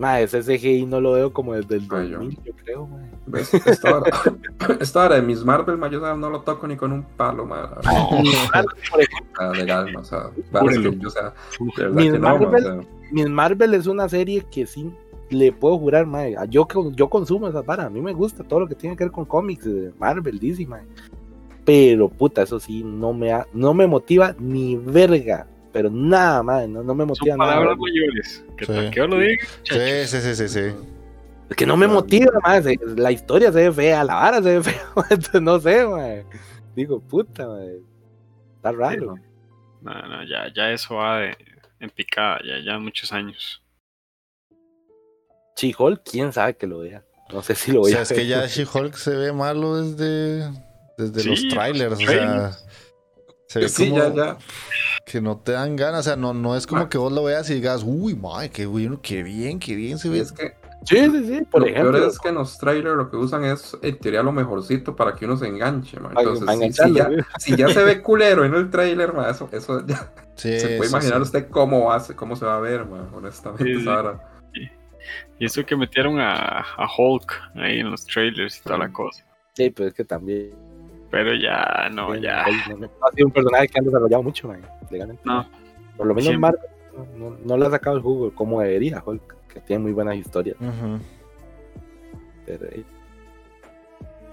[0.00, 2.18] Madre, ese CGI no lo veo como desde el Ay, yo.
[2.18, 3.06] 2000, yo creo, madre.
[3.26, 3.52] ¿Ves?
[3.54, 4.10] Esta hora,
[4.80, 7.74] esta hora de Miss Marvel, ma, yo no lo toco ni con un palo, ma.
[8.90, 11.34] Por ejemplo, Ah, legal, o sea, varas que yo, o sea,
[11.76, 12.80] de verdad Miss que no, ma, o Marvel- sea,
[13.12, 14.90] Miss Marvel es una serie que sí
[15.28, 16.34] le puedo jurar, madre.
[16.48, 19.04] Yo, que- yo consumo esas varas, a mí me gusta todo lo que tiene que
[19.04, 20.86] ver con cómics, de Marvel, DC, madre.
[21.64, 25.46] Pero puta, eso sí, no me, ha- no me motiva ni verga.
[25.72, 27.50] Pero nada, madre, no, no me Son motiva nada.
[27.52, 28.44] palabras mayores.
[28.56, 28.72] Que Sí.
[28.72, 29.44] Taqueo lo diga.
[29.62, 30.74] Sí, sí, sí, sí, sí.
[31.48, 32.76] Es que no me motiva, madre.
[32.76, 34.82] se- La historia se ve fea, la vara se ve fea.
[35.10, 36.26] Entonces, no sé, madre.
[36.74, 37.80] Digo, puta, madre.
[38.56, 39.14] Está raro.
[39.82, 41.36] No, no, ya, ya eso va de,
[41.80, 43.62] en picada, ya, ya muchos años.
[45.56, 47.02] She-Hulk, quién sabe que lo vea.
[47.32, 49.76] No sé si lo O voy sea, a es que ya She-Hulk se ve malo
[49.82, 50.50] desde,
[50.98, 51.90] desde Sí, los trailers.
[51.90, 52.52] los O sea,
[53.48, 54.38] se ve sí, como ya, ya.
[55.04, 56.00] Que no te dan ganas.
[56.00, 58.66] O sea, no, no es como que vos lo veas y digas, uy, madre, qué
[58.66, 60.20] bueno, qué bien, qué bien se ve.
[60.20, 61.42] es que Sí, sí, sí.
[61.50, 64.22] Por lo ejemplo, peor es que en los trailers lo que usan es en teoría
[64.22, 66.08] lo mejorcito para que uno se enganche, ma.
[66.08, 69.86] para- Entonces, si, si ya, si ya se ve culero en el trailer, eso, eso
[69.86, 71.22] ya Sí, se puede sí, imaginar sí.
[71.24, 73.74] usted cómo va, a ser- cómo se va a ver, honestamente.
[75.38, 79.22] Y eso que metieron a, a Hulk ahí en los trailers y toda la cosa.
[79.54, 80.69] Sí, pero es que también.
[81.10, 82.44] Pero ya, no, eh, ya.
[82.68, 85.22] no, no ha sido un personaje que han desarrollado mucho, man, legalmente.
[85.24, 85.46] No.
[85.96, 86.38] Por lo menos.
[86.38, 86.60] Marvel
[87.16, 90.56] no, no, le ha sacado el jugo como debería, Hulk, que tiene muy buenas historias.
[92.46, 92.84] Pero eh,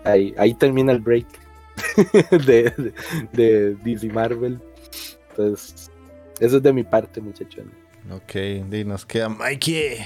[0.03, 1.27] ahí, ahí termina el break
[2.45, 2.93] de, de,
[3.33, 4.59] de DC Marvel.
[5.29, 5.91] Entonces,
[6.39, 7.65] eso es de mi parte, muchachos.
[8.11, 9.97] Ok, y nos queda Mikey.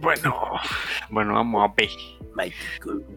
[0.00, 0.34] Bueno,
[1.10, 1.88] bueno, vamos a ver.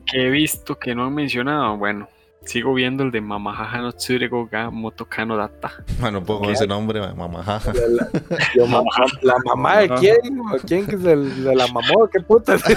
[0.05, 1.77] Que he visto que no han mencionado.
[1.77, 2.09] Bueno,
[2.45, 5.71] sigo viendo el de Mamahaha no Tsurego ga Motokano Data.
[5.99, 7.43] Bueno, puedo con ese nombre, mamá.
[7.43, 7.73] jaja.
[7.73, 8.09] La, la-
[8.55, 8.89] yo, mamá-
[9.21, 10.39] ¿La mamá de quién?
[10.39, 11.03] ¿O ¿Quién que se,
[11.43, 12.07] se la mamó?
[12.11, 12.57] ¿Qué puta?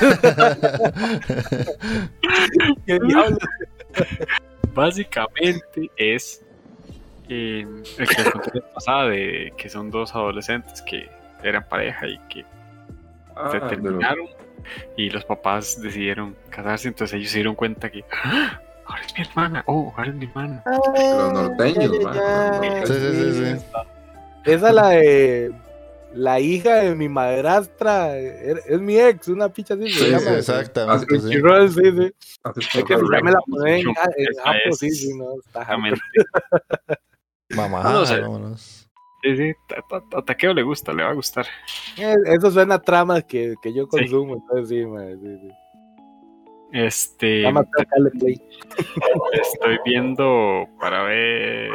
[2.87, 3.39] ¿Qué diablos?
[4.75, 6.45] Básicamente es
[7.29, 7.67] eh,
[7.99, 11.09] el que les conté la pasada de que son dos adolescentes que
[11.43, 12.45] eran pareja y que
[13.39, 14.27] Ah, se terminaron
[14.97, 19.25] y los papás decidieron casarse, entonces ellos se dieron cuenta que "Ah, ahora es mi
[19.25, 20.65] hermana, oh, ahora es mi hermana.
[21.13, 22.87] los norteños, Ya, ya, ya.
[22.87, 23.67] Sí, sí, sí, sí.
[24.45, 25.53] Esa es la de
[26.13, 30.21] la hija de mi madrastra, er- es mi ex, una picha así se Sí, llama.
[30.21, 31.01] sí, exactamente.
[31.01, 31.07] sí.
[31.07, 32.15] Crunchyroll, sí, sí.
[32.45, 33.93] Así Es que si ya me la ponen en, en
[34.71, 35.67] es- sí, sí, no, está.
[37.51, 38.21] Mamá, No, no sé.
[38.21, 38.89] vámonos.
[39.23, 39.53] Sí, sí,
[40.15, 41.47] a Takeo le gusta, le va a gustar.
[41.99, 45.49] Eh, Eso suena a tramas que, que yo consumo, entonces sí, man, sí, sí.
[46.77, 47.43] Este,
[49.33, 51.71] estoy viendo para ver.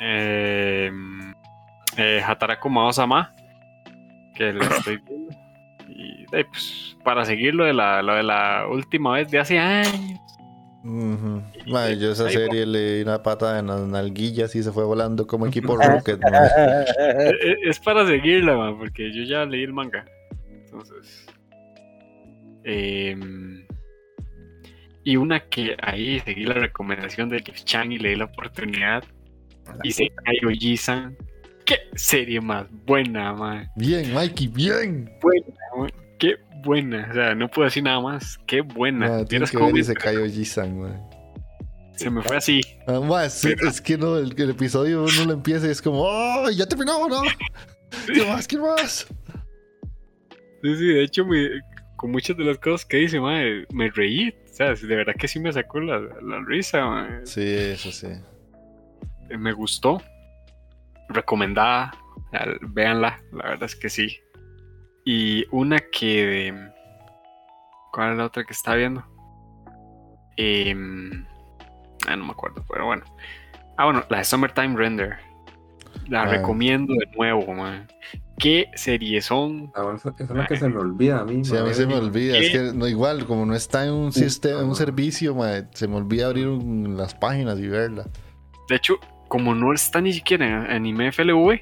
[0.00, 0.90] Eh,
[1.96, 3.34] eh, Hataraku Mao-sama,
[4.36, 5.34] que lo estoy viendo.
[5.88, 9.58] Y ahí, pues, para seguir lo de, la, lo de la última vez de hace
[9.58, 10.20] años.
[10.84, 11.42] Ujú.
[11.66, 15.26] Mae, yo esa serie le di una pata en las nalguillas y se fue volando
[15.26, 16.20] como equipo Rocket.
[16.22, 16.46] mae.
[16.46, 20.04] Eh, eh, Es para seguirla, man, porque yo ya leí el manga.
[20.48, 21.26] Entonces,
[22.72, 23.66] Em,
[25.02, 29.02] y una que ahí seguí la recomendación de Jeff Chan y le di la oportunidad.
[29.82, 31.16] Y se cayó Jisan.
[31.64, 33.68] ¡Qué serie más buena, man!
[33.76, 35.10] Bien, Mikey, bien.
[35.20, 35.90] Buena, man.
[36.18, 37.08] ¡Qué buena!
[37.10, 38.38] O sea, no puedo decir nada más.
[38.46, 39.24] ¡Qué buena!
[39.24, 41.00] Tienes que ver ese Kaio Jisan, man.
[41.96, 42.60] se me fue así.
[42.86, 46.50] Ah, es, es que no, el, el episodio uno lo empieza y es como, ¡oh!
[46.50, 47.22] Ya terminó, ¿no?
[48.14, 48.46] ¿Qué más?
[48.46, 49.06] ¿Qué más?
[50.62, 51.48] Sí, sí, de hecho, me-
[52.00, 54.30] con muchas de las cosas que dice, madre, me reí.
[54.50, 57.26] O sea, de verdad que sí me sacó la, la risa, mae.
[57.26, 58.06] Sí, eso sí.
[59.28, 60.00] Eh, Me gustó.
[61.10, 61.92] Recomendada.
[62.62, 64.18] Véanla, la verdad es que sí.
[65.04, 66.24] Y una que.
[66.26, 66.70] de-
[67.92, 69.04] ¿Cuál es la otra que está viendo?
[70.38, 71.26] Em,
[72.06, 73.04] ah, no me acuerdo, pero bueno.
[73.76, 75.18] Ah, bueno, la de Summertime Render.
[76.08, 76.26] La Ah.
[76.26, 77.86] recomiendo de nuevo, man.
[78.40, 79.70] ¿Qué serie son?
[79.74, 81.44] Ah, eso, eso es lo que se me olvida a mí.
[81.44, 82.38] Sí, a mí se me olvida.
[82.38, 85.36] Es que no, igual, como no está en un sistema, en un servicio,
[85.72, 88.06] se me olvida abrir un- las páginas y verla.
[88.68, 88.94] De hecho,
[89.28, 91.60] como no está ni siquiera en Anime FLV,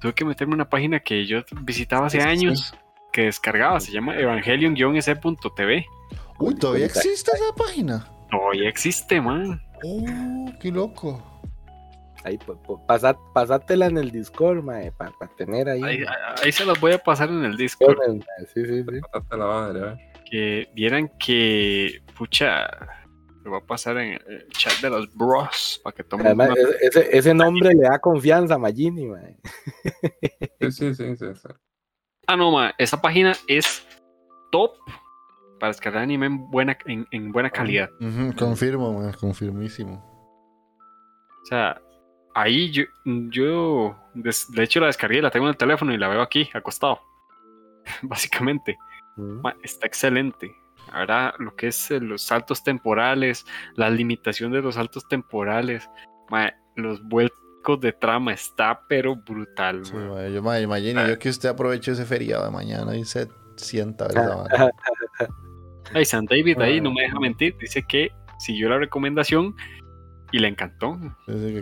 [0.00, 2.74] tuve que meterme una página que yo visitaba hace años,
[3.12, 5.86] que descargaba, se llama evangelion-ec.tv.
[6.38, 8.06] Uy, ¿todavía existe esa página?
[8.30, 9.60] Todavía existe, man.
[9.84, 11.22] Oh, qué loco.
[12.24, 15.82] Ahí, pa- pa- pasá- pasátela en el Discord, mae, para tener ahí.
[15.82, 16.04] Ahí,
[16.44, 17.96] ahí se los voy a pasar en el Discord.
[17.98, 18.20] mae.
[18.52, 19.00] Sí, sí, sí.
[19.12, 20.12] Hasta la madre, ¿eh?
[20.30, 22.68] Que vieran que, pucha,
[23.42, 26.60] lo voy a pasar en el chat de los bros para que tomen Además, una-
[27.10, 29.36] ese, nombre le da confianza a Magini, mae.
[30.60, 31.48] Sí, sí, sí, sí, sí.
[32.26, 33.84] Ah, no, ma, esa página es
[34.52, 34.76] top
[35.58, 37.88] para descargar anime en buena, en, en buena calidad.
[38.38, 40.06] Confirmo, ma, confirmísimo.
[41.42, 41.80] O sea,
[42.34, 46.08] ahí yo, yo des- de hecho la descargué, la tengo en el teléfono y la
[46.08, 47.00] veo aquí, acostado.
[48.02, 48.76] Básicamente.
[49.16, 49.40] Mm.
[49.42, 50.54] Ma, está excelente.
[50.92, 53.46] Ahora, lo que es eh, los saltos temporales,
[53.76, 55.88] la limitación de los saltos temporales,
[56.30, 59.84] ma, los vuelcos de trama, está pero brutal.
[59.84, 60.26] Sí, ma.
[60.28, 64.08] yo ma, imagino yo que usted aproveche ese feriado de mañana y se sienta a
[64.08, 64.70] ver esa vara.
[65.94, 66.82] Ay, San David ahí Ah.
[66.82, 69.54] no me deja mentir, dice que siguió la recomendación
[70.32, 70.98] y le encantó.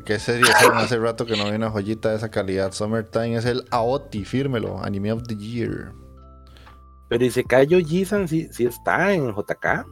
[0.05, 0.45] ¿Qué serie?
[0.75, 2.73] Hace rato que no vi una joyita de esa calidad.
[2.73, 4.83] Summertime es el Aoti, fírmelo.
[4.83, 5.93] Anime of the Year.
[7.09, 9.87] Pero y se cayó Jisan, sí, sí está en JK.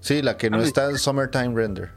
[0.00, 1.90] Sí, la que no Ah, está en Summertime Render.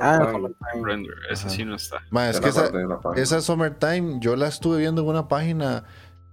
[0.00, 0.82] Ah, Summertime.
[0.84, 1.50] Render, ese Ajá.
[1.50, 1.98] sí no está.
[2.10, 2.70] Ma, es que esa,
[3.16, 5.84] esa Summertime yo la estuve viendo en una página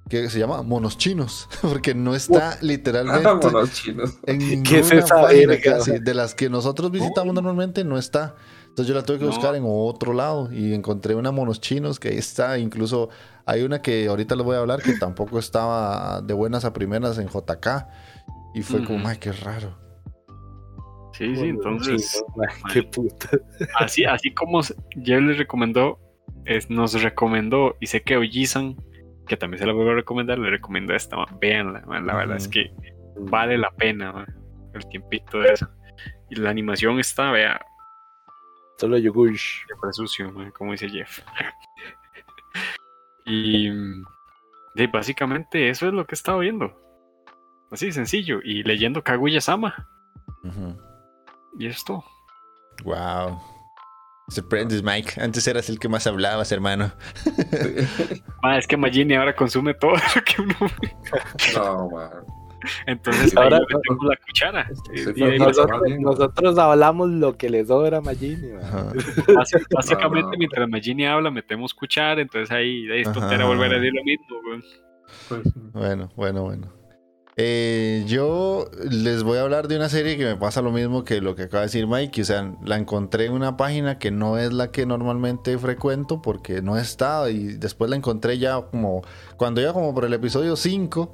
[0.09, 1.47] que se llama Monos Chinos.
[1.61, 4.17] Porque no está literalmente Vámonos, chinos.
[4.25, 5.77] en ninguna ¿Qué es esa página verga?
[5.77, 5.99] casi.
[5.99, 8.33] De las que nosotros visitamos normalmente no está.
[8.69, 9.31] Entonces yo la tuve que No.
[9.31, 12.57] buscar en otro lado y encontré una Monos Chinos que ahí está.
[12.57, 13.09] Incluso
[13.45, 17.17] hay una que ahorita les voy a hablar que tampoco estaba de buenas a primeras
[17.17, 17.87] en JK.
[18.55, 19.77] Y fue como, ay, qué raro.
[21.13, 22.23] Sí, sí, entonces,
[22.71, 23.29] qué puta.
[23.79, 25.99] así, así como Jeff les recomendó,
[26.45, 28.77] es, nos recomendó, y sé que Ojisan,
[29.27, 31.25] que también se la voy a recomendar, le recomiendo esta, ma.
[31.41, 32.71] véanla, la verdad es que
[33.19, 34.25] vale la pena
[34.73, 35.67] el tiempito de eso.
[36.29, 37.59] Y la animación está, vea,
[38.79, 39.65] Solo Yogush.
[39.65, 41.19] siempre sucio, como dice Jeff.
[43.25, 43.69] y
[44.75, 46.73] de, básicamente eso es lo que he estado viendo.
[47.71, 48.39] Así sencillo.
[48.41, 49.85] Y leyendo Kaguya Sama.
[51.57, 52.05] Y esto.
[52.85, 53.41] Wow.
[54.29, 55.21] Sorprendes, Mike.
[55.21, 56.93] Antes eras el que más hablabas, hermano.
[58.41, 60.55] Ma, es que Magini ahora consume todo lo que uno.
[61.55, 62.38] No, man.
[62.85, 64.69] Entonces Ahora- ahí le metemos la cuchara.
[64.73, 68.49] Sí, Y sí, ahí no, nos- Nosotros, nosotros hablamos lo que le sobra a Magini,
[69.73, 70.37] básicamente, No, no.
[70.37, 72.21] mientras Magini habla, metemos cuchara.
[72.21, 73.19] Entonces ahí, ahí es Ajá.
[73.19, 74.25] tontera volver a decir lo mismo.
[75.27, 75.41] Pues,
[75.73, 76.67] Bueno, bueno, bueno.
[77.41, 81.21] Eh, yo les voy a hablar de una serie que me pasa lo mismo que
[81.21, 82.21] lo que acaba de decir Mike.
[82.21, 86.61] O sea, la encontré en una página que no es la que normalmente frecuento porque
[86.61, 87.29] no está.
[87.29, 89.03] Y después la encontré ya como.
[89.37, 91.13] Cuando iba como por el episodio 5,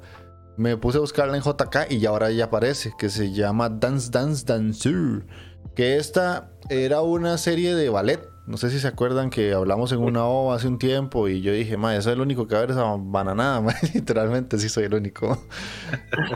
[0.56, 2.92] me puse a buscarla en JK y ahora ya aparece.
[2.98, 5.26] Que se llama Dance Dance Dancer.
[5.74, 8.20] Que esta era una serie de ballet.
[8.46, 11.52] No sé si se acuerdan que hablamos en una OVA hace un tiempo y yo
[11.52, 13.74] dije, ma, eso es el único que va a ver esa bananada, ma".
[13.92, 15.38] Literalmente sí soy el único.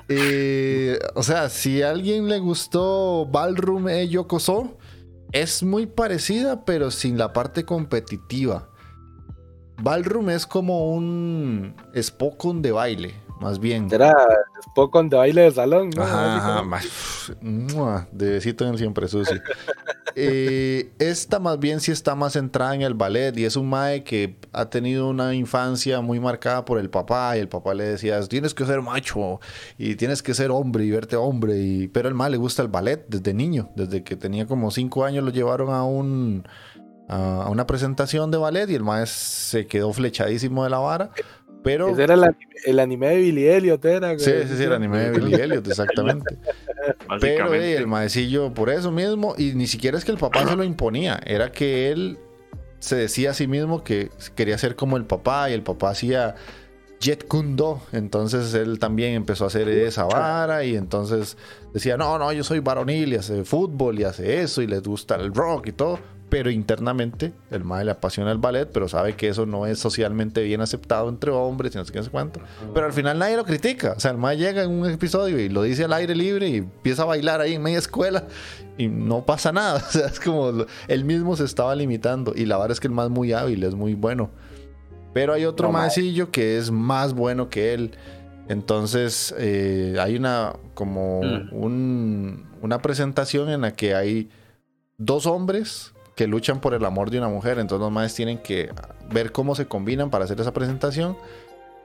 [0.08, 4.76] Eh, o sea, si a alguien le gustó Ballroom e Yokoso,
[5.32, 8.68] es muy parecida, pero sin la parte competitiva.
[9.82, 13.88] Ballroom es como un Spokon de baile, más bien.
[13.90, 14.14] Era
[14.68, 16.02] Spock con de baile de salón, ¿no?
[16.02, 19.40] Ajá, ajá, como- ma- pf, mua, de besito en el siempre sucio.
[20.16, 24.02] Eh, esta más bien sí está más centrada en el ballet y es un mae
[24.02, 28.20] que ha tenido una infancia muy marcada por el papá y el papá le decía,
[28.26, 29.38] tienes que ser macho
[29.78, 31.58] y tienes que ser hombre y verte hombre.
[31.58, 31.86] Y...
[31.86, 35.22] Pero al mae le gusta el ballet desde niño, desde que tenía como cinco años
[35.24, 36.44] lo llevaron a un...
[37.08, 41.10] a una presentación de ballet y el mae se quedó flechadísimo de la vara.
[41.62, 41.88] Pero...
[41.90, 44.18] Ese era el anime, el anime de Billy Elliot, era.
[44.18, 44.48] Sí, güey.
[44.48, 46.36] sí, sí, el anime de Billy Elliot, exactamente.
[47.20, 50.56] Pero eh, el maecillo por eso mismo, y ni siquiera es que el papá se
[50.56, 52.18] lo imponía, era que él
[52.78, 56.34] se decía a sí mismo que quería ser como el papá y el papá hacía
[57.00, 61.36] Jet Kundo, entonces él también empezó a hacer esa vara y entonces
[61.72, 65.16] decía, no, no, yo soy varonil y hace fútbol y hace eso y le gusta
[65.16, 65.98] el rock y todo,
[66.30, 70.42] pero internamente el mae le apasiona el ballet, pero sabe que eso no es socialmente
[70.42, 72.40] bien aceptado entre hombres y no sé qué, no sé cuánto.
[72.72, 73.94] Pero al final nadie lo critica.
[73.96, 76.56] O sea, el mae llega en un episodio y lo dice al aire libre y
[76.58, 78.26] empieza a bailar ahí en media escuela
[78.78, 79.82] y no pasa nada.
[79.88, 80.52] O sea, es como
[80.88, 82.32] él mismo se estaba limitando.
[82.36, 84.30] Y la verdad es que el mae es muy hábil, es muy bueno.
[85.12, 87.90] Pero hay otro No, maecillo que es más bueno que él.
[88.48, 91.48] Entonces, eh, hay una como Mm.
[91.52, 94.28] un- una presentación en la que hay
[94.98, 97.58] dos hombres que luchan por el amor de una mujer.
[97.58, 98.70] Entonces los maes tienen que
[99.12, 101.16] ver cómo se combinan para hacer esa presentación.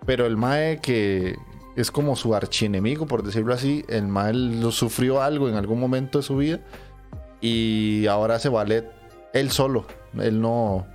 [0.05, 1.35] Pero el mae que
[1.75, 6.19] es como su archienemigo, por decirlo así, el mae lo sufrió algo en algún momento
[6.19, 6.59] de su vida
[7.41, 8.89] y ahora hace ballet
[9.33, 9.85] él solo.
[10.17, 10.87] Él no,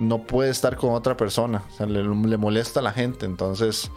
[0.00, 1.62] no puede estar con otra persona.
[1.78, 3.26] Le, le molesta a la gente.
[3.26, 3.90] Entonces,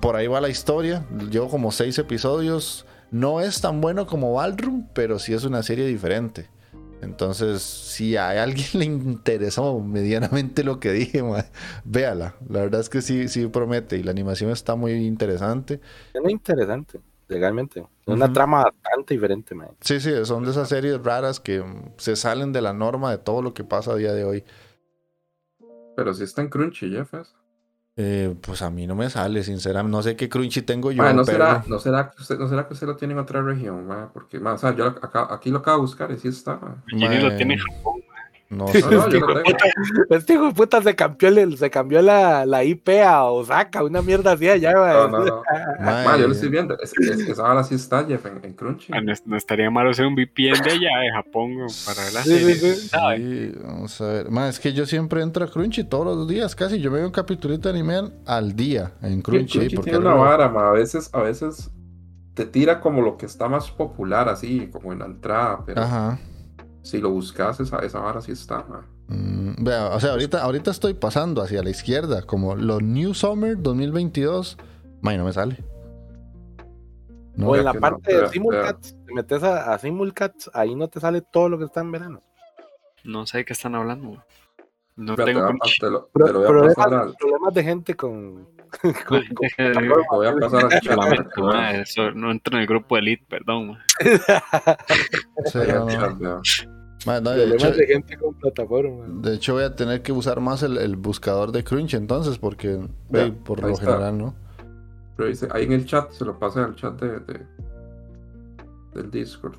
[0.00, 1.04] por ahí va la historia.
[1.30, 2.84] Llevo como seis episodios.
[3.10, 6.50] No es tan bueno como Ballroom, pero sí es una serie diferente.
[7.02, 11.44] Entonces, si a alguien le interesó medianamente lo que dije, ma,
[11.84, 12.34] véala.
[12.48, 13.96] La verdad es que sí, sí promete.
[13.96, 15.80] Y la animación está muy interesante.
[16.14, 17.86] Era interesante, legalmente.
[18.06, 18.34] Una Ujú.
[18.34, 19.68] trama bastante diferente, man.
[19.80, 21.64] Sí, sí, son de esas series raras que
[21.98, 24.44] se salen de la norma de todo lo que pasa a día de hoy.
[25.96, 27.12] Pero si está en Crunchy, Jeff.
[27.98, 29.96] Eh, pues a mí no me sale, sinceramente.
[29.96, 31.02] No sé qué crunchy tengo yo.
[31.02, 33.40] ¿no, pero- será, no, será que usted, ¿No será que usted lo tiene en otra
[33.42, 33.88] región?
[34.12, 36.60] Porque, mae, o sea, yo acá- aquí lo acabo de buscar y sí está.
[36.88, 38.02] Gini lo tiene en Japón.
[38.48, 38.80] No sé.
[38.80, 39.58] No, no, yo lo tengo.
[40.10, 44.02] Este hijo de puta se cambió, el- se cambió la, la IP a Osaka, una
[44.02, 45.10] mierda así allá, No, man.
[45.10, 46.16] no, no.
[46.18, 46.78] Yo lo estoy viendo.
[46.78, 48.92] Es, es- esa hora sí está, Jeff, en, en Crunchy.
[48.94, 52.22] Ah, No, no estaría malo hacer un VPN de allá, de Japón, para ver la
[52.22, 52.74] Sí, sí, serie.
[52.76, 52.88] sí.
[53.16, 54.30] Sí, vamos a ver.
[54.30, 56.78] Ma, es que yo siempre entro a Crunchy todos los días, casi.
[56.80, 59.58] Yo me veo un capitulito de anime al día en Crunchy.
[59.58, 61.68] Crunchy porque tiene una vara, A veces, a veces
[62.34, 65.64] te tira como lo que está más popular, así, como en la entrada.
[65.66, 66.18] Pero Ajá.
[66.86, 68.64] Si lo buscas, esa, esa vara sí está.
[69.08, 73.60] Mm, vea, o sea, ahorita, ahorita estoy pasando hacia la izquierda, como los New Summer
[73.60, 74.56] 2022.
[75.00, 75.64] Ma, no me sale.
[77.34, 80.86] No, o en la no, parte de Simulcats, te metes a, a Simulcats, ahí no
[80.86, 82.20] te sale todo lo que está en verano.
[83.02, 84.22] No sé de qué están hablando.
[84.94, 85.48] No te, tengo
[85.80, 88.48] te lo, te lo voy a problemas, pasar al, problemas de gente con.
[90.10, 93.76] voy a pasar lamento, eso no entro en el grupo Elite, perdón.
[95.46, 95.58] sí,
[96.20, 96.42] no,
[97.06, 97.30] no.
[97.30, 99.04] de, hecho, problemas de gente con plataforma.
[99.22, 102.86] de hecho, voy a tener que usar más el, el buscador de Crunchy entonces, porque
[103.44, 103.86] por lo está.
[103.86, 104.34] general, ¿no?
[105.16, 107.46] Pero dice, ahí en el chat, se lo pasé al chat de, de-
[108.94, 109.54] del Discord.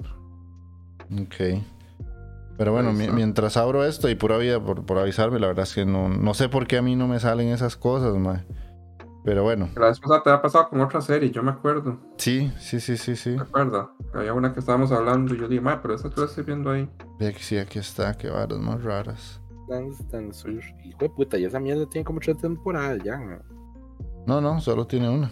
[1.22, 1.64] Ok.
[2.58, 5.86] Pero bueno, mientras abro esto y pura vida por, por avisarme, la verdad es que
[5.86, 8.44] no, no sé por qué a mí no me salen esas cosas, mae.
[9.28, 11.98] Pero bueno, La vez pasada te ha pasado con otra serie, yo me acuerdo.
[12.16, 13.36] sí, sí, sí, sí, sí.
[13.36, 13.88] ¿Te acuerdas?
[14.14, 16.72] Había una que estábamos hablando y yo dije, ma, pero esa tú la estoy viendo
[16.72, 16.90] ahí.
[17.20, 19.42] Ve que sí, aquí está, qué varas más raras.
[20.86, 23.20] Hijo de puta, y esa mierda tiene como tres temporadas ya.
[24.26, 25.30] No, no, solo tiene una.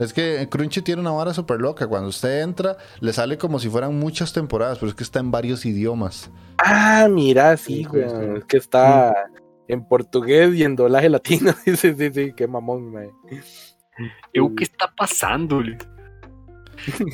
[0.00, 1.86] Es que Crunchy tiene una vara súper loca.
[1.86, 5.30] Cuando usted entra, le sale como si fueran muchas temporadas, pero es que está en
[5.30, 6.32] varios idiomas.
[6.58, 8.38] Ah, mira, sí, Sí, güey.
[8.38, 9.14] Es que está
[9.70, 11.54] en portugués y en doblaje latino.
[11.64, 13.10] Sí, sí, sí, sí, qué mamón, man.
[14.32, 15.62] Eu, ¿Qué está pasando?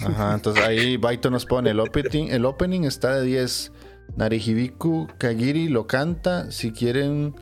[0.06, 3.72] Ajá, entonces ahí Baito nos pone el opening, el opening está de 10.
[4.16, 6.50] Narihibiku Kagiri lo canta.
[6.52, 7.34] Si quieren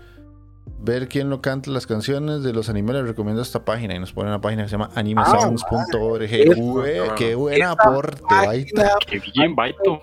[0.81, 3.95] ver quién lo canta las canciones de los animes, les recomiendo esta página.
[3.95, 7.15] Y nos pone una página que se llama Ue, ah.
[7.17, 8.83] qué buen aporte, Baito.
[9.07, 10.01] Qué bien, Baito.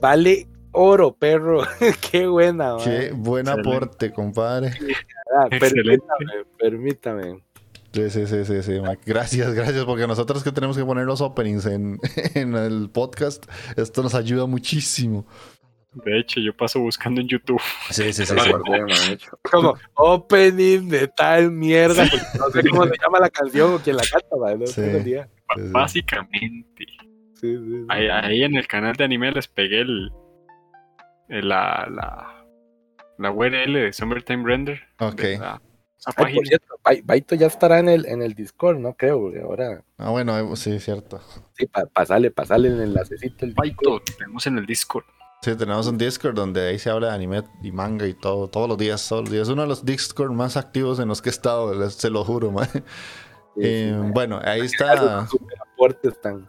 [0.00, 1.62] Vale oro, perro.
[2.10, 2.84] qué buena, man.
[2.84, 3.70] Qué buen Excelente.
[3.70, 4.72] aporte, compadre.
[5.38, 7.42] Ah, permítame, permítame.
[7.92, 9.00] Sí, sí, sí, sí, sí, Mac.
[9.06, 11.98] Gracias, gracias, porque nosotros que tenemos que poner los openings en,
[12.34, 13.44] en el podcast,
[13.76, 15.26] esto nos ayuda muchísimo.
[16.04, 17.60] De hecho, yo paso buscando en YouTube.
[17.90, 18.34] Sí, sí, sí.
[19.50, 23.96] Como opening de tal mierda, porque no sé cómo se llama la canción o quién
[23.96, 25.72] la canta, no Sí.
[25.72, 26.84] Básicamente.
[27.34, 27.86] Sí, sí, sí.
[27.88, 30.10] Ahí, ahí en el canal de anime les pegué el-
[31.28, 32.44] la, la,
[33.18, 34.80] la URL de Summertime Render.
[35.00, 35.16] Ok.
[35.20, 35.60] de la-
[36.16, 39.40] Ay, por cierto, Bai- Baito ya estará en el, en el Discord, no creo, güey,
[39.40, 41.20] ahora Ah, bueno, eh, sí, cierto.
[41.54, 43.44] sí, pa, pasale, pasale el enlacecito.
[43.44, 45.04] El Baito, tenemos en el Discord.
[45.42, 48.68] Sí, tenemos un Discord donde ahí se habla de anime y manga y todo, todos
[48.68, 49.48] los días, todos los días.
[49.48, 52.68] Uno de los Discord más activos en los que he estado, se lo juro, man.
[52.72, 52.80] Sí,
[53.62, 56.46] Eh, sí, bueno, ahí está super aportes tan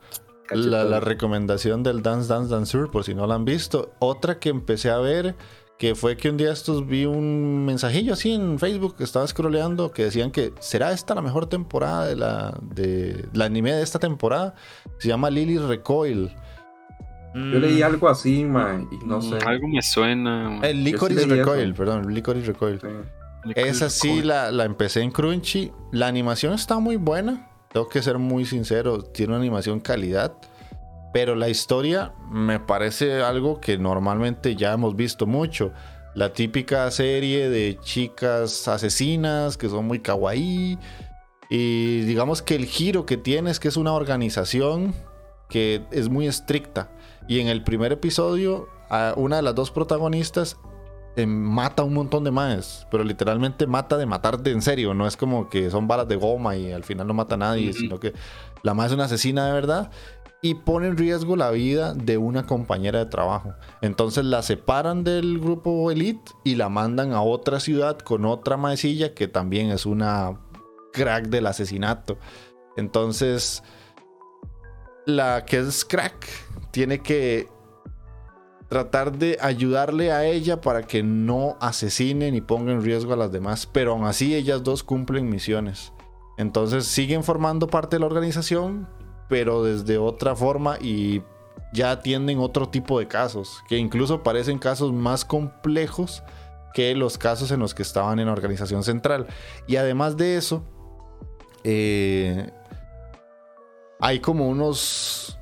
[0.51, 3.91] la, recomendación del Dance Dance Danceur, por si no la han visto.
[3.99, 5.35] Otra que empecé a ver,
[5.77, 9.91] que fue que un día estos vi un mensajillo así en Facebook que estaba scrolleando
[9.91, 13.99] que decían que será esta la mejor temporada de la de la anime de esta
[13.99, 14.55] temporada.
[14.99, 16.35] Se llama Lily Recoil.
[17.33, 19.35] Yo leí algo así, ma, y no sé.
[19.35, 20.59] Mm, Algo me suena.
[20.63, 21.51] El Licorice Yo sí leí eso.
[21.51, 22.79] Recoil, perdón, Licorice Recoil.
[22.81, 22.87] Sí.
[23.55, 25.71] Esa sí la, la empecé en Crunchy.
[25.91, 27.47] La animación está muy buena.
[27.77, 29.03] Tengo que ser muy sincero.
[29.03, 30.33] Tiene una animación calidad.
[31.13, 35.73] Pero la historia me parece algo que normalmente ya hemos visto mucho.
[36.15, 40.79] La típica serie de chicas asesinas que son muy kawaii.
[41.51, 44.95] Y digamos que el giro que tiene es que es una organización
[45.47, 46.89] que es muy estricta.
[47.27, 48.69] Y en el primer episodio,
[49.17, 50.57] una de las dos protagonistas
[51.17, 55.17] eh, mata un montón de maes, pero literalmente mata de matarte en serio, no es
[55.17, 58.13] como que son balas de goma y al final no mata a nadie, sino que
[58.61, 59.89] la mae es una asesina de verdad
[60.43, 63.55] y pone en riesgo la vida de una compañera de trabajo.
[63.81, 69.15] Entonces la separan del grupo elite y la mandan a otra ciudad con otra maecilla
[69.15, 70.39] que también es una
[70.93, 72.19] crack del asesinato.
[72.75, 73.63] Entonces
[75.07, 76.27] la que es crack
[76.69, 77.47] tiene que
[78.69, 83.31] tratar de ayudarle a ella para que no asesine ni ponga en riesgo a las
[83.31, 85.93] demás, pero aún así ellas dos cumplen misiones.
[86.37, 88.87] Entonces siguen formando parte de la organización,
[89.29, 91.23] pero desde otra forma y
[91.73, 96.23] ya atienden otro tipo de casos, que incluso parecen casos más complejos
[96.73, 99.27] que los casos en los que estaban en la organización central.
[99.65, 100.63] Y además de eso,
[101.63, 102.51] eh,
[103.99, 105.39] hay como unos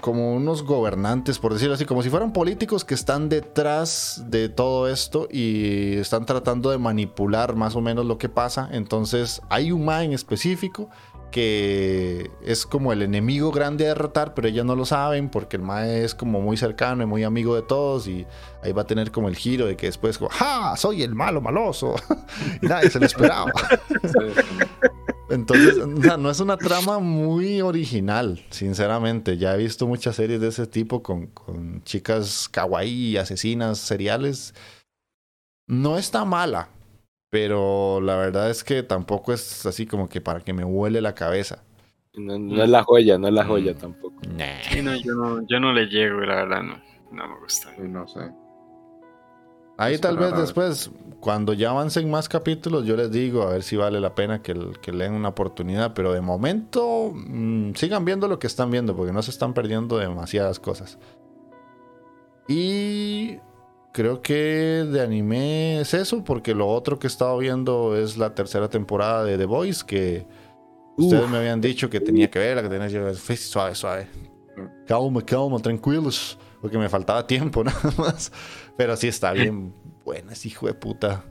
[0.00, 4.88] como unos gobernantes, por decirlo así, como si fueran políticos que están detrás de todo
[4.88, 8.68] esto y están tratando de manipular más o menos lo que pasa.
[8.72, 10.88] Entonces hay un ma en específico
[11.30, 15.62] que es como el enemigo grande a derrotar, pero ellas no lo saben porque el
[15.62, 18.26] ma es como muy cercano y muy amigo de todos y
[18.62, 20.76] ahí va a tener como el giro de que después como, ¡ja!
[20.76, 21.94] Soy el malo maloso.
[22.62, 23.52] y nadie se lo esperaba.
[25.30, 25.76] Entonces,
[26.18, 29.36] no es una trama muy original, sinceramente.
[29.38, 34.54] Ya he visto muchas series de ese tipo con, con chicas kawaii, asesinas, seriales.
[35.68, 36.68] No está mala,
[37.30, 41.14] pero la verdad es que tampoco es así como que para que me huele la
[41.14, 41.62] cabeza.
[42.14, 43.76] No, no es la joya, no es la joya Mm.
[43.78, 44.20] tampoco.
[44.36, 44.60] Nah.
[44.68, 46.82] Sí, no, yo, no, yo no le llego, la verdad, no,
[47.12, 47.70] no me gusta.
[47.76, 48.20] Sí, no sé.
[49.78, 50.90] Ahí tal vez después,
[51.20, 54.54] cuando ya avancen más capítulos, yo les digo a ver si vale la pena que,
[54.80, 55.92] que le den una oportunidad.
[55.92, 59.98] Pero de momento, mm, sigan viendo lo que están viendo, porque no se están perdiendo
[59.98, 60.98] demasiadas cosas.
[62.48, 63.38] Y
[63.92, 68.34] creo que de anime es eso, porque lo otro que he estado viendo es la
[68.34, 70.26] tercera temporada de The Voice, que
[70.96, 73.14] ustedes me habían dicho que tenía que ver, que tenía que ver.
[73.16, 74.08] Suave, suave.
[74.86, 76.38] Calma, calma, tranquilos.
[76.62, 78.32] Porque me faltaba tiempo nada más.
[78.76, 79.72] Pero sí está bien
[80.04, 81.24] buena ese hijo de puta.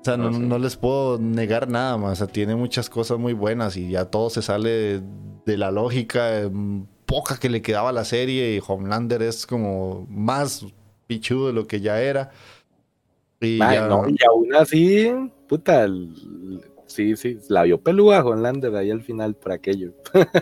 [0.00, 0.38] O sea, no, sí.
[0.40, 2.12] no les puedo negar nada más.
[2.12, 5.02] O sea, tiene muchas cosas muy buenas y ya todo se sale de,
[5.44, 6.50] de la lógica eh,
[7.04, 8.54] poca que le quedaba a la serie.
[8.54, 10.64] Y Homelander es como más
[11.06, 12.30] pichudo de lo que ya era.
[13.40, 15.10] Y ya- no, y aún así,
[15.48, 19.92] puta, el- sí, sí, la vio peluda Lander ahí al final por aquello.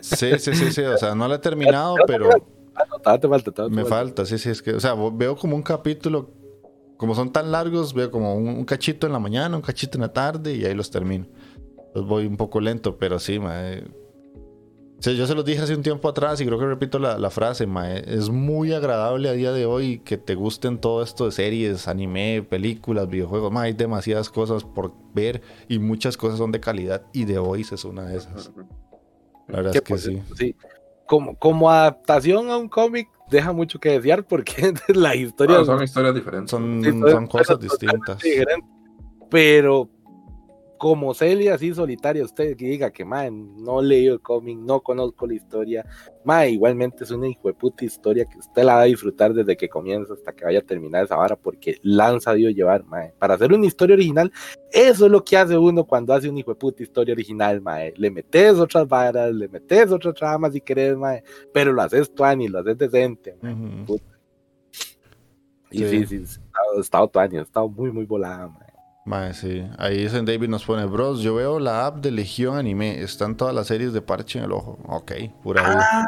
[0.01, 0.83] Sí, sí, sí, sí.
[0.83, 2.29] O sea, no la he terminado, pero.
[3.71, 6.31] Me falta, sí, sí, es que, o sea, veo como un capítulo,
[6.97, 10.03] como son tan largos, veo como un, un cachito en la mañana, un cachito en
[10.03, 11.27] la tarde y ahí los termino.
[11.77, 13.85] Entonces voy un poco lento, pero sí, mae.
[14.99, 17.31] Sí, yo se los dije hace un tiempo atrás y creo que repito la, la
[17.31, 18.03] frase, mae.
[18.07, 22.43] Es muy agradable a día de hoy que te gusten todo esto de series, anime,
[22.49, 23.53] películas, videojuegos.
[23.53, 27.75] Mae, hay demasiadas cosas por ver y muchas cosas son de calidad y The Voice
[27.75, 28.51] es una de esas.
[29.49, 30.23] La verdad es que por sí.
[30.37, 30.57] sí.
[31.07, 35.83] Como, como adaptación a un cómic, deja mucho que desear porque la historia Bueno, son
[35.85, 36.51] historias diferentes.
[36.51, 38.19] Son, son- son cosas distintas.
[38.19, 38.69] diferentes.
[39.31, 39.91] Pero
[40.77, 45.27] como Celia, así solitaria, usted que diga que, mae, no leído el cómic, no conozco
[45.27, 45.87] la historia,
[46.25, 49.57] mae, igualmente es una hijo de puta historia que usted la va a disfrutar desde
[49.57, 53.13] que comienza hasta que vaya a terminar esa vara, porque lanza Dios llevar, mae.
[53.19, 54.33] Para hacer una historia original,
[54.73, 57.95] eso es lo que hace uno cuando hace una hijo de puta historia original, mae.
[57.97, 61.23] Le metes otras varas, le metes otras tramas si querés, mae,
[61.53, 63.37] pero lo haces tuani, lo haces decente.
[65.71, 65.89] Y Sí.
[65.89, 68.66] sí, sí, sí, ha estado tuani, ha estado muy, muy volada.
[69.07, 69.63] Mae, sí.
[69.79, 73.01] Ahí dicen David nos pone, bros, yo veo la app de Legión Anime.
[73.03, 74.79] Están todas las series de parche en el ojo.
[74.85, 75.13] Ok,
[75.45, 75.89] pura vida.
[75.93, 76.07] Ah,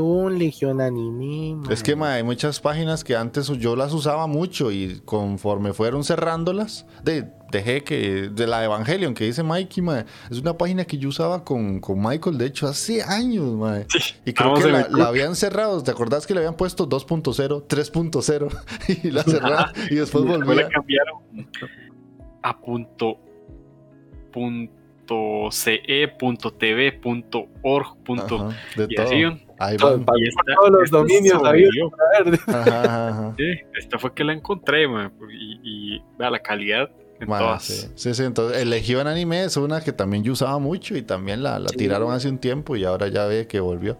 [0.00, 1.74] un Legión Anime, mae.
[1.74, 6.04] Es que, mae, hay muchas páginas que antes yo las usaba mucho y conforme fueron
[6.04, 10.96] cerrándolas, de, dejé que, de la Evangelion que dice Mikey, mae, es una página que
[10.96, 13.86] yo usaba con, con Michael, de hecho, hace años, mae.
[14.24, 15.82] Y creo que la, habían cerrado.
[15.82, 21.18] ¿Te acordás que le habían puesto 2.0, 3.0 y la cerraron y después le cambiaron
[22.42, 23.18] a punto
[24.32, 25.80] punto ce
[26.18, 29.06] punto tv punto org punto Ajá, de y todo.
[29.06, 29.44] así.
[29.60, 31.90] Ahí Todo esta, todos los dominios sobrevivió.
[32.46, 33.34] Ajá, ajá, ajá.
[33.36, 33.44] Sí,
[33.76, 35.60] esta fue que la encontré man, y,
[35.96, 36.90] y vea la calidad
[37.20, 37.88] en todas sí.
[37.96, 41.42] sí, sí, entonces el Legión Anime es una que también yo usaba mucho y también
[41.42, 41.76] la, la Sí.
[41.78, 43.98] tiraron hace un tiempo y ahora ya ve que volvió.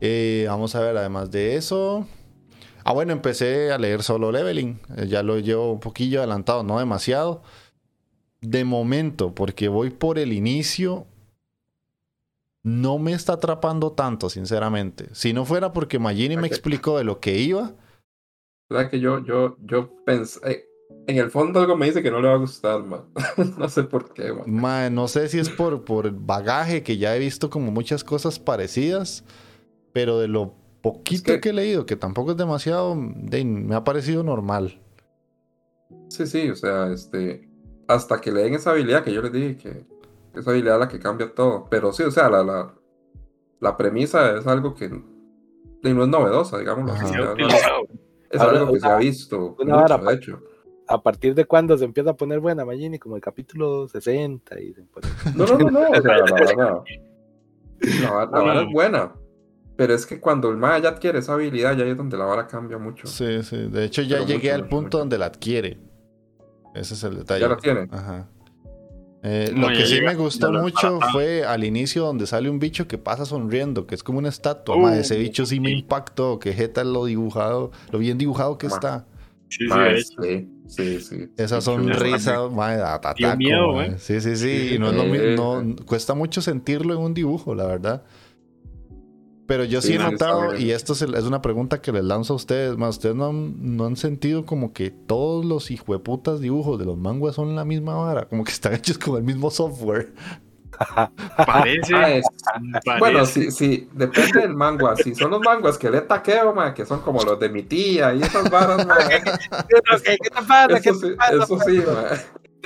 [0.00, 2.06] Eh, vamos a ver, además de eso.
[2.88, 4.80] Ah, bueno, empecé a leer solo leveling.
[4.96, 7.42] Eh, ya lo llevo un poquillo adelantado, no demasiado.
[8.40, 11.06] De momento, porque voy por el inicio,
[12.62, 15.10] no me está atrapando tanto, sinceramente.
[15.12, 17.74] Si no fuera porque Magini me explicó de lo que iba,
[18.70, 20.64] ¿Verdad que yo, yo, yo pensé, eh,
[21.06, 23.02] en el fondo algo me dice que no le va a gustar, man.
[23.58, 24.94] no sé por qué, man.
[24.94, 28.38] No sé si es por, por el bagaje que ya he visto como muchas cosas
[28.38, 29.24] parecidas,
[29.92, 30.54] pero de lo
[30.92, 31.48] poquito Es que- que...
[31.50, 34.80] he leído, que tampoco es demasiado, de- me ha parecido normal.
[36.08, 37.48] Sí, sí, o sea, este,
[37.86, 39.86] hasta que le den esa habilidad que yo les dije que
[40.38, 41.66] esa habilidad es la que cambia todo.
[41.70, 42.74] Pero sí, o sea, la, la,
[43.60, 46.90] la premisa es algo que no es novedosa, digamos.
[47.00, 47.10] Es,
[48.30, 50.40] es Ahora, algo que se ha visto una mucho, vara, de hecho.
[50.86, 52.98] ¿A partir de cuándo se empieza a poner buena Magini?
[52.98, 55.06] Como el capítulo 60 y se pone...
[55.34, 56.24] No, no, no, no, o sea, la
[58.02, 59.12] la la vara es buena.
[59.78, 62.46] Pero es que cuando el Maya ya adquiere esa habilidad, ya es donde la vara
[62.48, 63.06] cambia mucho.
[63.06, 63.56] Sí, sí.
[63.56, 64.98] De hecho, ya Pero llegué mucho, al mucho, punto mucho.
[64.98, 65.78] donde la adquiere.
[66.74, 67.40] Ese es el detalle.
[67.42, 67.88] Ya la tiene.
[67.92, 68.28] Ajá.
[69.22, 70.10] Eh, No, lo que sí llega.
[70.10, 74.02] me gustó mucho fue al inicio donde sale un bicho que pasa sonriendo, que es
[74.02, 74.74] como una estatua.
[74.76, 78.66] Uh, mae, ese bicho sí me impactó, que Jeta lo dibujado, lo bien dibujado que
[78.68, 78.74] Ma.
[78.74, 79.06] está.
[79.48, 81.30] Sí, sí, Mae, sí, sí, sí.
[81.36, 83.90] Esa Sí, sonrisa, mae, taco, miedo, mae.
[83.90, 83.98] mae.
[83.98, 84.74] Sí, sí, sí.
[84.74, 84.92] Y no.
[84.92, 88.02] No, cuesta mucho sentirlo en un dibujo, la verdad.
[89.48, 92.04] Pero yo sí, Sí, he notado, y esto es, el- es una pregunta que les
[92.04, 96.40] lanzo a ustedes, más ustedes no han, no han sentido como que todos los hijueputas
[96.40, 99.50] dibujos de los manguas son la misma vara, como que están hechos con el mismo
[99.50, 100.12] software.
[101.46, 102.26] Parece, Ah, es-
[102.84, 102.98] parece.
[102.98, 104.96] Bueno, sí, sí, depende del mangua.
[104.96, 108.14] Si son los manguas que le taqueo, ma, que son como los de mi tía
[108.14, 109.28] y esas varas, ma, ¿Qué, qué
[109.68, 110.04] te pasa?
[110.80, 112.04] ¿Qué eso sí, eso sí, ma.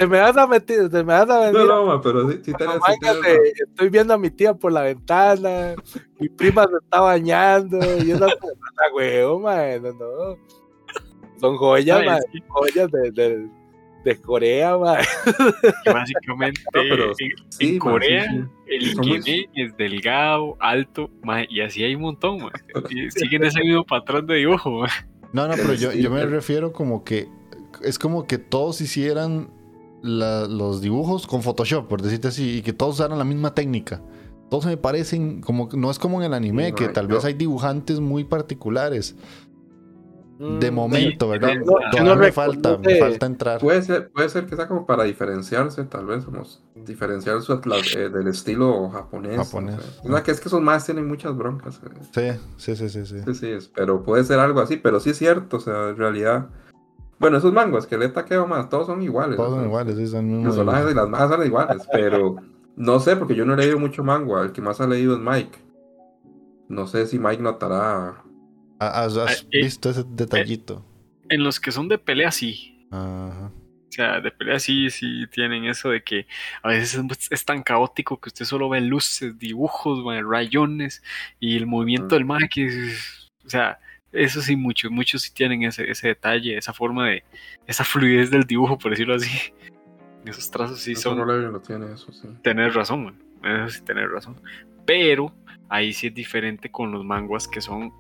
[0.03, 1.61] Te me vas a meter, te me vas a venir.
[1.61, 4.73] No, no, ma, pero sí, sí tenés, sí tenés, estoy viendo a mi tía por
[4.73, 5.77] la ventana,
[6.19, 10.39] mi prima se está bañando, y yo no puta huevo, no, no.
[11.39, 13.49] Son joyas, sí, joyas de, de,
[14.05, 15.05] de Corea, mae.
[15.85, 17.29] que básicamente No, pero en, sí,
[17.61, 21.11] en ma, Corea sí, el Ikeme es delgado, alto,
[21.49, 22.51] y así hay un montón, mae.
[22.91, 24.85] Y siguen ese mismo patrón de dibujo.
[25.33, 27.29] No, no, pero yo, yo me refiero como que
[27.85, 29.62] es como que todos hicieran
[30.03, 34.03] la- los dibujos con Photoshop, por decirte así, y que todos usaran la misma técnica.
[34.51, 37.15] Todos me parecen como no es como en el anime, Sí, que no, tal yo-
[37.17, 39.17] vez hay dibujantes muy particulares.
[40.39, 41.55] De Mm, momento, ¿verdad?
[41.55, 43.61] no, yo Todavía no me falta, me falta entrar.
[43.61, 46.43] Puede ser, puede ser que sea como para diferenciarse, tal vez, como
[46.75, 49.37] diferenciar su, la- eh, del estilo japonés.
[49.37, 49.77] Japonés.
[50.03, 50.11] no.
[50.11, 51.81] O sea, que es que esos más tienen muchas broncas.
[52.17, 52.39] eh.
[52.57, 53.07] Sí, sí, sí, sí.
[53.07, 53.35] sí.
[53.35, 56.49] Sí, sí, pero puede ser algo así, pero sí es cierto, o sea, en realidad.
[57.23, 59.37] Bueno, esos manguas que le taqueo más, todos son iguales.
[59.37, 62.37] Todos son iguales, sí, son el Los personajes y las majas son iguales, pero
[62.77, 64.43] no sé, porque yo no he leído mucho manga.
[64.43, 65.57] El que más ha leído es Mike.
[66.69, 68.23] No sé si Mike notará.
[68.81, 70.85] Ah, ¿Has, has Ah, eh, visto ese detallito?
[71.29, 72.89] En los que son de pelea, sí.
[72.91, 73.53] Ajá.
[73.55, 76.27] O sea, de pelea sí, sí tienen eso de que
[76.63, 81.03] a veces es, es tan caótico que usted solo ve luces, dibujos, rayones
[81.39, 83.79] y el movimiento del mae que es- o sea,
[84.13, 87.25] eso sí muchos, muchos sí tienen ese, ese detalle, esa forma de,
[87.67, 89.31] esa fluidez del dibujo, por decirlo así.
[90.25, 92.29] Esos trazos sí Eso son, no lo tiene, eso sí.
[92.43, 93.21] tener razón.
[93.43, 94.41] Eso sí tener razón.
[94.87, 95.35] Pero
[95.69, 97.93] ahí sí es diferente con los manguas que son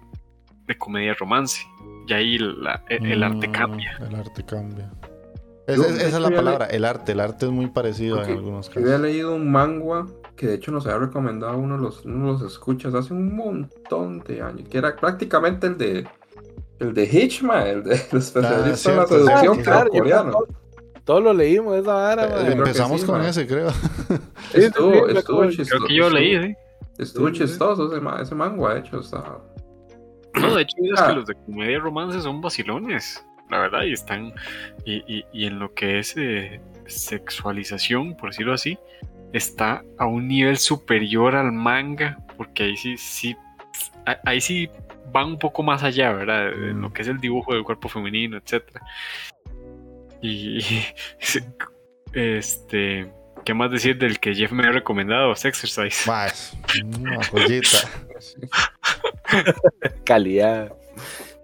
[0.68, 1.62] de comedia romance.
[2.06, 3.98] Y ahí la- el, el arte Mm, cambia.
[4.08, 4.88] El arte cambia.
[5.66, 7.12] Es- Yo, es- esa es la palabra, el arte.
[7.12, 9.02] El arte es muy parecido Ok, en algunos Yo había casos.
[9.02, 10.06] leído un manga
[10.36, 13.36] que de hecho nos había recomendado uno de los, uno de los escuchas hace un
[13.36, 16.08] montón de años, que era prácticamente el de
[16.80, 19.60] el de Hitchman, el de el especialista en la Ah, seducción sí.
[19.62, 20.30] pero claro, yo coreano.
[20.32, 20.46] todo-
[21.04, 23.28] Todos lo leímos, esa vara, Eh, Empezamos sí, con man.
[23.28, 23.70] ese, creo.
[23.70, 23.76] sí,
[24.54, 25.84] Estuvo, sí, estuvo creo- chistoso.
[25.84, 26.56] Creo que yo leí, ¿eh?
[26.98, 27.40] Estuvo Sí, sí.
[27.42, 29.38] chistoso ese, ma- ese manga, de hecho, está.
[30.40, 31.08] No, de hecho, es Ah.
[31.08, 34.32] que los de comedia y romance son vacilones, la verdad, y están.
[34.84, 38.78] Y, y, y en lo que es eh, sexualización, por decirlo así,
[39.32, 43.36] está a un nivel superior al manga, porque ahí sí, sí.
[44.06, 44.68] a- Ahí sí
[45.12, 46.48] van un poco más allá, ¿verdad?
[46.52, 48.80] En lo que es el dibujo del cuerpo femenino, etcétera.
[50.20, 50.60] Y.
[52.14, 53.10] Este.
[53.44, 55.34] ¿Qué más decir del que Jeff me ha recomendado?
[55.34, 56.06] Sexercise.
[56.08, 57.78] Más, una joyita.
[60.04, 60.72] calidad.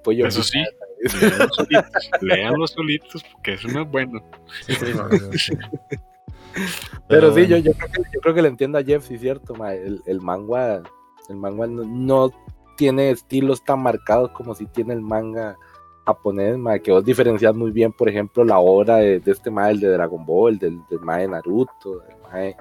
[0.04, 0.62] Pollo Eso sí,
[2.20, 4.22] léanlo solitos, porque eso no es bueno.
[4.62, 5.52] Sí, sí.
[7.08, 7.56] Pero sí, bueno.
[7.56, 10.02] yo, yo, creo que, yo creo que le entiendo a Jeff, sí, cierto, ma, El,
[10.06, 10.82] el manga,
[11.28, 12.30] el manga no, no
[12.76, 15.56] tiene estilos tan marcados como si tiene el manga
[16.06, 19.70] japonés, ma, que vos diferencias muy bien, por ejemplo, la obra de, de este ma,
[19.70, 22.56] el de Dragon Ball, del, del ma de Naruto, del ma de-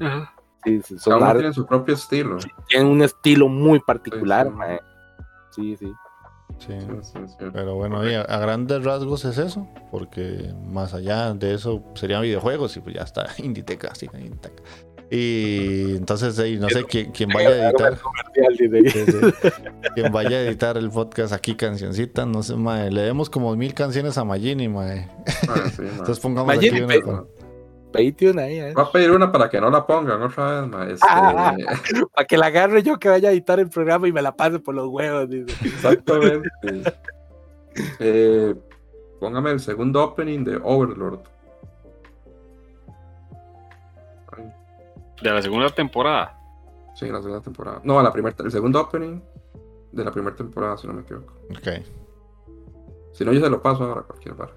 [0.00, 0.34] Ajá.
[0.64, 2.38] sí, sí, Cada son uno lar- tiene su propio estilo.
[2.68, 4.50] tienen un estilo muy particular,
[5.50, 5.92] Sí, sí.
[6.66, 6.74] Sí.
[7.52, 12.76] Pero bueno, a, a grandes rasgos es eso, porque más allá de eso serían videojuegos
[12.76, 14.62] y pues ya está Inditeca, sí, Inditeca.
[15.14, 17.98] Y entonces, ahí, no sé quién, quién vaya a editar,
[19.94, 23.74] quien vaya a editar el podcast aquí, cancioncita, no sé, mae, le demos como mil
[23.74, 25.10] canciones a Magini, mae.
[25.48, 25.82] Ah, sí.
[25.98, 27.24] Entonces pongamos Magini, aquí una
[27.92, 28.72] Patreon ahí, eh.
[28.74, 30.84] Voy a pedir una para que no la pongan otra vez, ma.
[30.88, 31.54] Este, Ah,
[32.14, 34.58] Para que la agarre yo que vaya a editar el programa y me la pase
[34.58, 35.52] por los huevos, dice.
[35.66, 36.48] Exactamente.
[38.00, 38.54] Eh,
[39.20, 41.20] póngame el segundo opening de Overlord.
[44.36, 44.52] Ay,
[45.22, 46.36] De la segunda temporada.
[46.94, 47.80] sí, la segunda temporada.
[47.84, 49.20] No, la primera, el segundo opening
[49.92, 51.34] de la primera temporada, si no me equivoco.
[51.50, 51.68] Ok.
[53.12, 54.50] Si no, yo se lo paso ahora a cualquier bar.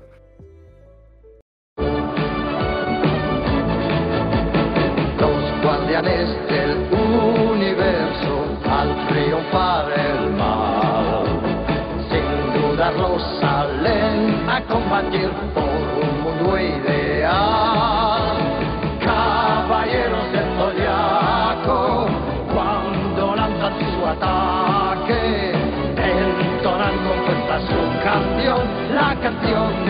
[5.96, 11.24] Guardianes del universo al triunfar el mal.
[12.10, 18.22] Sin dudarlo salen a combatir por un mundo ideal.
[19.00, 22.08] Caballeros del zodiaco,
[22.54, 25.54] cuando lanzan su ataque,
[25.96, 28.62] entonan con fuerza su canción,
[28.94, 29.85] la canción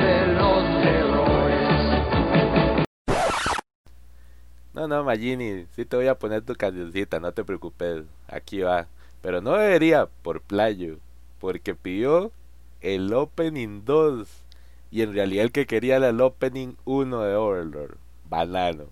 [4.75, 8.87] No, no, Magini, sí te voy a poner tu cancioncita, no te preocupes, aquí va.
[9.21, 10.97] Pero no debería por playo,
[11.39, 12.33] porque pidió
[12.81, 14.27] el Opening 2
[14.91, 17.95] y en realidad el que quería era el Opening 1 de Overlord,
[18.29, 18.87] banano.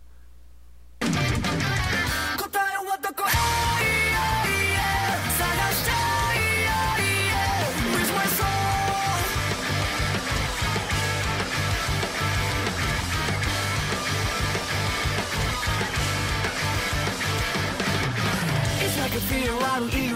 [19.74, 20.14] 바로 the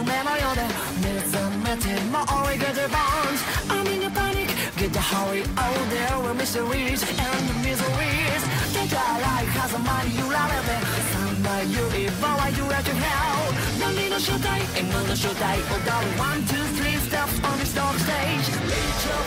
[3.69, 4.49] I'm in a panic.
[4.77, 8.43] Get the hurry out there We're mysteries and the miseries
[8.73, 10.11] Think I like how money?
[10.13, 10.83] you love it.
[11.11, 13.41] Somebody you even why you have to hell?
[13.81, 18.47] No no show no one two three steps on this dark stage.
[18.69, 19.21] Lead your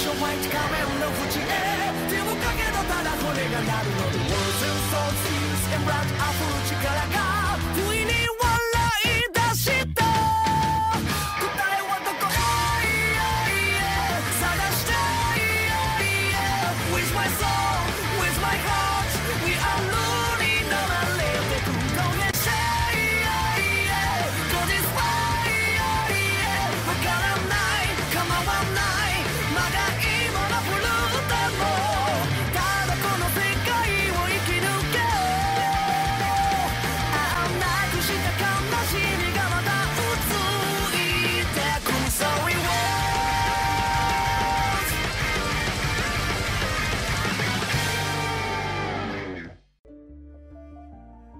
[0.00, 4.62] show white come and no fuji eh 뒤로 가게 너 따라 보내가 나를 The words
[4.68, 7.37] and songs and rap 앞으로 지켜나가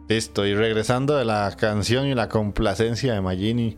[0.09, 3.77] Listo, y regresando de la canción y la complacencia de Magini.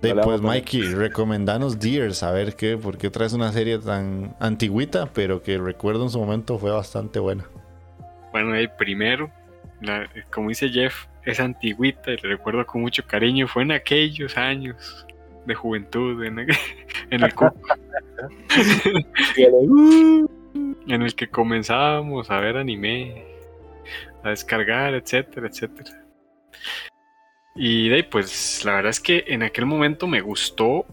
[0.00, 0.40] De, Hola, pues.
[0.40, 5.58] Mikey, recomendanos Deers, a ver qué, por qué traes una serie tan antigüita, pero que
[5.58, 7.44] recuerdo en su momento fue bastante buena.
[8.32, 9.30] Bueno, el primero,
[9.80, 13.46] la- como dice Jeff, es antigüita y le recuerdo con mucho cariño.
[13.46, 15.06] Fue en aquellos años
[15.46, 16.38] de juventud, en,
[17.10, 17.54] en el cupo.
[20.88, 23.24] en el que comenzábamos a ver anime,
[24.22, 26.04] a descargar, etcétera, etcétera.
[27.54, 30.86] Y de ahí, pues la verdad es que en aquel momento me gustó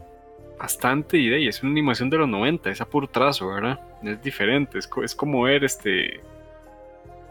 [0.57, 3.79] bastante y de ahí, es una animación de los 90, es a puro trazo, ¿verdad?
[4.03, 6.19] Es diferente, es, es como ver este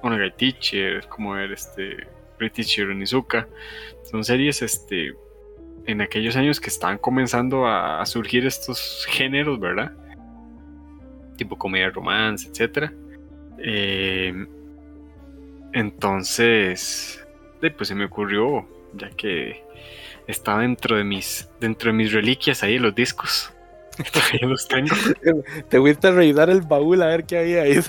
[0.03, 2.07] Onegai Teacher, es como ver este
[2.39, 3.47] Teacher Onizuka.
[4.05, 5.15] Son series este
[5.87, 9.93] en aquellos años que estaban comenzando a, a surgir estos géneros, ¿verdad?
[11.37, 12.93] Tipo comedia romance, etcétera.
[13.59, 14.47] Eh,
[15.73, 17.25] entonces,
[17.61, 19.63] pues se me ocurrió, ya que
[20.27, 23.53] está dentro de mis, dentro de mis reliquias ahí los discos.
[24.13, 24.95] Todavía los tengo.
[25.69, 27.81] Te fuiste a revisar el baúl a ver qué había ahí.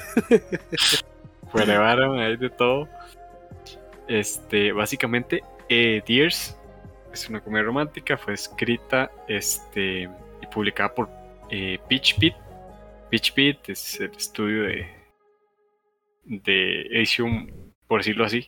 [1.66, 2.88] Llevaron ahí de todo.
[4.08, 6.58] Este, básicamente, eh, Dears
[7.14, 10.10] es una comedia romántica, fue escrita este,
[10.42, 11.10] y publicada por
[11.50, 12.34] eh, Pitch Pit.
[13.10, 14.88] Pitch Pit es el estudio de,
[16.26, 18.48] de edición, por decirlo así.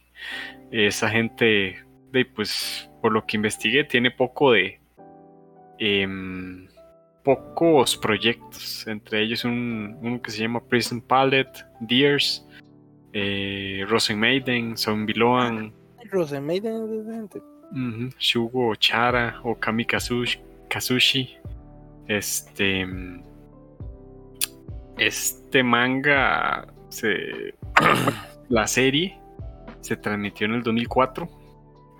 [0.72, 4.80] Esa gente, de, pues, por lo que investigué, tiene poco de.
[5.80, 6.68] em,
[7.24, 12.48] pocos proyectos, entre ellos un, uno que se llama Prison Palette, Dears,
[13.14, 15.72] eh, Rosen Maiden, Zombie Loan,
[16.12, 17.42] Rosemaiden es de gente.
[17.72, 20.40] Ujú, Shugo Chara o Kami Kazushi,
[20.70, 21.38] Kazushi.
[22.08, 22.86] Este.
[22.86, 23.24] mm,
[24.98, 26.68] Este manga.
[26.90, 27.54] Se,
[28.50, 29.18] la serie
[29.82, 31.28] se transmitió en el 2004.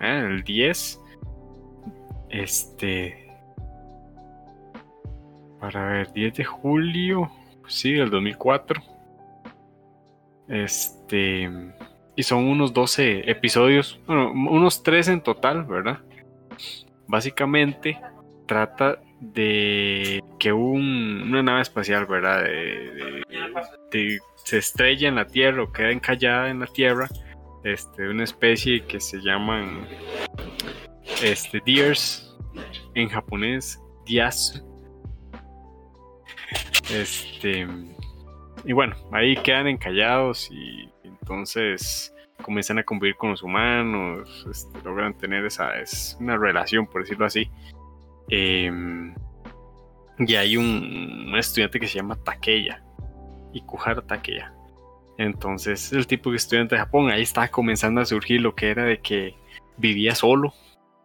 [0.00, 1.00] ah, En el 10.
[2.30, 3.28] Este.
[5.60, 7.30] Para ver, 10 de julio.
[7.68, 8.82] Sí, del 2004.
[10.48, 11.50] Este.
[12.14, 16.00] Y son unos 12 episodios, bueno, unos 3 en total, ¿verdad?
[17.06, 17.98] Básicamente
[18.46, 22.42] trata de que un- una nave espacial, ¿verdad?
[22.44, 23.22] De-
[23.90, 27.08] de- se estrella en la Tierra o queda encallada en la Tierra,
[27.64, 29.86] este, una especie que se llaman
[31.22, 32.36] este, Deers,
[32.94, 34.60] en japonés, Diasu.
[36.90, 37.66] Este,
[38.64, 42.12] y bueno, ahí quedan encallados y entonces
[42.42, 47.26] comienzan a convivir con los humanos, este, logran tener esa es una relación, por decirlo
[47.26, 47.50] así.
[48.28, 49.14] Em,
[50.18, 52.82] y hay un, un estudiante que se llama Takeya,
[53.52, 54.52] Ikuhara Takeya.
[55.18, 58.84] Entonces, el tipo de estudiante de Japón, ahí está comenzando a surgir lo que era
[58.84, 59.34] de que
[59.76, 60.52] vivía solo,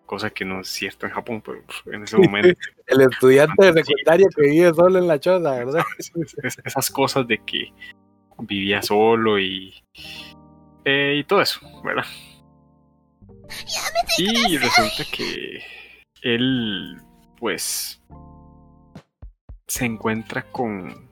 [0.06, 1.62] cosa que no es cierto en Japón, pero
[1.94, 2.58] en ese momento
[2.88, 5.84] El estudiante de secundaria que vive solo en la choza, ¿verdad?
[5.98, 7.72] es- esas cosas de que
[8.40, 9.74] vivía solo y
[10.86, 12.06] eh, y todo eso, ¿verdad?
[14.18, 15.62] Y resulta que
[16.22, 16.98] él,
[17.38, 18.02] pues,
[19.68, 21.10] se encuentra con.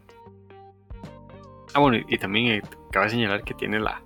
[1.74, 2.62] Ah, bueno, y, y también
[2.96, 4.02] eh, cabe señalar que tiene la,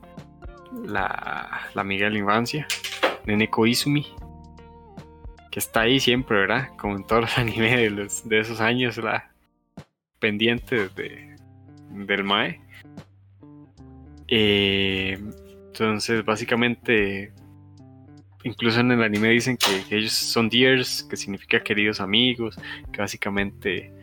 [0.84, 2.68] la, amiga de la infancia,
[3.26, 4.06] Neneko Izumi,
[5.52, 6.70] que está ahí siempre, ¿verdad?
[6.78, 9.32] Como en todos los animes de, de esos años, la
[10.20, 11.36] pendiente de,
[11.92, 12.62] del Mae.
[14.28, 15.18] Eh,
[15.68, 17.32] entonces, básicamente,
[18.44, 22.58] incluso en el anime dicen que, que ellos son dears, que significa queridos amigos,
[22.92, 23.94] que básicamente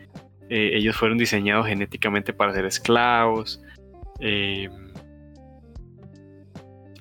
[0.49, 3.61] eh, ellos fueron diseñados genéticamente para ser esclavos.
[4.19, 4.69] Eh,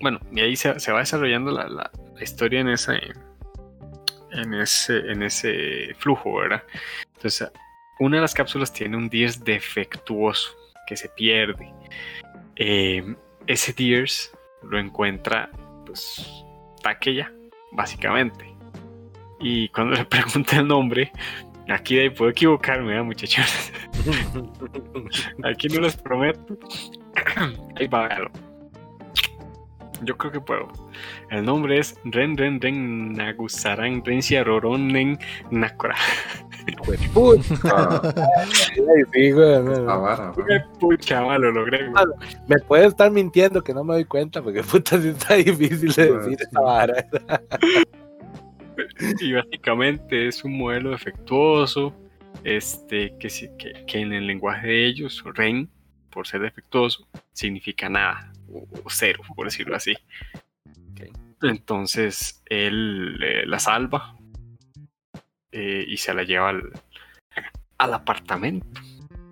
[0.00, 1.90] bueno, y ahí se, va desarrollando la,
[2.20, 2.98] historia en ese,
[4.32, 6.62] en ese, en ese flujo, ¿verdad?
[7.14, 7.50] Entonces,
[7.98, 10.54] una de las cápsulas tiene un Dears defectuoso
[10.86, 11.72] que se pierde.
[12.56, 13.16] Eh,
[13.46, 14.32] ese Dears
[14.62, 15.50] lo encuentra,
[15.84, 16.44] pues,
[16.82, 17.32] Takeya,
[17.72, 18.54] básicamente.
[19.40, 21.12] Y cuando le pregunta el nombre,
[21.68, 23.72] aquí ahí puedo equivocarme, ¿eh, muchachos.
[25.44, 26.58] aquí no les prometo.
[27.76, 28.30] ahí va, véalo.
[30.02, 30.68] Yo creo que puedo.
[31.30, 35.18] El nombre es Ren Ren Ren Nagusaran Rencia Roronen
[35.50, 35.96] Nakora.
[37.64, 38.12] Ah.
[40.80, 41.88] Pucha, ma, lo logré.
[41.88, 42.04] güey.
[42.48, 46.06] Me puede estar mintiendo que no me doy cuenta, porque puta sí está difícil de
[46.08, 46.44] Bueno, decir sí.
[46.44, 47.06] esta vara.
[49.20, 51.94] Y básicamente es un modelo defectuoso,
[52.44, 55.70] este, que, que, que en el lenguaje de ellos, Ren,
[56.16, 59.92] por ser defectuoso, significa nada, o, o cero, por decirlo así.
[61.42, 64.16] Entonces él eh, la salva
[65.52, 66.72] eh, y se la lleva al,
[67.76, 68.80] al apartamento.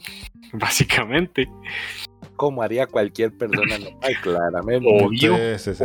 [0.53, 1.49] Básicamente,
[2.37, 4.87] Como haría cualquier persona normal, claramente.
[4.87, 5.37] obvio.
[5.57, 5.85] Sí, sí, sí,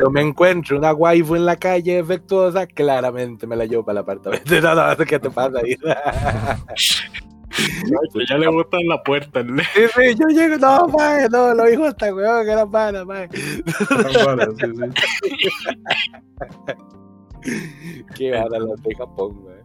[0.00, 4.02] Yo me encuentro una waifu en la calle defectuosa, claramente me la llevo para el
[4.04, 4.60] apartamento.
[4.62, 5.76] No, no, ¿qué te pasa ahí?
[8.12, 9.42] Que ya le botan la puerta.
[9.42, 9.62] ¿no?
[9.62, 13.28] Sí, sí, yo llego, no, mae, no, lo dijo hasta weón, que era pana, mae.
[14.24, 14.66] Bueno, sí,
[17.42, 17.54] sí.
[18.14, 19.62] Qué vara las de Japón, mae.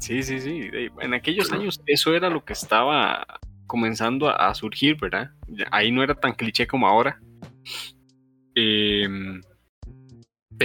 [0.00, 0.70] Sí, sí, sí.
[1.00, 3.26] En aquellos años eso era lo que estaba
[3.66, 5.30] comenzando a, a surgir, ¿verdad?
[5.70, 7.20] Ahí no era tan cliché como ahora.
[8.54, 9.08] Eh,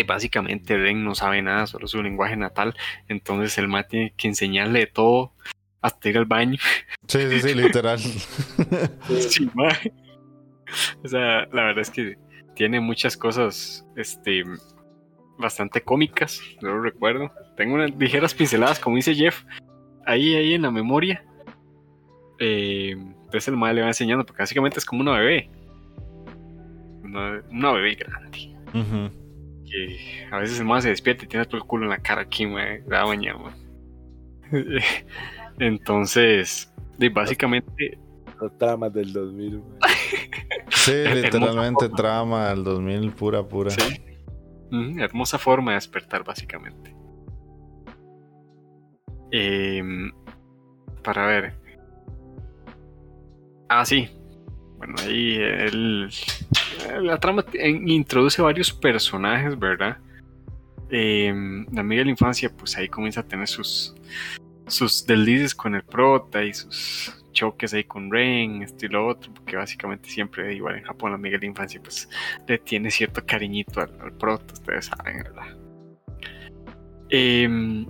[0.06, 2.76] básicamente Ren no sabe nada, solo su lenguaje natal.
[3.08, 5.34] Entonces el ma tiene que enseñarle de todo
[5.82, 6.58] hasta ir al baño.
[7.08, 8.00] Sí, sí, sí, literal.
[9.30, 9.70] Sí, ma.
[11.04, 12.18] O sea, la verdad es que
[12.56, 14.44] tiene muchas cosas este,
[15.38, 17.32] bastante cómicas, no lo recuerdo.
[17.58, 19.44] Tengo unas ligeras pinceladas, como dice Jeff,
[20.06, 21.24] ahí, ahí en la memoria.
[22.40, 25.50] Eh, entonces el madre le va enseñando, porque básicamente es como una bebé.
[27.04, 28.56] Una, una bebé grande.
[29.66, 32.22] Que a veces el madre se despierta y tiene todo el culo en la cara
[32.22, 33.52] aquí, me da bañado.
[35.60, 37.98] Entonces, de- básicamente
[38.42, 39.92] Los tramas del 2000, mae.
[40.70, 43.70] Sí, literalmente trama del 2000, pura, pura.
[43.72, 44.02] Sí.
[45.00, 46.96] Hermosa forma de despertar, básicamente.
[49.32, 50.12] Em,
[51.04, 51.54] para ver.
[53.68, 54.10] Ah, sí.
[54.78, 56.10] Bueno, ahí el,
[57.02, 59.98] la trama introduce varios personajes, ¿verdad?
[60.90, 63.96] Em, la amiga de la infancia, pues ahí comienza a tener sus,
[64.70, 69.34] sus deslices con el prota y sus choques ahí con Ren, esto y lo otro,
[69.34, 72.10] porque básicamente siempre, igual en Japón, la amiga de infancia, pues
[72.48, 75.58] le tiene cierto cariñito al, al prota, ustedes saben, ¿verdad?
[77.10, 77.86] Em,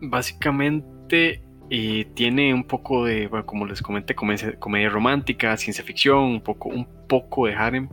[0.00, 6.18] básicamente eh, tiene un poco de, bueno, como les comenté, comedia, comedia romántica, ciencia ficción,
[6.18, 7.88] un poco, un poco de harem.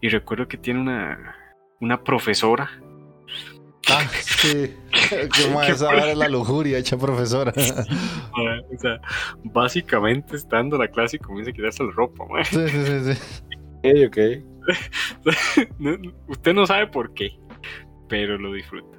[0.00, 1.36] Y recuerdo que tiene una,
[1.80, 2.70] una profesora.
[3.90, 4.74] Ah, sí.
[5.44, 7.52] Como Qué esa ahora es la lujuria hecha profesora.
[8.72, 9.00] o sea,
[9.44, 12.24] básicamente está dando la clase y comienza a quitarse la ropa.
[12.30, 12.44] mae.
[12.44, 13.20] Sí, sí, sí, sí.
[13.84, 14.18] Ok, ok.
[15.78, 15.98] No-
[16.28, 17.30] usted no sabe por qué,
[18.08, 18.96] pero lo disfruta.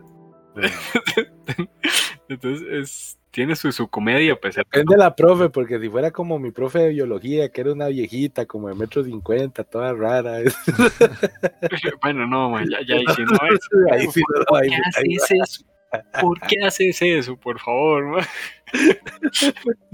[2.29, 6.37] Entonces es, tiene su, su comedia, pues, Depende de la profe, porque si fuera como
[6.37, 10.37] mi profe de biología, que era una viejita, como de metro cincuenta, toda rara.
[12.01, 14.75] Bueno, no, man, ya, ya, ahí sí, no, es- Ahí sí, no, ¿Por ahí- qué
[14.75, 15.65] ahí- haces eso?
[16.21, 18.05] ¿Por qué haces eso, por favor?
[18.05, 18.25] man?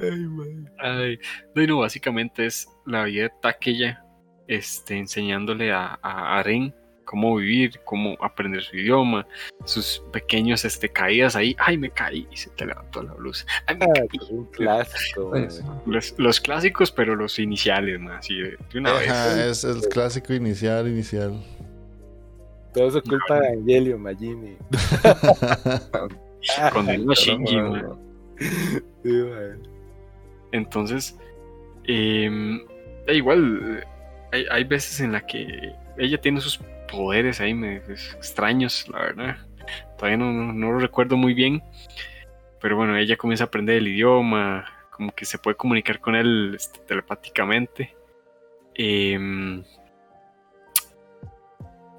[0.00, 0.70] ay, man.
[0.78, 1.18] Ay,
[1.54, 4.04] no, y no, básicamente es la vida de Takeya
[4.48, 6.74] este, enseñándole a, a, a Ren
[7.12, 9.26] cómo vivir, cómo aprender su idioma,
[9.66, 11.54] sus pequeños este, caídas ahí.
[11.58, 13.44] Ay, me caí y se te levantó la blusa.
[13.66, 14.08] Ay, me Ah, caí.
[14.14, 15.28] es un clásico.
[15.30, 15.50] man.
[15.50, 15.64] Sí, sí.
[15.84, 19.10] Los, los clásicos, pero los iniciales, man, así de, de una vez.
[19.10, 21.38] Ajá, es el clásico inicial, inicial.
[22.72, 24.56] Todo eso es culpa de Angelio Magini.
[26.72, 27.98] Condenó a Shinji, man.
[28.38, 29.68] Sí, man.
[30.52, 31.18] Entonces,
[31.84, 32.58] em,
[33.06, 33.84] e igual, eh,
[34.32, 36.58] hay, hay veces en la que ella tiene sus
[36.92, 39.36] poderes ahí me- extraños, la verdad.
[39.96, 41.62] Todavía no, no- no lo recuerdo muy bien.
[42.60, 46.52] Pero bueno, ella comienza a aprender el idioma, como que se puede comunicar con él
[46.54, 47.96] este, telepáticamente.
[48.74, 49.64] Em,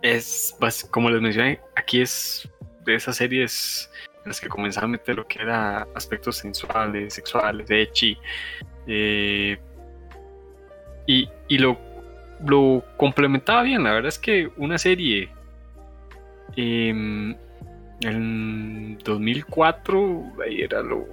[0.02, 0.56] es,
[0.92, 2.50] como les mencioné, aquí es
[2.86, 3.90] de esas series
[4.24, 8.18] en las que comenzaba a meter lo que era aspectos sensuales, sexuales, de echi.
[8.88, 9.58] eh,
[11.06, 11.78] y, y lo,
[12.46, 13.84] lo complementaba bien.
[13.84, 15.30] La verdad es que una serie
[16.56, 17.36] em,
[18.02, 21.08] en 2004 ahí era lo.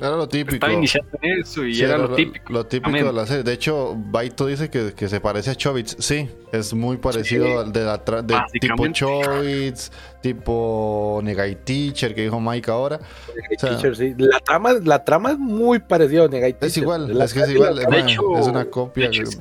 [0.00, 0.54] Era lo típico.
[0.54, 2.52] Estaba iniciando en eso y Sí, era lo típico.
[2.52, 3.04] Lo típico Amén.
[3.04, 3.42] de la serie.
[3.42, 5.96] De hecho, Baito dice que, que se parece a Chobits.
[5.98, 7.52] Sí, es muy parecido Sí.
[7.52, 8.86] al de, la tra- de tipo.
[8.88, 12.98] Chobits, tipo Negai Teacher, que dijo Mike ahora.
[13.34, 14.14] Negai sea, Teacher, sí.
[14.16, 16.82] la, trama, la trama es muy parecida a Negai Es Teacher.
[16.82, 17.76] igual, La es que es igual.
[17.76, 19.04] De bueno, hecho- es una copia.
[19.04, 19.38] de hecho es-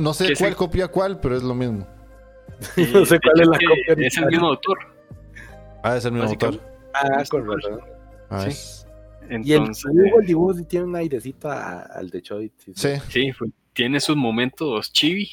[0.00, 0.56] no sé cuál sí.
[0.56, 1.86] copia cuál, pero es lo mismo.
[2.92, 4.78] No sé cuál es la copia Es el mismo autor.
[5.82, 6.60] Ah, es el mismo autor.
[6.92, 7.80] Ah, con razón.
[8.28, 8.79] Ah, Sí.
[9.30, 12.52] Es- Y el Entonces, dibujo, el dibujo sí tiene un airecito a- al de Choi.
[12.58, 12.88] Sí, sí.
[13.08, 15.30] Sí, fue- tiene sus momentos chibi.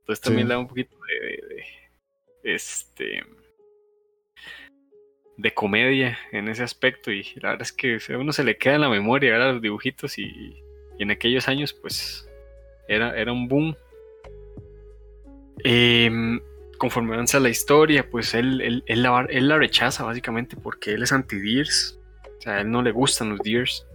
[0.00, 0.48] Entonces también Sí.
[0.48, 3.22] le da un poquito de, de- de- este
[5.36, 8.76] de comedia en ese aspecto y la verdad es que a uno se le queda
[8.76, 9.54] en la memoria ¿verdad?
[9.54, 12.28] los dibujitos y, y en aquellos años pues
[12.86, 13.74] era, era un boom.
[15.64, 16.40] Em,
[16.78, 21.02] conforme avanza la historia, pues él, él, él la, él la rechaza básicamente porque él
[21.02, 21.98] es anti-Deers.
[22.44, 23.86] O sea, a él no le gustan los Deers.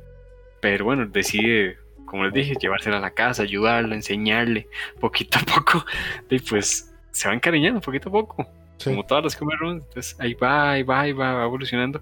[0.59, 4.67] Pero bueno, decide, como les dije, llevársela a la casa, ayudarla, enseñarle
[4.99, 5.85] poquito a poco.
[6.29, 8.47] Y pues se va encariñando poquito a poco.
[8.77, 8.89] sí.
[8.89, 12.01] Como todas las comer entonces ahí va, ahí va, ahí va, va evolucionando.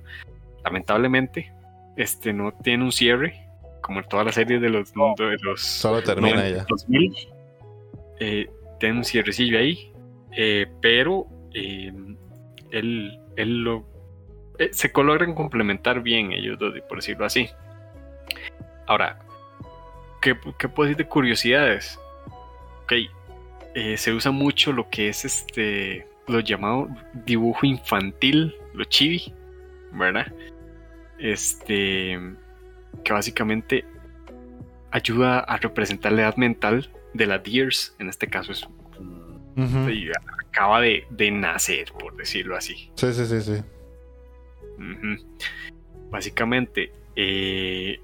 [0.63, 1.51] Lamentablemente,
[1.97, 3.41] este no tiene un cierre,
[3.81, 6.65] como en todas las series de los, de los Solo termina 90, ya.
[6.69, 7.13] 2000.
[8.19, 8.49] Eh,
[8.79, 9.91] tiene un cierrecillo ahí,
[10.31, 11.91] eh, pero eh,
[12.71, 13.96] él, él lo,
[14.59, 17.49] eh, se logran complementar bien ellos dos, por decirlo así.
[18.85, 19.19] Ahora,
[20.21, 21.99] ¿qué, qué puedo decir de curiosidades?
[22.83, 22.93] Ok,
[23.75, 26.87] eh, se usa mucho lo que es este, lo llamado
[27.25, 29.33] dibujo infantil, lo chibi,
[29.91, 30.31] ¿verdad?
[31.19, 32.19] Este,
[33.03, 33.85] que básicamente
[34.91, 38.67] ayuda a representar la edad mental de la Deers, en este caso es
[39.57, 40.09] y
[40.47, 42.91] acaba de, de nacer, por decirlo así.
[42.95, 43.63] Sí, sí, sí, sí.
[46.09, 47.99] Básicamente, eh,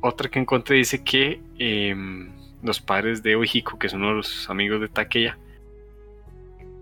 [0.00, 2.30] otra que encontré dice que em,
[2.62, 5.38] los padres de Ohiko, que son uno de los amigos de Takeya,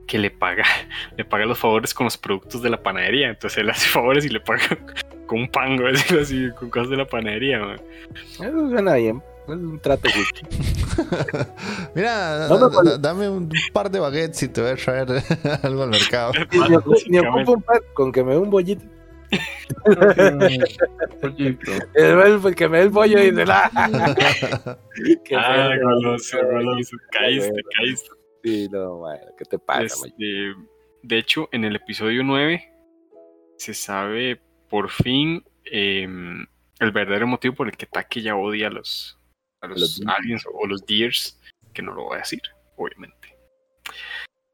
[0.06, 0.64] que le paga,
[1.16, 3.28] le paga los favores con los productos de la panadería.
[3.28, 4.78] Entonces él hace favores y le paga
[5.26, 7.76] con un pan, por decirlo así, con cosas de la panadería.
[8.14, 9.22] Eso suena bien.
[9.46, 10.08] Es un trato.
[11.94, 15.08] Mira, No dame un par de baguettes y te voy a traer
[15.62, 16.32] algo al mercado.
[17.08, 18.84] Ni ocupo- un pan, con que me dé un bollito.
[21.94, 24.78] El, el que me dé el bollo y ¡ah!
[25.24, 26.96] Qué Ah, goloso, goloso.
[27.10, 28.08] Caíste, caíste.
[28.42, 30.54] Sí, no, madre, ¿qué te pasa, Este,
[31.02, 32.70] de hecho, en el episodio 9
[33.56, 36.46] se sabe por fin em,
[36.78, 39.18] el verdadero motivo por el que Taki ya odia a los,
[39.64, 41.40] a los, aliens o los Deers,
[41.72, 42.42] que no lo voy a decir,
[42.76, 43.36] obviamente.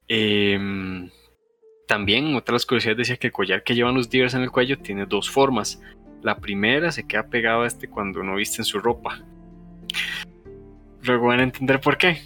[0.09, 1.11] Em,
[1.87, 4.51] también, otra de las curiosidades decía que el collar que llevan los Deers en el
[4.51, 5.81] cuello tiene dos formas.
[6.23, 9.21] La primera se queda pegado a este cuando no visten su ropa.
[11.03, 12.21] Luego van a entender por qué.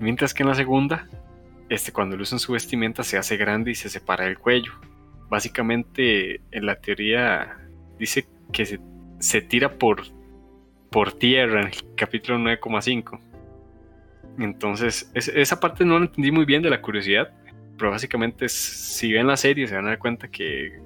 [0.00, 1.08] Mientras que en la segunda,
[1.68, 4.72] este cuando lucen su vestimenta se hace grande y se separa del cuello.
[5.28, 7.58] Básicamente, en la teoría
[7.98, 8.80] dice que se,
[9.18, 10.04] se tira por,
[10.96, 13.20] por tierra en el capítulo 9,5.
[14.38, 17.34] Entonces, es- esa parte no la entendí muy bien de la curiosidad,
[17.76, 20.80] pero básicamente si ven la serie se van a dar cuenta que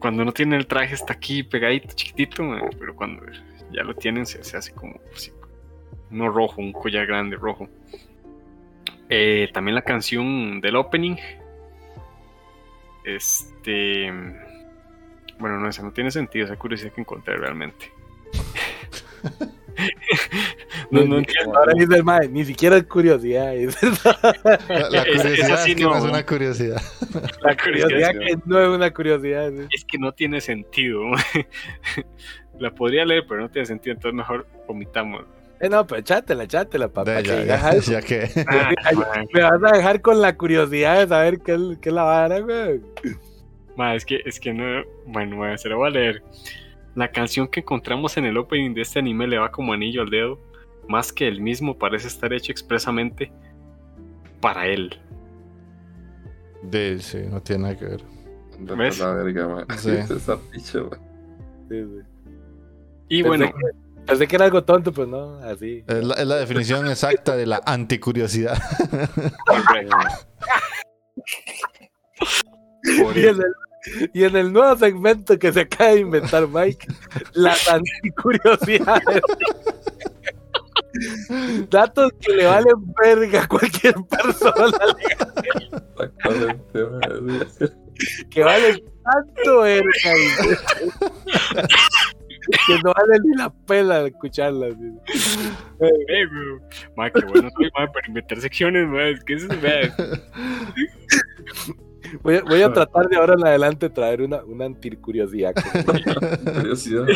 [0.00, 3.24] cuando no tienen el traje está aquí pegadito, chiquitito, eh, pero cuando
[3.72, 5.30] ya lo tienen se, hace como así,
[6.10, 7.68] uno rojo, un collar grande rojo.
[9.08, 11.14] Eh, también la canción del opening.
[13.04, 14.10] Este.
[15.38, 17.99] Bueno, no, esa no tiene sentido, esa curiosidad que encontré realmente.
[20.90, 21.56] no, no entiendo.
[21.56, 23.54] Ahora dice el mae, ni siquiera es curiosidad.
[23.54, 25.96] es La, la curiosidad es que no no.
[25.98, 26.82] es una curiosidad.
[27.42, 29.48] La curiosidad que- no es una curiosidad.
[29.52, 31.02] es- es que no tiene sentido.
[32.58, 35.24] la podría leer, pero no tiene sentido, entonces mejor omitamos.
[35.60, 37.22] Eh, no, pero echátela, echátela, papá.
[37.22, 38.28] Que ya, que.
[38.46, 38.96] Ay,
[39.32, 42.40] Me vas a dejar con la curiosidad de saber qué es, qué es la vara,
[42.40, 42.80] güey.
[43.76, 44.82] ma, es que, es que no.
[45.06, 46.22] Bueno, se lo voy a leer.
[46.94, 50.10] La canción que encontramos en el opening de este anime le va como anillo al
[50.10, 50.38] dedo.
[50.88, 53.30] Más que el mismo parece estar hecho expresamente
[54.40, 54.98] para él.
[56.62, 58.02] De, sí, no tiene nada que ver.
[58.58, 58.98] ¿Ves?
[58.98, 59.66] la verga, man.
[59.78, 59.90] Sí.
[60.26, 60.38] Man.
[61.68, 62.02] Sí, sí.
[63.08, 65.84] Y Pensé bueno, que- Pensé que era algo tonto, pues no, así.
[65.86, 68.58] Es la, es la definición exacta de la anticuriosidad.
[69.46, 69.96] correcto.
[73.02, 73.42] Por el,
[74.14, 76.88] y en el nuevo segmento que se acaba de inventar Mike,
[77.32, 79.22] las anticuriosidades.
[81.70, 84.76] Datos que le valen verga a cualquier persona,
[88.28, 89.88] que valen tanto verga.
[92.66, 94.32] que no vale ni la pena de güey.
[96.96, 99.92] Ma, qué bueno soy, ma, para inventar secciones, ma, es que eso es,
[102.22, 105.54] Voy a, voy a tratar de ahora en adelante traer una, una anticuriosidad.
[106.54, 107.06] Curiosidad.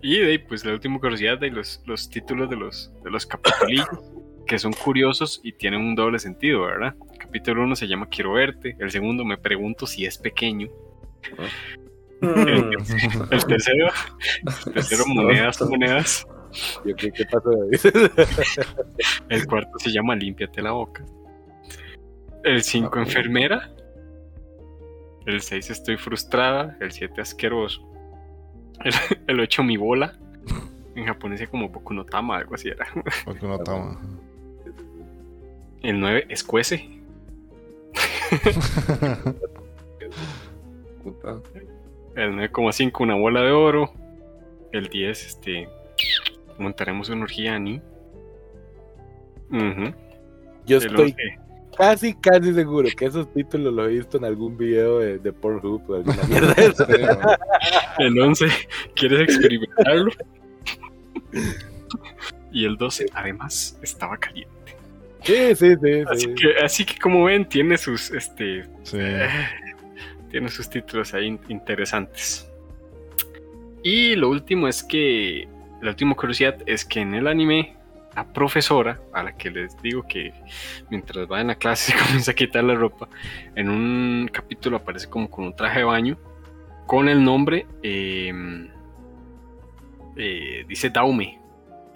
[0.00, 3.26] Y de ahí, pues la última curiosidad de los, los títulos de los, de los
[3.26, 3.86] capítulos
[4.46, 6.94] que son curiosos y tienen un doble sentido, ¿verdad?
[7.12, 10.68] El capítulo 1 se llama Quiero verte, el segundo me pregunto si es pequeño,
[12.20, 12.72] Mm.
[13.30, 13.88] el tercero,
[14.66, 16.26] el tercero monedas, monedas,
[16.84, 17.52] Yo creo que pasó.
[19.28, 21.04] el cuarto se llama Límpiate la boca,
[22.44, 23.70] el 5 Ah, enfermera,
[25.26, 27.82] el 6 estoy frustrada, el 7 asqueroso,
[29.26, 30.18] el 8 mi bola,
[30.98, 32.86] en japonés es como Boku no Tama, algo así era.
[33.24, 34.00] Porque no toma.
[35.82, 36.88] El 9 escuece.
[41.02, 41.40] Puta.
[42.16, 43.92] El 9,5 una bola de oro.
[44.72, 45.68] El 10, este.
[46.58, 47.80] Montaremos una orgía Ani.
[49.50, 49.94] Ujú.
[50.66, 51.38] Yo El estoy 11,
[51.78, 55.82] casi, casi seguro que esos títulos los he visto en algún video de, de Pornhub
[55.88, 56.84] o alguna mierda de eso.
[56.84, 57.18] Sí, man.
[57.98, 58.46] El 11,
[58.94, 60.10] ¿quieres experimentarlo?
[62.52, 64.52] Y el 12, además, estaba caliente.
[65.22, 66.02] Sí, sí, sí.
[66.08, 66.34] Así sí.
[66.34, 68.96] que, así que como ven, tiene sus, este, Sí.
[69.00, 69.28] eh,
[70.30, 72.48] tiene sus títulos ahí in- interesantes.
[73.82, 75.46] Y lo último es que,
[75.82, 77.76] la última curiosidad es que en el anime,
[78.24, 80.32] la profesora, a la que les digo que
[80.90, 83.08] mientras va en la clase se comienza a quitar la ropa,
[83.54, 86.18] en un capítulo aparece como con un traje de baño,
[86.86, 88.32] con el nombre, eh,
[90.16, 91.38] eh, dice Daume,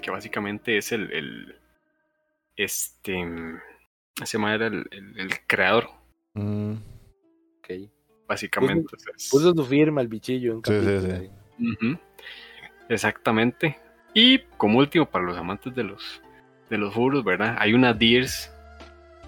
[0.01, 1.57] que básicamente es el, el-
[2.57, 3.25] este,
[4.23, 5.89] ese man era el, el- el creador,
[6.35, 6.73] Mm,
[7.59, 7.69] Ok.
[8.27, 8.95] básicamente.
[8.95, 10.57] o sea, es- Puso su firma el bichillo.
[10.57, 11.99] Un Sí, sí, capítulo sí.
[12.89, 13.79] Exactamente.
[14.15, 16.21] Y como último, para los amantes de los
[16.71, 16.95] de los
[17.25, 17.57] ¿verdad?
[17.59, 18.51] Hay una Deers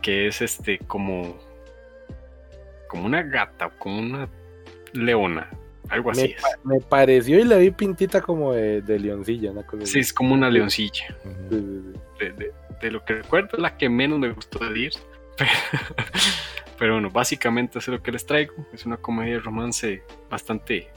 [0.02, 1.38] que es este como
[2.88, 4.28] como una gata, como una
[4.92, 5.50] leona,
[5.88, 6.42] algo así Me, es.
[6.42, 9.98] pa- me pareció y le vi pintita como de, de leoncilla, una cosa Sí, así.
[10.00, 11.06] es como una leoncilla.
[11.22, 11.92] Sí, sí.
[12.20, 15.02] De, de- de lo que recuerdo es la que menos me gustó de Deers.
[15.36, 15.50] Pero,
[16.78, 18.54] pero bueno, básicamente eso es lo que les traigo.
[18.72, 20.88] Es una comedia de romance bastante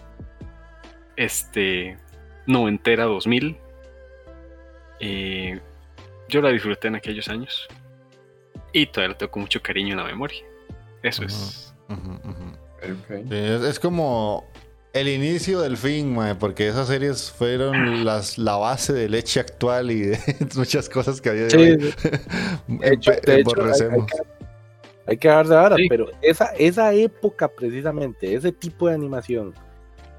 [1.16, 1.98] este
[2.46, 3.58] noventera 2000.
[5.00, 5.60] Eh,
[6.30, 7.68] yo la disfruté en aquellos años
[8.74, 10.40] y todavía la tengo con mucho cariño en la memoria.
[11.04, 11.74] Eso es.
[12.82, 14.46] Sí, es, es como
[14.94, 19.92] el inicio del fin, mae, porque esas series fueron las, la base del leche actual
[19.92, 20.20] y de
[20.56, 21.58] muchas cosas que había de Sí.
[22.68, 23.62] De hecho, de hay, que,
[25.06, 25.88] hay que dejar de ahora, Sí.
[25.90, 29.54] pero esa, esa época precisamente, ese tipo de animación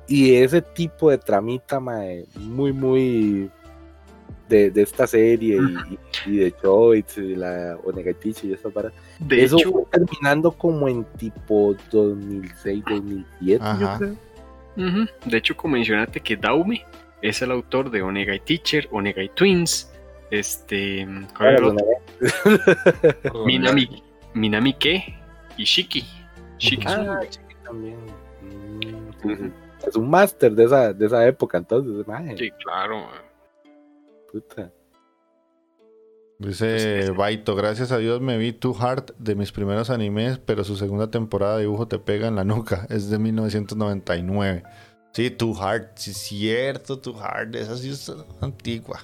[0.06, 3.50] y ese tipo de tramita mae, muy, muy
[4.48, 5.58] de, de esta serie
[6.24, 10.52] y, y de Choice y la Onegatichi y esas varas, De eso hecho, fue terminando
[10.52, 13.24] como en tipo 2006, 2007,
[13.80, 13.98] yo Ajá.
[13.98, 14.14] creo.
[15.24, 16.84] de hecho, como mencionaste que Daume
[17.22, 19.92] es el autor de Onegai Teacher, Onegai Twins,
[20.30, 21.06] este,
[21.36, 21.86] ¿cuál era el otro?
[23.46, 24.02] Minami,
[24.34, 25.14] Minami ke
[25.56, 26.04] y Shiki.
[26.58, 27.98] Shiki Ah, Chiqui también.
[28.42, 28.88] Mm, sí,
[29.22, 29.28] sí.
[29.28, 29.52] Ujú.
[29.86, 32.04] Es un máster de esa, de esa época, entonces,
[32.36, 33.06] Sí, claro.
[34.30, 34.72] Puta.
[36.38, 40.76] Dice Baito, gracias a Dios me vi Too Hard de mis primeros animes, pero su
[40.76, 42.86] segunda temporada de dibujo te pega en la nuca.
[42.90, 44.62] Es de 1999.
[45.12, 47.56] Sí, Too Hard, sí, cierto, Too Hard.
[47.56, 49.00] Esa sí es antigua.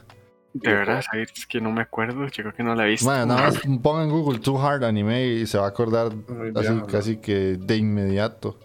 [0.52, 2.28] De verdad, es que no me acuerdo.
[2.28, 3.06] Yo creo que no la he visto.
[3.06, 6.12] Bueno, nada más ponga en Google Too Hard anime y se va a acordar
[6.54, 8.60] así casi que de inmediato.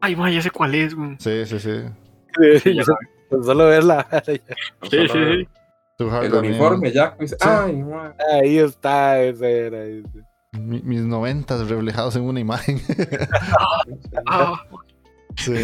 [0.00, 1.16] Ay, vaya, ya sé cuál es, güey.
[1.20, 1.82] Sí, sí, sí.
[2.62, 2.96] Sí, Ya con
[3.30, 4.06] solo verla.
[4.24, 4.40] Sí,
[4.90, 5.48] sí, sí.
[5.98, 7.16] El uniforme ya.
[7.16, 7.84] pues, Ay.
[8.32, 9.82] Ahí está, ese era.
[9.84, 10.22] ese.
[10.52, 12.80] Mi- mis noventas reflejados en una imagen.
[14.26, 14.62] Ah,
[15.36, 15.54] Sí.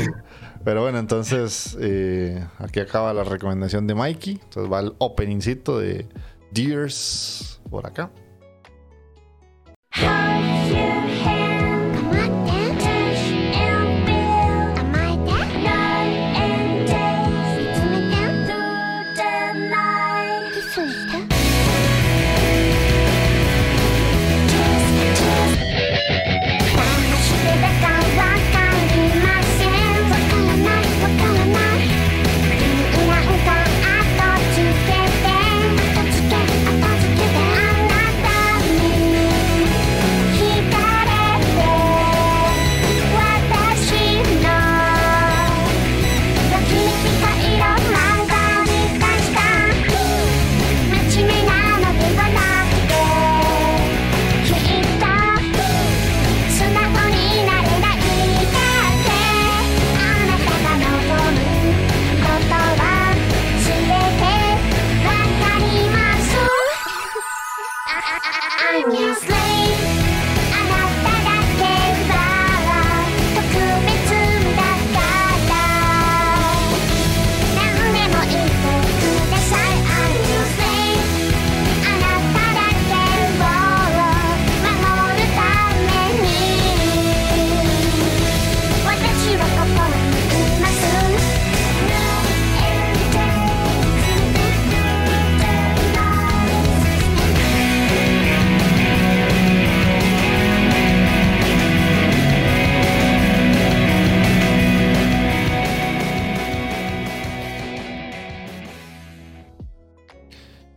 [0.65, 4.41] Pero bueno, entonces eh, aquí acaba la recomendación de Mikey.
[4.43, 6.07] Entonces va el openingcito de
[6.53, 8.11] Deers por acá.「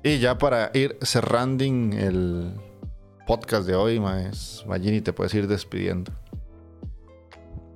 [0.08, 2.54] Y ya para ir cerrando el
[3.28, 6.14] podcast de hoy, más Magini, te puedes ir despidiendo.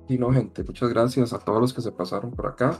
[0.08, 2.78] Y no, gente, muchas gracias a todos los que se pasaron por acá.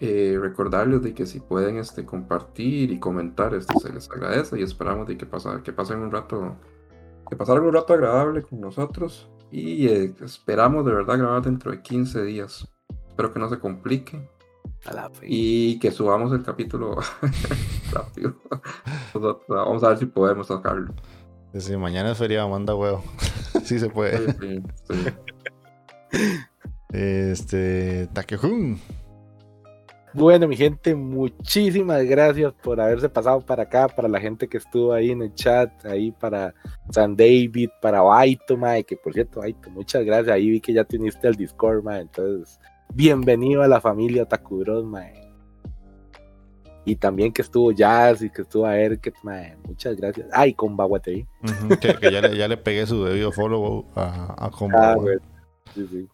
[0.00, 4.62] Eh, recordarles de que si pueden este, compartir y comentar, este, se les agradece y
[4.62, 6.56] esperamos de que, pasa, que pasen un rato,
[7.28, 11.82] que pasaran un rato agradable con nosotros y eh, esperamos de verdad grabar dentro de
[11.82, 12.66] 15 días.
[13.08, 14.26] Espero que no se complique
[14.86, 15.26] A la fe.
[15.28, 16.96] y que subamos el capítulo
[17.94, 18.34] rápido.
[19.14, 20.92] Nosotros- Vamos a ver si podemos tocarlo.
[21.54, 23.02] Si mañana es feriado, manda huevo.
[23.64, 24.32] sí se puede.
[24.32, 24.94] Sí, sí,
[26.10, 26.38] sí.
[26.92, 28.08] Este.
[28.12, 28.78] Takehun.
[30.12, 34.92] Bueno, mi gente, muchísimas gracias por haberse pasado para acá, para la gente que estuvo
[34.92, 36.54] ahí en el chat, ahí para
[36.90, 40.28] San David, para Baito, mae, que por cierto, Baito, muchas gracias.
[40.32, 42.60] Ahí vi que ya te uniste al Discord, mae, entonces,
[42.94, 45.23] bienvenido a la familia Takubros, mae.
[46.84, 50.28] Y también que estuvo Jazz y que estuvo Erket, mae, muchas gracias.
[50.32, 51.26] Ay, con Baguateí.
[51.42, 54.50] Ujú, que, que ya, le, ya le pegué su debido follow a, a.
[54.74, 54.96] Ah.
[55.74, 56.08] Sí, sí.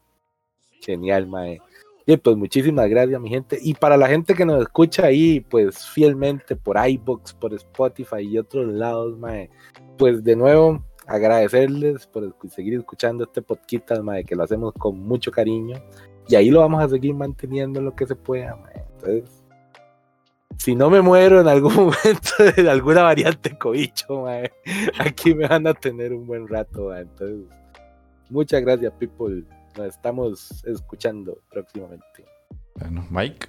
[0.80, 1.60] Genial, mae.
[2.06, 3.58] Y pues muchísimas gracias, mi gente.
[3.60, 8.38] Y para la gente que nos escucha ahí, pues fielmente por iBox, por Spotify y
[8.38, 9.50] otros lados, mae.
[9.98, 15.30] Pues de nuevo, agradecerles por seguir escuchando este podcast, mae, que lo hacemos con mucho
[15.30, 15.76] cariño.
[16.28, 18.84] Y ahí lo vamos a seguir manteniendo lo que se pueda, mae.
[18.94, 19.39] Entonces,
[20.60, 24.52] si no me muero en algún momento de alguna variante cobicho, mae,
[24.98, 27.00] aquí me van a tener un buen rato, mae.
[27.00, 27.48] Entonces,
[28.28, 29.42] muchas gracias, people.
[29.78, 32.26] Nos estamos escuchando próximamente.
[32.74, 33.48] Bueno, Mike.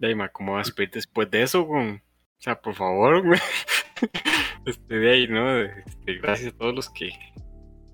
[0.00, 1.64] De ahí, ¿cómo vas a despedir después de eso?
[1.64, 1.90] Con...
[1.90, 3.40] O sea, por favor, güey.
[4.66, 5.58] Este, de ahí, ¿no?
[5.58, 7.10] Este, gracias a todos los que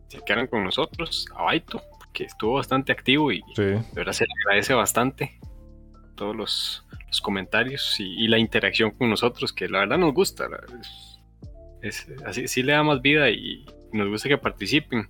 [0.09, 1.27] se quedaron con nosotros.
[1.37, 1.81] A Baito,
[2.13, 3.63] que estuvo bastante activo y Sí.
[3.63, 5.39] de verdad se le agradece bastante
[6.17, 10.49] todos los, los comentarios y, y la interacción con nosotros, que la verdad nos gusta.
[11.83, 15.09] es, es- así sí le da más vida y nos gusta que participen.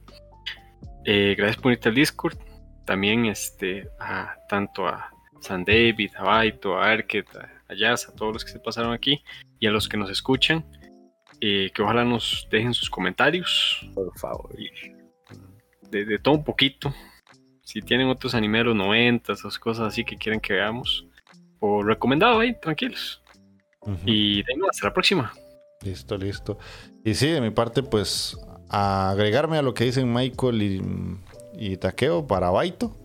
[1.04, 2.36] Eh, gracias por unirte al Discord.
[2.84, 5.10] También este, a, tanto a
[5.40, 9.22] San David, a Baito, a Arket, a, Jazz, a todos los que se pasaron aquí
[9.58, 10.64] y a los que nos escuchan.
[11.40, 14.54] eh, que ojalá nos dejen sus comentarios Por favor.
[15.90, 16.94] de, de todo un poquito.
[17.62, 21.06] Si tienen otros los 90, esas cosas así que quieren que veamos.
[21.60, 23.22] O recomendado ahí, tranquilos.
[24.04, 25.32] Y de nuevo, hasta la próxima.
[25.82, 26.58] Listo, listo.
[27.04, 28.36] Y sí, de mi parte, pues,
[28.68, 30.82] a agregarme a lo que dicen Michael y,
[31.54, 32.96] y Takeo para Baito.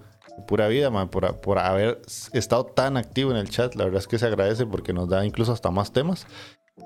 [0.47, 2.01] Pura vida, man, por, por haber
[2.33, 3.75] estado tan activo en el chat.
[3.75, 6.25] La verdad es que se agradece porque nos da incluso hasta más temas.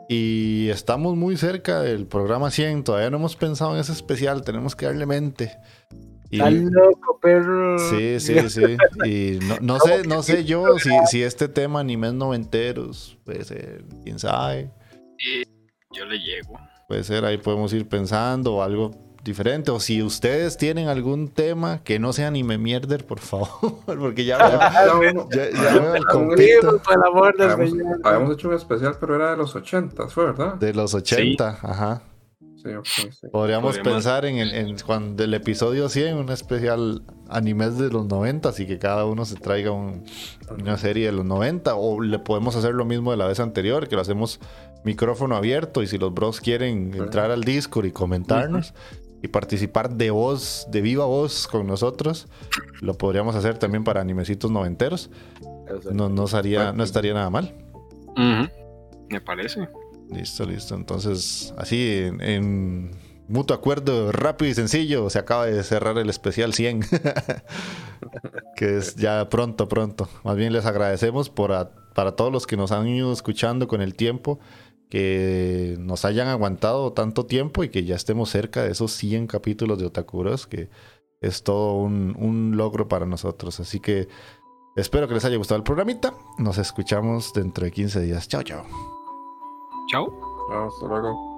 [0.10, 2.84] Y estamos muy cerca del programa 100.
[2.84, 4.44] Todavía no hemos pensado en ese especial.
[4.44, 5.58] Tenemos que darle mente.
[6.36, 7.78] Y, ¡Estás loco, perro!
[7.80, 8.78] Sí, sí, sí.
[9.06, 13.84] Y no, no sé, no sé yo si, si este tema animes noventeros puede ser,
[14.03, 14.72] quién sabe.
[15.91, 16.60] Yo le llego.
[16.88, 18.91] Puede ser, ahí podemos ir pensando o algo
[19.24, 19.72] diferente.
[19.72, 23.49] O si ustedes tienen algún tema que no sea anime mierder, por favor.
[23.86, 26.82] Porque ya, ya, Ya uno- ya, ya veo el compito
[28.03, 30.56] habíamos hecho un especial, pero era de los 80, ¿fue verdad?
[30.56, 31.60] de los 80.
[31.62, 32.02] Ajá.
[32.66, 33.28] Sí, ok, sí.
[33.32, 38.08] Podríamos Podríamos- pensar en, el, en cuando el episodio 100, un especial animes de los
[38.08, 40.04] 90 y que cada uno se traiga un-
[40.60, 43.88] una serie de los 90 o le podemos hacer lo mismo de la vez anterior,
[43.88, 44.40] que lo hacemos
[44.84, 48.74] micrófono abierto y si los bros quieren entrar al Discord y comentarnos
[49.22, 52.28] y participar de voz, de viva voz con nosotros,
[52.82, 55.10] lo podríamos hacer también para animecitos noventeros.
[55.92, 57.54] No, no, estaría nada mal.
[59.10, 59.68] Me parece.
[60.11, 60.76] Listo, listo.
[60.76, 62.91] Entonces, así en,
[63.27, 66.82] mutuo acuerdo rápido y sencillo, se acaba de cerrar el especial 100.
[68.56, 70.10] que es ya pronto, pronto.
[70.23, 74.40] Más bien les agradecemos para todos los que nos han ido escuchando con el tiempo,
[74.90, 79.80] que nos hayan aguantado tanto tiempo y que ya estemos cerca de esos 100 capítulos
[79.80, 80.69] de Otakuros, que
[81.22, 83.60] es todo un, un logro para nosotros.
[83.60, 84.07] Así que
[84.76, 86.14] espero que les haya gustado el programita.
[86.38, 88.27] Nos escuchamos dentro de 15 días.
[88.27, 88.94] Chao, chao.
[89.88, 90.12] Chao.
[90.49, 91.35] Hasta luego.